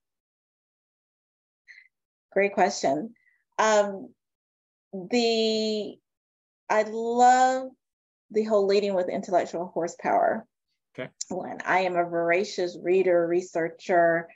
Great 2.32 2.54
question. 2.54 3.14
Um, 3.58 4.10
the 4.94 5.96
I 6.70 6.84
love 6.84 7.70
the 8.32 8.44
whole 8.44 8.68
leading 8.68 8.94
with 8.94 9.10
intellectual 9.10 9.68
horsepower. 9.68 10.46
Okay. 10.98 11.10
When 11.30 11.60
I 11.66 11.82
am 11.82 11.96
a 11.96 12.04
voracious 12.04 12.78
reader, 12.82 13.28
researcher, 13.28 14.28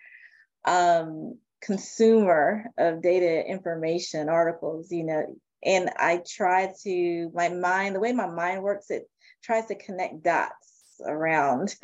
um, 0.65 1.37
consumer 1.61 2.65
of 2.77 3.01
data 3.01 3.45
information, 3.45 4.29
articles, 4.29 4.91
you 4.91 5.03
know, 5.03 5.35
and 5.63 5.89
I 5.97 6.21
try 6.27 6.73
to 6.83 7.31
my 7.33 7.49
mind, 7.49 7.95
the 7.95 7.99
way 7.99 8.11
my 8.11 8.27
mind 8.27 8.63
works, 8.63 8.89
it 8.89 9.09
tries 9.43 9.67
to 9.67 9.75
connect 9.75 10.23
dots 10.23 10.73
around 11.05 11.75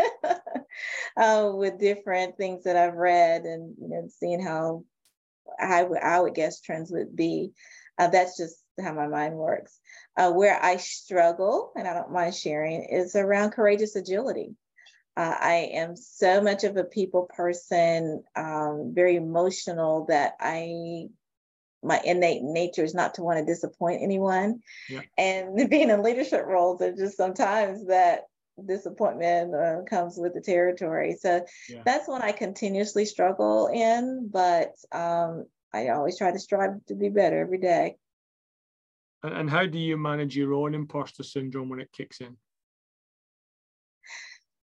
uh, 1.18 1.52
with 1.54 1.80
different 1.80 2.38
things 2.38 2.64
that 2.64 2.76
I've 2.76 2.96
read 2.96 3.44
and 3.44 3.76
you 3.82 3.90
know 3.90 4.08
seeing 4.20 4.42
how 4.42 4.84
I 5.60 5.84
would 5.84 6.00
I 6.00 6.20
would 6.20 6.36
guess 6.36 6.62
trends 6.62 6.92
would 6.92 7.16
be. 7.16 7.52
Uh, 8.00 8.08
that's 8.08 8.38
just 8.38 8.56
how 8.82 8.94
my 8.94 9.08
mind 9.08 9.36
works. 9.36 9.78
Uh, 10.18 10.32
where 10.32 10.58
I 10.64 10.78
struggle, 10.78 11.74
and 11.76 11.88
I 11.88 11.94
don't 11.94 12.14
mind 12.14 12.34
sharing, 12.34 12.84
is 12.86 13.16
around 13.16 13.52
courageous 13.52 13.96
agility. 13.96 14.56
Uh, 15.18 15.36
I 15.38 15.72
am 15.74 15.98
so 15.98 16.42
much 16.42 16.64
of 16.64 16.78
a 16.78 16.86
people 16.86 17.30
person, 17.36 18.24
um, 18.38 18.94
very 18.96 19.18
emotional 19.18 20.06
that 20.06 20.36
I, 20.40 21.08
my 21.84 22.00
innate 22.06 22.42
nature 22.42 22.86
is 22.86 22.96
not 22.96 23.16
to 23.16 23.24
want 23.24 23.38
to 23.38 23.46
disappoint 23.46 24.02
anyone. 24.02 24.62
Yeah. 24.90 25.02
And 25.18 25.70
being 25.70 25.90
in 25.90 26.02
leadership 26.02 26.46
roles, 26.46 26.80
there's 26.80 26.98
just 26.98 27.18
sometimes 27.18 27.88
that 27.88 28.28
disappointment 28.66 29.54
uh, 29.54 29.82
comes 29.90 30.18
with 30.18 30.34
the 30.34 30.42
territory. 30.42 31.18
So 31.20 31.46
yeah. 31.68 31.82
that's 31.86 32.08
one 32.08 32.22
I 32.22 32.32
continuously 32.32 33.06
struggle 33.06 33.68
in, 33.68 34.30
but 34.32 34.74
um, 34.94 35.46
I 35.74 35.90
always 35.90 36.18
try 36.18 36.32
to 36.32 36.40
strive 36.40 36.84
to 36.88 36.96
be 36.96 37.10
better 37.10 37.40
every 37.40 37.60
day. 37.60 37.98
And 39.24 39.50
how 39.50 39.66
do 39.66 39.78
you 39.78 39.98
manage 39.98 40.36
your 40.36 40.54
own 40.54 40.74
imposter 40.74 41.24
syndrome 41.24 41.70
when 41.70 41.82
it 41.82 41.92
kicks 41.92 42.22
in? 42.22 42.38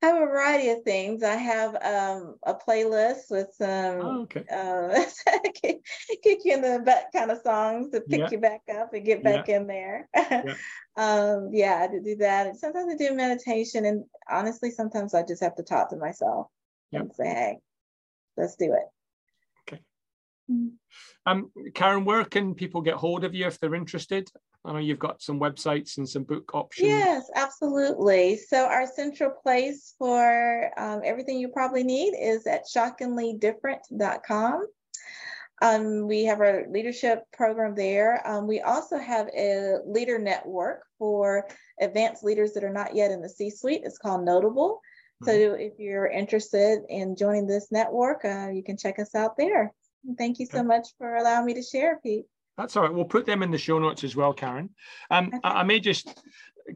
I 0.04 0.08
have 0.08 0.16
a 0.16 0.26
variety 0.26 0.70
of 0.70 0.82
things. 0.82 1.22
I 1.22 1.36
have 1.36 1.76
um, 1.76 2.36
a 2.44 2.56
playlist 2.56 3.30
with 3.30 3.50
some 3.54 4.02
oh, 4.02 4.22
okay. 4.22 4.44
uh, 4.52 5.06
kick, 5.62 6.40
you 6.44 6.54
in 6.54 6.62
the 6.64 6.82
butt 6.84 7.10
kind 7.14 7.30
of 7.30 7.38
songs 7.44 7.92
to 7.92 8.02
pick 8.02 8.20
yeah. 8.20 8.30
you 8.32 8.40
back 8.40 8.62
up 8.76 8.94
and 8.94 9.06
get 9.06 9.24
back 9.24 9.48
yeah. 9.48 9.58
in 9.58 9.68
there. 9.68 10.10
yeah. 10.16 10.54
um, 10.98 11.50
yeah, 11.54 11.88
I 11.88 12.00
do 12.04 12.16
that. 12.16 12.48
And 12.48 12.58
sometimes 12.58 12.92
I 12.92 12.98
do 12.98 13.16
meditation, 13.16 13.86
and 13.86 14.06
honestly, 14.28 14.72
sometimes 14.72 15.14
I 15.14 15.24
just 15.24 15.44
have 15.44 15.56
to 15.58 15.64
talk 15.64 15.92
to 15.92 15.98
myself 15.98 16.48
and 16.92 17.14
say, 17.14 17.28
"Hey, 17.28 17.58
let's 18.38 18.56
do 18.56 18.74
it." 18.74 18.88
Um, 21.26 21.52
Karan, 21.76 22.06
where 22.06 22.26
can 22.26 22.56
people 22.56 22.82
get 22.82 22.96
hold 22.96 23.24
of 23.24 23.36
you 23.36 23.46
if 23.46 23.60
they're 23.60 23.76
interested? 23.76 24.30
I 24.64 24.74
know 24.74 24.80
you've 24.80 25.00
got 25.00 25.22
some 25.22 25.40
websites 25.40 25.98
and 25.98 26.08
some 26.08 26.24
book 26.24 26.54
options. 26.54 26.88
Yes, 26.88 27.30
absolutely. 27.36 28.38
So 28.38 28.66
our 28.66 28.88
central 28.88 29.32
place 29.32 29.96
for 29.98 30.72
um, 30.78 31.02
everything 31.04 31.40
you 31.40 31.50
probably 31.50 31.84
need 31.84 32.16
is 32.20 32.46
at 32.46 32.66
shockinglydifferent.com. 32.66 34.68
Um, 35.64 36.08
we 36.08 36.26
have 36.26 36.42
our 36.42 36.66
leadership 36.70 37.24
program 37.34 37.76
there. 37.76 38.28
Um, 38.28 38.48
we 38.48 38.62
also 38.62 38.98
have 38.98 39.28
a 39.36 39.78
leader 39.86 40.18
network 40.18 40.84
for 40.98 41.48
advanced 41.80 42.24
leaders 42.24 42.54
that 42.54 42.64
are 42.64 42.74
not 42.74 42.96
yet 42.96 43.12
in 43.12 43.22
the 43.22 43.30
C-suite. 43.30 43.82
It's 43.84 44.00
called 44.00 44.26
Notable. 44.26 44.82
So 45.24 45.32
mm-hmm. 45.32 45.62
if 45.62 45.74
you're 45.78 46.08
interested 46.08 46.80
in 46.90 47.16
joining 47.16 47.46
this 47.46 47.72
network, 47.72 48.26
uh, 48.26 48.50
you 48.52 48.64
can 48.64 48.76
check 48.76 48.98
us 48.98 49.14
out 49.14 49.38
there. 49.38 49.72
Thank 50.18 50.40
you 50.40 50.46
so 50.46 50.64
much 50.64 50.88
for 50.98 51.16
allowing 51.16 51.46
me 51.46 51.54
to 51.54 51.62
share, 51.62 52.00
Pete. 52.02 52.26
That's 52.58 52.76
all 52.76 52.84
right. 52.84 52.94
We'll 52.94 53.06
put 53.06 53.26
them 53.26 53.44
in 53.44 53.52
the 53.52 53.58
show 53.58 53.80
notes 53.80 54.04
as 54.04 54.16
well, 54.16 54.34
Karan. 54.34 54.70
Um, 55.10 55.28
okay. 55.28 55.40
I, 55.44 55.62
I 55.62 55.64
may 55.64 55.80
just 55.80 56.22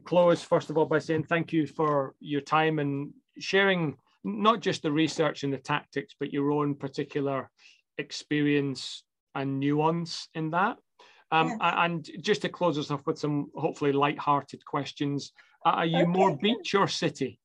close, 0.04 0.42
first 0.42 0.70
of 0.70 0.78
all, 0.78 0.86
by 0.86 0.98
saying 0.98 1.24
thank 1.24 1.52
you 1.52 1.66
for 1.66 2.14
your 2.20 2.40
time 2.40 2.78
and 2.78 3.12
sharing 3.38 3.96
not 4.24 4.60
just 4.60 4.82
the 4.82 4.90
research 4.90 5.44
and 5.44 5.52
the 5.52 5.58
tactics, 5.58 6.14
but 6.18 6.32
your 6.32 6.50
own 6.50 6.74
particular 6.74 7.50
experience 7.98 9.04
and 9.34 9.60
nuance 9.60 10.28
in 10.34 10.50
that. 10.50 10.76
Um, 11.30 11.48
yes. 11.48 11.58
And 11.60 12.08
just 12.20 12.42
to 12.42 12.48
close 12.48 12.78
us 12.78 12.90
off 12.90 13.06
with 13.06 13.18
some 13.18 13.50
hopefully 13.54 13.92
light-hearted 13.92 14.64
questions, 14.64 15.32
are 15.64 15.84
you 15.84 15.98
okay. 15.98 16.06
more 16.06 16.36
beach 16.36 16.74
or 16.74 16.88
city? 16.88 17.38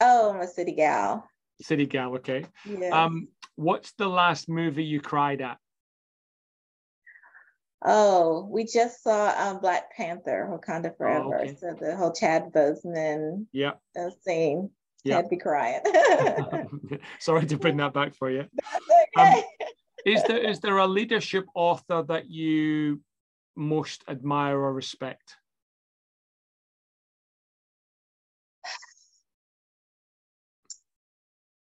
Oh, 0.00 0.32
I'm 0.32 0.40
a 0.40 0.46
city 0.46 0.72
gal. 0.72 1.28
City 1.62 1.86
gal, 1.86 2.14
okay. 2.16 2.44
Yeah. 2.64 3.04
Um, 3.04 3.28
what's 3.56 3.92
the 3.92 4.08
last 4.08 4.48
movie 4.48 4.84
you 4.84 5.00
cried 5.00 5.40
at? 5.40 5.58
Oh, 7.86 8.48
we 8.50 8.64
just 8.64 9.02
saw 9.02 9.34
um, 9.36 9.60
Black 9.60 9.94
Panther, 9.94 10.48
Wakanda 10.50 10.90
oh, 10.90 10.94
Forever. 10.96 11.38
Oh, 11.38 11.42
okay. 11.42 11.56
So 11.60 11.76
the 11.78 11.94
whole 11.94 12.12
Chad 12.12 12.50
Boseman 12.50 13.46
yeah. 13.52 13.72
Uh, 13.98 14.08
scene. 14.24 14.70
Yeah. 15.04 15.16
Had 15.16 15.28
be 15.28 15.36
crying. 15.36 15.80
Sorry 17.20 17.44
to 17.44 17.58
bring 17.58 17.76
that 17.76 17.92
back 17.92 18.14
for 18.14 18.30
you. 18.30 18.46
Okay. 19.18 19.38
Um, 19.38 19.42
is 20.06 20.22
there 20.22 20.38
is 20.38 20.60
there 20.60 20.78
a 20.78 20.86
leadership 20.86 21.44
author 21.54 22.02
that 22.08 22.30
you 22.30 23.02
most 23.54 24.02
admire 24.08 24.58
or 24.58 24.72
respect? 24.72 25.36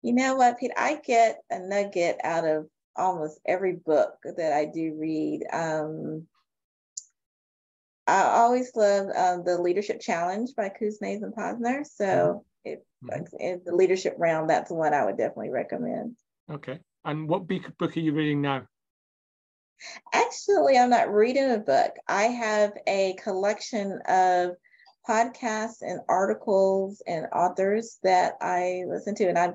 You 0.02 0.12
know 0.12 0.34
what, 0.34 0.58
Pete? 0.58 0.72
I 0.76 0.98
get 1.04 1.38
a 1.50 1.60
nugget 1.60 2.18
out 2.24 2.44
of 2.44 2.66
almost 2.96 3.38
every 3.46 3.74
book 3.74 4.14
that 4.24 4.52
I 4.52 4.66
do 4.66 4.96
read. 4.98 5.44
Um, 5.52 6.26
I 8.06 8.22
always 8.22 8.74
love 8.74 9.06
um, 9.16 9.44
the 9.44 9.60
Leadership 9.60 10.00
Challenge 10.00 10.50
by 10.56 10.70
Kouzes 10.70 11.22
and 11.22 11.34
Posner. 11.34 11.86
So, 11.86 12.44
mm-hmm. 12.66 13.08
mm-hmm. 13.08 13.36
in 13.38 13.62
the 13.64 13.74
leadership 13.74 14.16
round, 14.18 14.50
that's 14.50 14.70
one 14.70 14.92
I 14.92 15.04
would 15.04 15.16
definitely 15.16 15.50
recommend. 15.50 16.16
Okay. 16.50 16.80
And 17.04 17.28
what 17.28 17.46
book 17.46 17.96
are 17.96 18.00
you 18.00 18.12
reading 18.12 18.42
now? 18.42 18.66
Actually, 20.12 20.78
I'm 20.78 20.90
not 20.90 21.12
reading 21.12 21.50
a 21.50 21.58
book. 21.58 21.92
I 22.08 22.24
have 22.24 22.72
a 22.86 23.16
collection 23.22 24.00
of 24.08 24.52
podcasts 25.08 25.82
and 25.82 26.00
articles 26.08 27.02
and 27.06 27.26
authors 27.32 27.98
that 28.04 28.34
I 28.40 28.84
listen 28.86 29.14
to, 29.16 29.28
and 29.28 29.38
I 29.38 29.54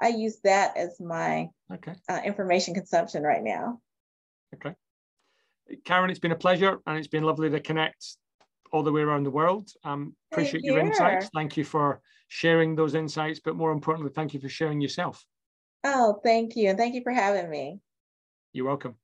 I 0.00 0.08
use 0.08 0.38
that 0.44 0.76
as 0.76 1.00
my 1.00 1.48
okay. 1.72 1.94
uh, 2.08 2.20
information 2.24 2.74
consumption 2.74 3.22
right 3.22 3.42
now. 3.42 3.80
Okay. 4.54 4.74
Karan, 5.84 6.10
it's 6.10 6.18
been 6.18 6.32
a 6.32 6.36
pleasure 6.36 6.78
and 6.86 6.98
it's 6.98 7.08
been 7.08 7.24
lovely 7.24 7.50
to 7.50 7.60
connect 7.60 8.16
all 8.72 8.82
the 8.82 8.92
way 8.92 9.00
around 9.00 9.24
the 9.24 9.30
world. 9.30 9.70
Um, 9.84 10.14
appreciate 10.32 10.64
your 10.64 10.78
insights. 10.78 11.30
Thank 11.34 11.56
you 11.56 11.64
for 11.64 12.00
sharing 12.28 12.76
those 12.76 12.94
insights, 12.94 13.40
but 13.42 13.56
more 13.56 13.72
importantly, 13.72 14.12
thank 14.14 14.34
you 14.34 14.40
for 14.40 14.48
sharing 14.48 14.80
yourself. 14.80 15.24
Oh, 15.84 16.20
thank 16.22 16.56
you. 16.56 16.68
And 16.70 16.78
thank 16.78 16.94
you 16.94 17.02
for 17.02 17.12
having 17.12 17.48
me. 17.48 17.80
You're 18.52 18.66
welcome. 18.66 18.96